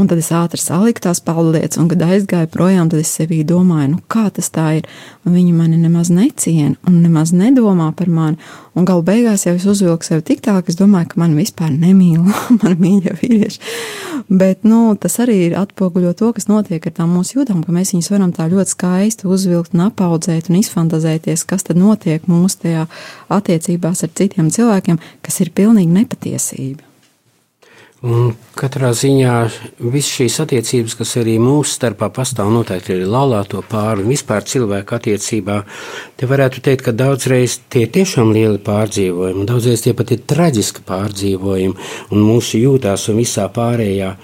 Un 0.00 0.06
tad 0.08 0.20
es 0.22 0.30
ātri 0.32 0.60
saliku 0.62 1.02
tās 1.04 1.18
palietas, 1.20 1.76
un 1.80 1.90
kad 1.90 2.00
aizgāju 2.06 2.48
projām, 2.54 2.88
tad 2.88 3.02
es 3.02 3.10
sevī 3.12 3.42
domāju, 3.44 3.90
nu 3.96 3.98
kā 4.08 4.30
tas 4.32 4.48
tā 4.54 4.78
ir. 4.78 4.88
Viņi 5.28 5.52
mani 5.52 5.76
nemaz 5.76 6.08
neciena 6.08 6.78
un 6.88 7.02
nemaz 7.04 7.34
nedomā 7.36 7.90
par 7.98 8.08
mani. 8.08 8.40
Un 8.72 8.86
galu 8.88 9.04
beigās 9.04 9.44
jau 9.44 9.52
es 9.58 9.66
uzvilku 9.68 10.06
sevi 10.06 10.24
tik 10.24 10.40
tālu, 10.46 10.64
ka 10.64 10.72
es 10.72 10.80
domāju, 10.80 11.10
ka 11.12 11.20
man 11.20 11.36
vispār 11.36 11.68
nemīl 11.74 12.24
mani 12.62 12.80
mīļie 12.80 13.16
vīrieši. 13.20 13.72
Bet 14.32 14.64
nu, 14.64 14.94
tas 14.96 15.20
arī 15.20 15.36
ir 15.50 15.60
atpoguļo 15.60 16.16
to, 16.16 16.32
kas 16.32 16.48
notiek 16.48 16.86
ar 16.86 16.96
tām 16.96 17.12
mūsu 17.18 17.42
jūtām, 17.42 17.60
ka 17.66 17.76
mēs 17.76 17.92
viņus 17.92 18.12
varam 18.14 18.32
tā 18.32 18.48
ļoti 18.48 18.72
skaisti 18.72 19.28
uzvilkt 19.28 19.76
un 19.76 19.88
apaudzēt 19.90 20.48
un 20.48 20.62
izfantazēties, 20.62 21.44
kas 21.50 21.68
tad 21.68 21.80
notiek 21.82 22.24
mūsu 22.30 22.64
tajā 22.64 22.86
attiecībās 23.36 24.06
ar 24.06 24.14
citiem 24.16 24.48
cilvēkiem, 24.54 25.02
kas 25.20 25.42
ir 25.44 25.52
pilnīgi 25.52 25.98
nepatiesība. 26.00 26.89
Un 28.00 28.30
katrā 28.56 28.94
ziņā 28.96 29.32
visas 29.92 30.14
šīs 30.14 30.38
attiecības, 30.40 30.94
kas 30.96 31.10
arī 31.20 31.34
mūsu 31.36 31.74
starpā 31.74 32.06
pastāv, 32.16 32.48
noteikti 32.48 32.94
ir 32.94 33.02
laulāto 33.04 33.60
pāri 33.68 34.00
un 34.00 34.08
vispār 34.08 34.46
cilvēku 34.48 34.96
attiecībā, 34.96 35.58
te 36.16 36.28
varētu 36.30 36.62
teikt, 36.64 36.86
ka 36.86 36.94
daudzreiz 36.96 37.58
tie 37.68 37.82
ir 37.84 37.90
tiešām 37.92 38.32
lieli 38.32 38.56
pārdzīvojumi, 38.64 39.44
daudzreiz 39.50 39.84
tie 39.84 39.92
pat 39.98 40.14
ir 40.16 40.22
traģiski 40.32 40.84
pārdzīvojumi, 40.88 41.90
un 42.08 42.24
mūsu 42.24 42.62
jūtās 42.62 43.04
un 43.12 43.20
visā 43.20 43.44
pārējā. 43.52 44.14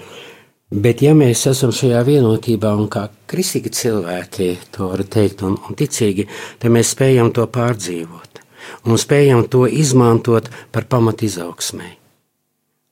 Bet, 0.73 1.05
ja 1.05 1.13
mēs 1.15 1.45
esam 1.47 1.69
šajā 1.69 2.01
vienotībā 2.09 2.73
un 2.81 2.89
kā 2.91 3.05
kristīgi 3.29 3.75
cilvēki, 3.77 4.49
to 4.73 4.89
var 4.89 5.05
teikt, 5.05 5.45
un, 5.45 5.53
un 5.69 5.77
ticīgi, 5.77 6.25
tad 6.57 6.73
mēs 6.73 6.95
spējam 6.97 7.29
to 7.29 7.45
pārdzīvot 7.45 8.41
un 8.87 8.99
spējam 8.99 9.45
to 9.51 9.63
izmantot 9.69 10.49
par 10.75 10.89
pamatizaugsmēji. 10.91 12.06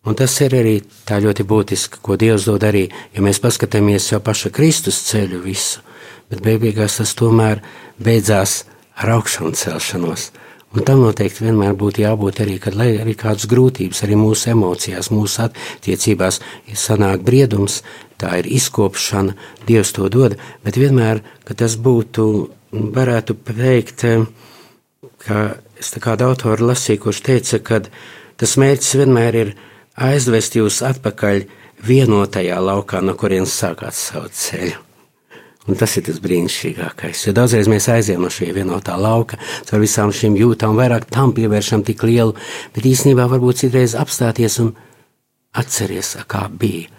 Un 0.05 0.13
tas 0.13 0.35
ir 0.45 0.53
arī 0.53 0.75
tā 1.07 1.17
ļoti 1.23 1.43
būtiski, 1.49 1.99
ko 2.05 2.17
Dievs 2.21 2.45
dod 2.45 2.63
arī, 2.67 2.85
ja 3.15 3.23
mēs 3.25 3.41
paskatāmies 3.41 4.11
jau 4.11 4.21
paša 4.21 4.51
Kristus 4.53 5.01
ceļu 5.07 5.41
visu, 5.41 5.81
bet 6.29 6.43
beigās 6.45 6.99
tas 6.99 7.15
tomēr 7.17 7.63
beidzās 7.97 8.63
ar 9.01 9.15
augšanu 9.17 9.55
celšanos. 9.57 10.29
Un 10.75 10.83
tam 10.83 10.99
noteikti 11.05 11.45
vienmēr 11.45 11.73
būtu 11.79 12.03
jābūt 12.03 12.41
arī, 12.43 12.57
kad 12.59 12.75
lai 12.75 12.89
arī 12.99 13.13
kādas 13.15 13.47
grūtības, 13.47 14.01
arī 14.03 14.17
mūsu 14.19 14.49
emocijās, 14.51 15.07
mūsu 15.07 15.45
attiecībās, 15.45 16.41
ir 16.67 16.79
sanāk 16.79 17.23
briedums, 17.23 17.79
tā 18.19 18.33
ir 18.41 18.49
izkopšana, 18.57 19.37
Dievs 19.65 19.93
to 19.95 20.09
dod, 20.11 20.35
bet 20.67 20.77
vienmēr, 20.77 21.23
ka 21.47 21.55
tas 21.55 21.77
būtu, 21.79 22.25
varētu 22.75 23.37
teikt, 23.47 24.03
ka 25.23 25.45
es 25.79 25.93
tā 25.95 26.03
kādu 26.03 26.27
autoru 26.27 26.67
lasīju, 26.73 27.05
kurš 27.07 27.23
teica, 27.23 27.61
ka 27.63 27.79
tas 28.35 28.57
mērķis 28.59 28.97
vienmēr 28.99 29.39
ir 29.45 29.55
aizvest 29.95 30.57
jūs 30.57 30.81
atpakaļ 30.85 31.45
vienotajā 31.85 32.57
laukā, 32.61 33.01
no 33.03 33.15
kurienes 33.19 33.55
sākāt 33.55 33.95
savu 33.97 34.31
ceļu. 34.31 34.81
Un 35.65 35.77
tas 35.79 35.95
ir 35.97 36.05
tas 36.05 36.19
brīnišķīgākais. 36.21 37.23
Jo 37.25 37.33
dažreiz 37.33 37.65
mēs 37.71 37.87
aizējām 37.89 38.21
no 38.21 38.29
šī 38.29 38.51
vienotā 38.53 38.99
lauka, 39.01 39.39
ar 39.73 39.81
visām 39.81 40.11
šīm 40.13 40.37
jūtām, 40.37 40.77
vairāk 40.77 41.07
tam 41.09 41.33
pievēršam 41.33 41.81
tik 41.87 42.03
lielu, 42.05 42.35
bet 42.75 42.85
īstenībā 42.85 43.25
varbūt 43.31 43.63
citreiz 43.63 43.95
apstāties 43.97 44.59
un 44.61 44.75
atcerieties, 45.57 46.19
kā 46.29 46.45
bija. 46.53 46.91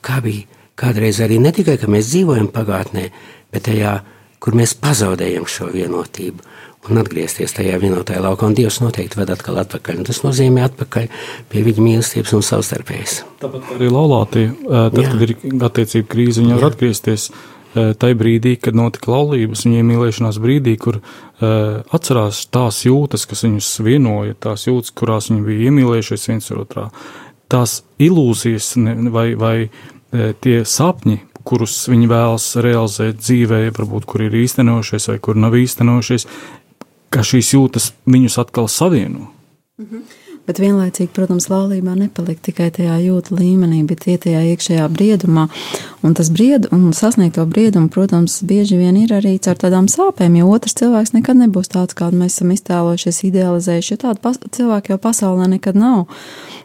Kā 0.00 0.22
bija 0.24 0.46
kādreiz 0.80 1.20
arī 1.24 1.40
ne 1.42 1.52
tikai, 1.52 1.76
ka 1.80 1.90
mēs 1.90 2.10
dzīvojam 2.12 2.48
pagātnē, 2.54 3.08
bet 3.52 3.66
tajā, 3.68 3.98
kur 4.40 4.56
mēs 4.56 4.76
pazaudējam 4.80 5.44
šo 5.48 5.70
vienotību 5.74 6.44
un 6.90 7.00
atgriezties 7.00 7.54
tajā 7.56 7.78
vienotajā 7.82 8.22
laukā. 8.24 8.48
Un 8.48 8.56
Dievs 8.56 8.80
noteikti 8.82 9.20
ved 9.20 9.32
atkal 9.34 9.60
atpakaļ. 9.62 10.00
Un 10.00 10.08
tas 10.08 10.22
nozīmē 10.24 10.64
atpakaļ 10.68 11.10
pie 11.52 11.64
viņa 11.66 11.84
mīlestības 11.84 12.36
un 12.36 12.46
savstarpējas. 12.46 13.18
Tāpat 13.42 13.74
arī 13.76 13.90
laulātie, 13.92 14.46
tad, 14.66 14.98
Jā. 15.02 15.12
kad 15.12 15.26
ir 15.26 15.36
attiecība 15.68 16.10
krīze, 16.14 16.42
viņi 16.42 16.56
var 16.58 16.70
atgriezties 16.70 17.28
tajā 17.76 18.16
brīdī, 18.16 18.54
kad 18.60 18.76
notika 18.78 19.12
laulības, 19.12 19.66
viņa 19.66 19.82
iemīlēšanās 19.82 20.38
brīdī, 20.40 20.78
kur 20.80 21.00
uh, 21.02 21.82
atcerās 21.92 22.46
tās 22.48 22.80
jūtas, 22.86 23.26
kas 23.28 23.44
viņus 23.44 23.68
vienoja, 23.84 24.36
tās 24.46 24.64
jūtas, 24.64 24.94
kurās 24.96 25.28
viņi 25.28 25.44
bija 25.44 25.68
iemīlējušies 25.68 26.28
viens 26.30 26.48
otrā. 26.56 26.88
Tās 27.52 27.82
ilūzijas 28.02 28.72
vai, 29.12 29.28
vai 29.38 29.56
tie 30.42 30.60
sapņi, 30.66 31.18
kurus 31.46 31.74
viņi 31.90 32.08
vēlas 32.10 32.46
realizēt 32.62 33.20
dzīvē, 33.22 33.60
varbūt 33.76 34.06
kur 34.08 34.24
ir 34.26 34.34
īstenojušies 34.34 35.10
vai 35.12 35.18
kur 35.22 35.38
nav 35.38 35.54
īstenojušies, 35.58 36.26
ka 37.10 37.24
šīs 37.26 37.54
jūtas 37.56 37.90
viņus 38.06 38.38
atkal 38.42 38.70
savieno. 38.72 39.30
Mhm. 39.80 40.06
Bet 40.46 40.60
vienlaicīgi, 40.62 41.10
protams, 41.10 41.48
laulībā 41.50 41.96
nepalikt 41.98 42.44
tikai 42.46 42.68
tajā 42.70 43.00
jūtu 43.02 43.34
līmenī, 43.34 43.80
bet 43.88 44.04
iet 44.06 44.22
tajā 44.28 44.44
iekšējā 44.52 44.84
briedumā. 44.94 45.48
Un 46.06 46.14
tas 46.14 46.28
briedu, 46.30 46.70
un 46.74 46.92
sasniegto 46.94 47.42
briedumu, 47.50 47.90
protams, 47.90 48.38
bieži 48.46 48.78
vien 48.78 48.94
ir 49.00 49.10
arī 49.16 49.32
caur 49.42 49.58
tādām 49.58 49.88
sāpēm, 49.90 50.36
jo 50.38 50.52
otrs 50.54 50.78
cilvēks 50.78 51.16
nekad 51.16 51.40
nebūs 51.40 51.72
tāds, 51.72 51.98
kādu 51.98 52.20
mēs 52.20 52.38
esam 52.38 52.52
iztēlojušies, 52.54 53.24
idealizējuši. 53.26 53.96
Jo 53.96 53.98
tādu 54.04 54.52
cilvēku 54.54 54.94
jau 54.94 55.00
pasaulē 55.02 55.50
nekad 55.56 55.80
nav. 55.82 56.06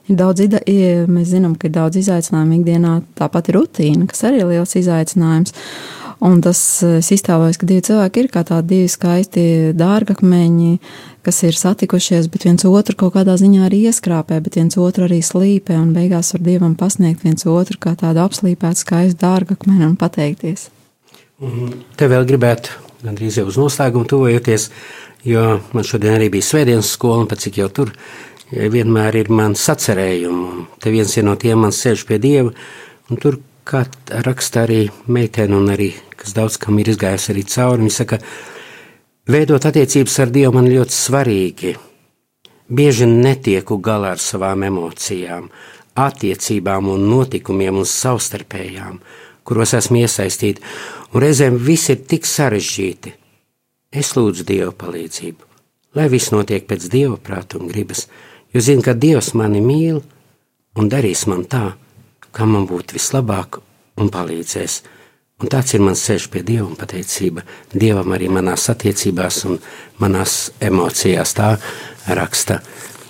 Ir 0.06 0.20
daudz, 0.22 0.46
ide, 0.46 0.62
mēs 1.10 1.32
zinām, 1.34 1.58
ka 1.58 1.72
ir 1.72 1.74
daudz 1.80 1.98
izaicinājumu 2.04 2.60
ikdienā, 2.60 3.00
tāpat 3.18 3.50
ir 3.50 3.58
rutīna, 3.64 4.06
kas 4.12 4.28
arī 4.30 4.44
ir 4.44 4.54
liels 4.54 4.78
izaicinājums. 4.78 5.58
Un 6.22 6.38
tas 6.46 6.60
es 6.86 7.08
iztēlojos, 7.16 7.58
ka 7.58 7.66
divi 7.66 7.82
cilvēki 7.88 8.22
ir 8.22 8.28
kā 8.30 8.44
tādi 8.46 8.76
divi 8.76 8.90
skaisti 8.94 9.44
dārgakmeņi, 9.74 10.76
kas 11.26 11.42
ir 11.48 11.58
satikušies, 11.58 12.28
bet 12.30 12.46
viens 12.46 12.66
otru 12.70 12.94
kaut 13.00 13.16
kādā 13.16 13.34
ziņā 13.42 13.64
arī 13.66 13.80
ieskrāpē, 13.90 14.38
bet 14.46 14.60
viens 14.60 14.78
otru 14.78 15.08
arī 15.08 15.18
slīpē, 15.26 15.80
un 15.82 15.96
beigās 15.98 16.36
var 16.36 16.46
dievam 16.46 16.78
pasniegt 16.78 17.26
viens 17.26 17.48
otru 17.50 17.82
kā 17.82 17.96
tādu 17.98 18.22
apslīpētu 18.22 18.84
skaistu 18.84 19.18
dārgakmeni 19.26 19.88
un 19.90 19.98
pateikties. 19.98 20.70
Mhm. 21.42 21.74
Te 21.98 22.06
vēl 22.06 22.30
gribētu 22.30 22.78
gandrīz 23.02 23.42
jau 23.42 23.50
uz 23.50 23.58
noslēgumu 23.58 24.06
tuvojoties, 24.06 24.70
jo 25.26 25.46
man 25.74 25.88
šodien 25.90 26.20
arī 26.20 26.30
bija 26.30 26.52
svētdienas 26.52 26.94
skola, 26.94 27.24
un 27.24 27.32
pēc 27.32 27.48
cik 27.48 27.64
jau 27.64 27.70
tur 27.74 27.96
vienmēr 28.52 29.24
ir 29.24 29.32
man 29.34 29.56
sacerējumi. 29.58 30.68
Te 30.78 30.94
viens 30.94 31.18
no 31.26 31.36
tiem 31.36 31.66
man 31.66 31.74
sēž 31.74 32.06
pie 32.06 32.20
Dieva, 32.22 32.52
un 33.10 33.18
tur 33.18 33.40
kā 33.68 33.84
raksta 34.26 34.66
arī 34.66 34.86
meitene, 35.12 35.56
un 35.58 35.72
arī, 35.74 35.92
kas 36.18 36.36
daudz 36.38 36.58
kam 36.62 36.80
ir 36.82 36.92
izgājusi 36.94 37.32
arī 37.34 37.44
cauri, 37.54 37.86
viņa 37.86 37.96
saka, 37.96 38.20
veidot 39.32 39.66
attiecības 39.70 40.20
ar 40.24 40.34
Dievu 40.34 40.56
man 40.58 40.70
ļoti 40.72 40.98
svarīgi. 40.98 41.74
Bieži 42.72 43.08
netieku 43.10 43.78
galā 43.84 44.14
ar 44.16 44.22
savām 44.24 44.64
emocijām, 44.64 45.50
attiecībām 46.00 46.88
un 46.94 47.08
notikumiem 47.10 47.82
un 47.82 47.88
savstarpējām, 47.88 49.02
kuros 49.44 49.76
esmu 49.76 50.06
iesaistīti, 50.06 50.64
un 51.12 51.26
reizēm 51.26 51.58
viss 51.60 51.92
ir 51.92 52.06
tik 52.08 52.28
sarežģīti. 52.30 53.14
Es 53.92 54.14
lūdzu 54.16 54.46
Dieva 54.48 54.72
palīdzību, 54.72 55.48
lai 56.00 56.08
viss 56.14 56.32
notiek 56.32 56.64
pēc 56.68 56.88
Dieva 56.94 57.18
prāta 57.20 57.60
un 57.60 57.68
gribas, 57.68 58.06
jo 58.54 58.64
zinu, 58.64 58.86
ka 58.86 58.96
Dievs 58.96 59.34
mani 59.36 59.60
mīl 59.60 60.00
un 60.80 60.88
darīs 60.92 61.26
man 61.28 61.44
tā, 61.52 61.74
kā 62.36 62.48
man 62.50 62.68
būtu 62.70 62.98
vislabāk 62.98 63.62
un 64.02 64.12
palīdzēs. 64.14 64.82
Un 65.42 65.50
tāds 65.50 65.74
ir 65.74 65.82
mans 65.82 66.02
ceļš 66.06 66.28
pie 66.30 66.44
Dieva 66.46 66.68
un 66.68 66.78
pateicība 66.78 67.42
Dievam 67.74 68.14
arī 68.14 68.30
manās 68.30 68.68
attiecībās 68.70 69.42
un 69.50 69.58
manās 70.02 70.52
emocijās. 70.62 71.34
Tā 71.34 71.56
raksta. 72.08 72.62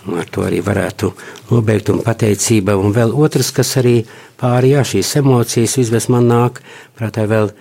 Ar 0.02 0.30
to 0.34 0.46
arī 0.48 0.62
varētu 0.66 1.12
nobeigt 1.52 1.92
un 1.94 2.00
pateicība. 2.06 2.78
Un 2.80 2.96
vēl 2.96 3.12
otrs, 3.14 3.52
kas 3.54 3.76
arī 3.82 4.00
pāri 4.40 4.72
jā, 4.74 4.86
šīs 4.94 5.18
emocijas 5.20 5.78
izves 5.84 6.08
man 6.10 6.30
nāk, 6.32 6.64
prātā 6.98 7.28
vēl 7.30 7.52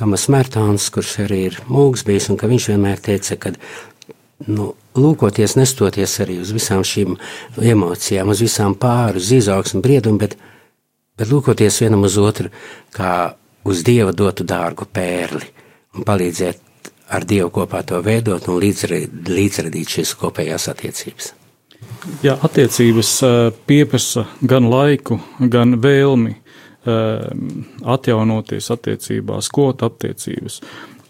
Tomas 0.00 0.30
Mērtāns, 0.32 0.86
kurš 0.94 1.18
arī 1.26 1.42
ir 1.50 1.58
mūks 1.68 2.06
bijis 2.08 2.30
un 2.32 2.38
ka 2.40 2.48
viņš 2.48 2.70
vienmēr 2.70 3.02
teica, 3.04 3.36
ka 3.36 3.52
nu, 4.48 4.70
lūkoties, 4.96 5.58
nestoties 5.58 6.14
arī 6.24 6.38
uz 6.40 6.54
visām 6.56 6.86
šīm 6.86 7.18
emocijām, 7.60 8.30
uz 8.32 8.40
visām 8.40 8.78
pāri, 8.80 9.20
uz 9.20 9.28
izaugsmu, 9.36 9.82
briedumu, 9.84 10.22
bet 10.22 10.38
bet 11.20 11.28
lūkoties 11.28 11.82
vienam 11.84 12.06
uz 12.08 12.16
otru, 12.20 12.48
kā 12.96 13.34
uz 13.68 13.84
Dieva 13.84 14.14
dotu 14.16 14.46
dārgu 14.48 14.88
pērli 14.88 15.44
un 15.98 16.06
palīdzēt 16.08 16.90
ar 17.12 17.26
Dievu 17.28 17.50
kopā 17.60 17.82
to 17.84 18.00
veidot 18.04 18.48
un 18.48 18.60
līdzradīt 18.62 19.96
šīs 19.96 20.14
kopējās 20.20 20.70
attiecības. 20.72 21.34
Jā, 22.24 22.38
attiecības 22.40 23.10
pieprasa 23.68 24.24
gan 24.40 24.70
laiku, 24.70 25.18
gan 25.52 25.76
vēlmi 25.82 26.36
atjaunoties 27.84 28.70
attiecībās, 28.72 29.50
kot 29.52 29.84
attiecības. 29.84 30.60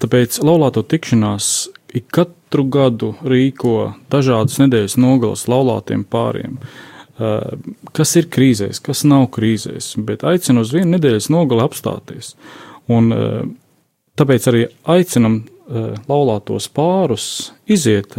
Tāpēc 0.03 0.41
laulāto 0.43 0.83
tikšanās 0.83 1.69
ik 1.95 2.09
katru 2.11 2.65
gadu 2.73 3.13
rīko 3.23 3.93
dažādas 4.11 4.59
nedēļas 4.63 4.97
nogalas 4.99 5.47
laulātiem 5.51 6.03
pāriem. 6.09 6.57
Uh, 6.57 6.90
Eh, 6.90 6.90
kas 7.97 8.17
ir 8.17 8.29
krīzēs, 8.33 8.81
kas 8.85 9.05
nav 9.09 9.29
krīzēs, 9.35 9.95
bet 10.07 10.25
aicinu 10.29 10.65
uz 10.65 10.75
vienu 10.75 10.97
nedēļas 10.97 11.31
nogali 11.33 11.65
apstāties. 11.67 12.35
Un, 12.91 13.13
eh, 13.13 13.41
tāpēc 14.17 14.51
arī 14.51 14.67
aicinam 14.85 15.43
eh, 15.71 15.95
laulātos 16.11 16.67
pārus 16.75 17.53
iziet 17.71 18.17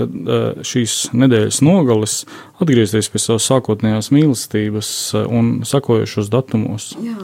šīs 0.64 1.10
nedēļas 1.12 1.58
nogales, 1.68 2.22
atgriezties 2.64 3.10
pie 3.12 3.20
savas 3.20 3.48
sākotnējās 3.50 4.08
mīlestības 4.16 4.92
un 5.28 5.50
sakojušos 5.68 6.30
datumos. 6.32 6.94
Jā, 7.04 7.18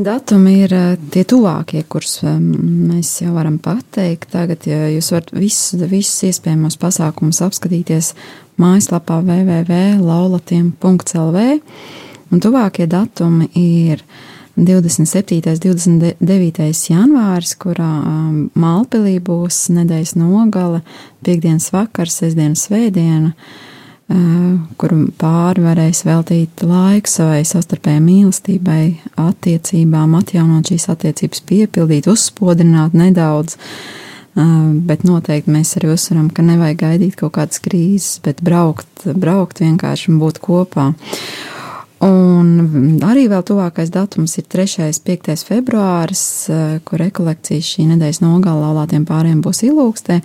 datumi 0.00 0.54
ir 0.64 0.72
tie 1.12 1.26
tuvākie, 1.28 1.82
kurus 1.92 2.22
mēs 2.24 3.18
jau 3.20 3.34
varam 3.36 3.58
pateikt. 3.60 4.30
Tagad 4.32 4.64
ja 4.70 4.86
jūs 4.94 5.12
varat 5.12 5.34
visus, 5.36 5.76
visus 5.90 6.24
iespējamos 6.30 6.80
pasākumus 6.80 7.42
apskatīties 7.44 8.14
mājaslapā 8.62 9.16
www.laulatiem.lv. 9.24 11.38
Un 12.26 12.36
tuvākie 12.42 12.86
datumi 12.90 13.46
ir 13.54 14.02
27. 14.56 15.84
un 15.86 15.98
29. 16.00 16.88
janvāris, 16.88 17.52
kurā 17.60 18.00
um, 18.00 18.50
Malpilī 18.56 19.18
būs 19.20 19.66
nedēļas 19.76 20.14
nogale, 20.16 20.80
piekdienas 21.26 21.68
vakars, 21.74 22.16
sestdienas 22.22 22.64
svētdiena, 22.64 23.34
uh, 23.36 24.54
kur 24.80 24.90
pāri 25.20 25.60
varēs 25.66 26.00
veltīt 26.08 26.64
laiku 26.64 27.08
savai 27.10 27.42
sastarpējai 27.44 28.00
mīlestībai, 28.06 28.84
attiecībām, 29.20 30.16
atjaunot 30.22 30.72
šīs 30.72 30.88
attiecības, 30.94 31.44
piepildīt, 31.52 32.08
uzspodrināt 32.08 32.96
nedaudz. 32.96 33.60
Bet 34.36 35.06
noteikti 35.08 35.48
mēs 35.48 35.78
arī 35.78 35.94
uzsveram, 35.94 36.28
ka 36.28 36.44
nevajag 36.44 36.82
gaidīt 36.82 37.14
kaut 37.16 37.38
kādas 37.38 37.62
krīzes, 37.64 38.18
bet 38.24 38.42
braukt, 38.44 39.06
braukt 39.16 39.62
vienkārši 39.64 40.10
un 40.12 40.18
būt 40.20 40.42
kopā. 40.44 40.90
Un 42.04 42.98
arī 43.00 43.22
vēl 43.32 43.40
tuvākais 43.48 43.88
datums 43.88 44.34
ir 44.36 44.44
3. 44.52 44.84
un 44.84 44.98
5. 45.06 45.30
februāris, 45.48 46.24
kur 46.84 47.00
rekolekcijas 47.00 47.70
šī 47.72 47.86
nedēļas 47.94 48.20
nogalē 48.20 48.66
laulātiem 48.66 49.06
pāriem 49.08 49.38
būs 49.40 49.62
ilūkstē. 49.64 50.18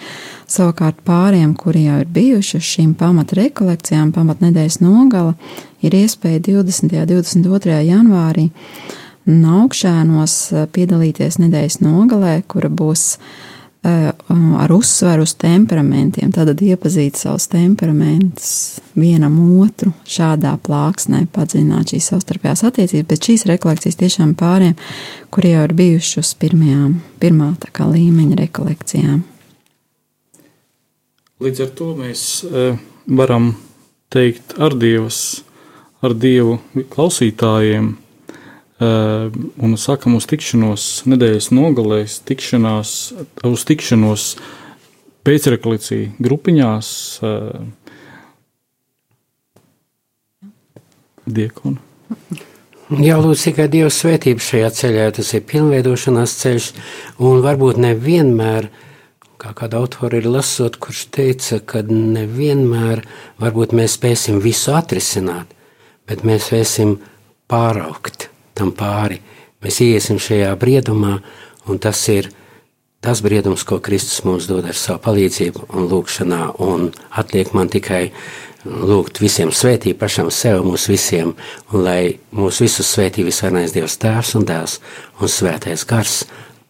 Savukārt 0.51 0.99
pāriem, 1.07 1.53
kuri 1.55 1.85
jau 1.85 2.01
ir 2.03 2.11
bijuši 2.11 2.59
uz 2.59 2.67
šīm 2.67 2.91
pamata 2.99 3.39
rekolekcijām, 3.39 4.11
pamata 4.11 4.49
nedēļas 4.49 4.81
nogala, 4.83 5.37
ir 5.79 5.95
iespēja 5.95 6.43
20. 6.49 6.91
un 6.91 7.07
22. 7.15 7.79
janvārī 7.87 8.49
augšēnos 9.31 10.35
piedalīties 10.75 11.39
nedēļas 11.39 11.79
nogalē, 11.85 12.41
kura 12.51 12.67
būs 12.67 13.15
ar 13.83 14.71
uzsveru 14.71 15.23
uz 15.25 15.33
temperamentiem, 15.41 16.29
tad 16.33 16.59
iepazīt 16.61 17.17
savus 17.17 17.47
temperamentus 17.49 18.51
vienam 18.93 19.39
otru, 19.61 19.89
šādā 20.05 20.53
plāksnē 20.61 21.23
padziļināt 21.33 21.95
šīs 21.95 22.11
savstarpējās 22.11 22.61
attiecības, 22.69 23.07
bet 23.09 23.29
šīs 23.29 23.47
rekolekcijas 23.49 23.97
tiešām 24.03 24.35
pāriem, 24.37 24.75
kuri 25.33 25.55
jau 25.55 25.65
ir 25.65 25.73
bijuši 25.79 26.21
uz 26.21 26.33
pirmajām, 26.37 26.99
pirmā 27.23 27.55
tā 27.63 27.73
kā 27.73 27.89
līmeņa 27.89 28.37
rekolekcijām. 28.43 29.23
Līdz 31.41 31.65
ar 31.65 31.73
to 31.73 31.89
mēs 31.97 32.27
varam 33.09 33.55
teikt 34.13 34.59
ar 34.61 34.77
Dievas, 34.77 35.41
ar 36.05 36.13
Dievu 36.13 36.59
klausītājiem, 36.93 37.95
Eh, 37.95 38.00
un 38.81 39.75
sakam 39.77 40.15
uz 40.17 40.25
tikšanos 40.29 40.85
nedēļas 41.11 41.51
nogalēs, 41.53 42.17
tikšanās, 42.25 42.93
uz 43.45 43.65
tikšanos 43.69 44.25
pēcrekolekciju 45.27 46.15
grupiņās. 46.21 46.89
Eh, 47.21 47.61
diekonu. 51.29 51.77
Jā, 52.91 53.15
lūdzu, 53.21 53.43
tikai 53.45 53.69
Dieva 53.71 53.91
svētība 53.93 54.43
šajā 54.43 54.71
ceļā. 54.75 55.05
Tas 55.15 55.29
ir 55.37 55.45
pilnveidošanās 55.47 56.33
ceļš, 56.41 56.71
un 57.23 57.39
varbūt 57.45 57.79
nevienmēr, 57.79 58.67
kā 59.39 59.53
kāda 59.55 59.79
autora 59.79 60.19
ir 60.19 60.27
lasot, 60.27 60.75
kurš 60.81 61.05
teica, 61.13 61.61
ka 61.63 61.85
nevienmēr 61.87 63.05
varbūt 63.39 63.77
mēs 63.77 63.95
spēsim 63.95 64.41
visu 64.43 64.75
atrisināt, 64.75 65.55
bet 66.09 66.25
mēs 66.27 66.49
spēsim 66.49 66.97
pāraukt 67.47 68.30
tam 68.57 68.73
pāri. 68.75 69.21
Mēs 69.61 69.81
iesim 69.85 70.19
šajā 70.21 70.51
briedumā, 70.59 71.19
un 71.69 71.81
tas 71.81 72.01
ir 72.09 72.31
tas 73.01 73.21
briedums, 73.25 73.65
ko 73.65 73.79
Kristus 73.81 74.23
mums 74.25 74.47
dod 74.49 74.67
ar 74.69 74.77
savu 74.77 75.01
palīdzību 75.05 75.67
un 75.73 75.89
lūgšanā. 75.89 76.41
Un 76.61 76.89
atliek 77.17 77.53
man 77.57 77.69
tikai 77.73 78.11
lūgt 78.65 79.21
visiem 79.21 79.49
svētīt 79.53 79.97
pašam 80.01 80.29
sev, 80.33 80.61
mūs 80.65 80.87
visiem, 80.91 81.33
un 81.71 81.85
lai 81.85 82.19
mūs 82.37 82.61
visus 82.61 82.89
svētī 82.93 83.25
visvarenais 83.25 83.73
Dievs 83.73 83.97
Tēvs 84.01 84.35
un 84.37 84.45
Dēls 84.49 84.77
un 85.19 85.31
Svētais 85.31 85.85
Gars. 85.89 86.23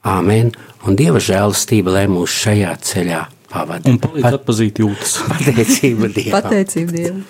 Āmen! 0.08 0.56
Un 0.88 0.96
Dieva 0.98 1.20
žēlastība, 1.22 1.94
lai 1.94 2.08
mūs 2.10 2.34
šajā 2.42 2.72
ceļā 2.82 3.22
pavada. 3.52 3.92
Un 3.92 4.00
palīdz 4.02 4.26
Pat, 4.26 4.40
atpazīt 4.40 4.82
jūtas. 4.82 5.20
Pateicība 5.36 6.10
Dievam! 6.16 6.36
Pateicība 6.40 6.98
Dievam! 6.98 7.22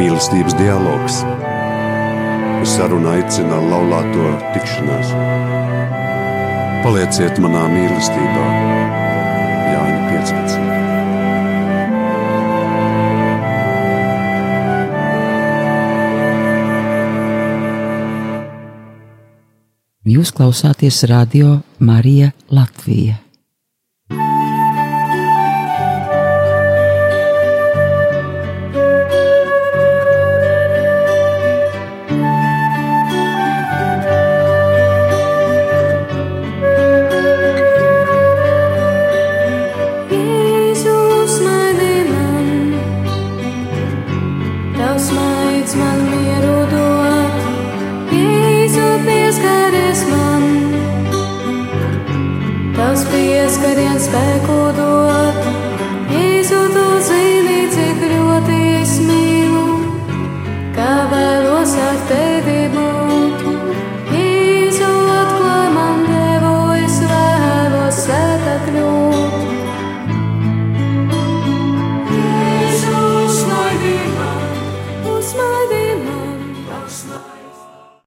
Mīlestības 0.00 0.54
dialogs. 0.56 1.20
Uz 2.60 2.72
sarunu 2.72 3.10
aicina 3.12 3.58
laulāto 3.60 4.32
tikšanās. 4.54 5.12
Palieciet 6.84 7.40
manā 7.42 7.66
mīlestībā, 7.74 8.46
Jāņa 9.70 10.00
15. 10.08 10.68
Jūs 20.10 20.32
klausāties 20.36 21.04
radio 21.10 21.58
Marija 21.78 22.32
Latvija. 22.48 23.20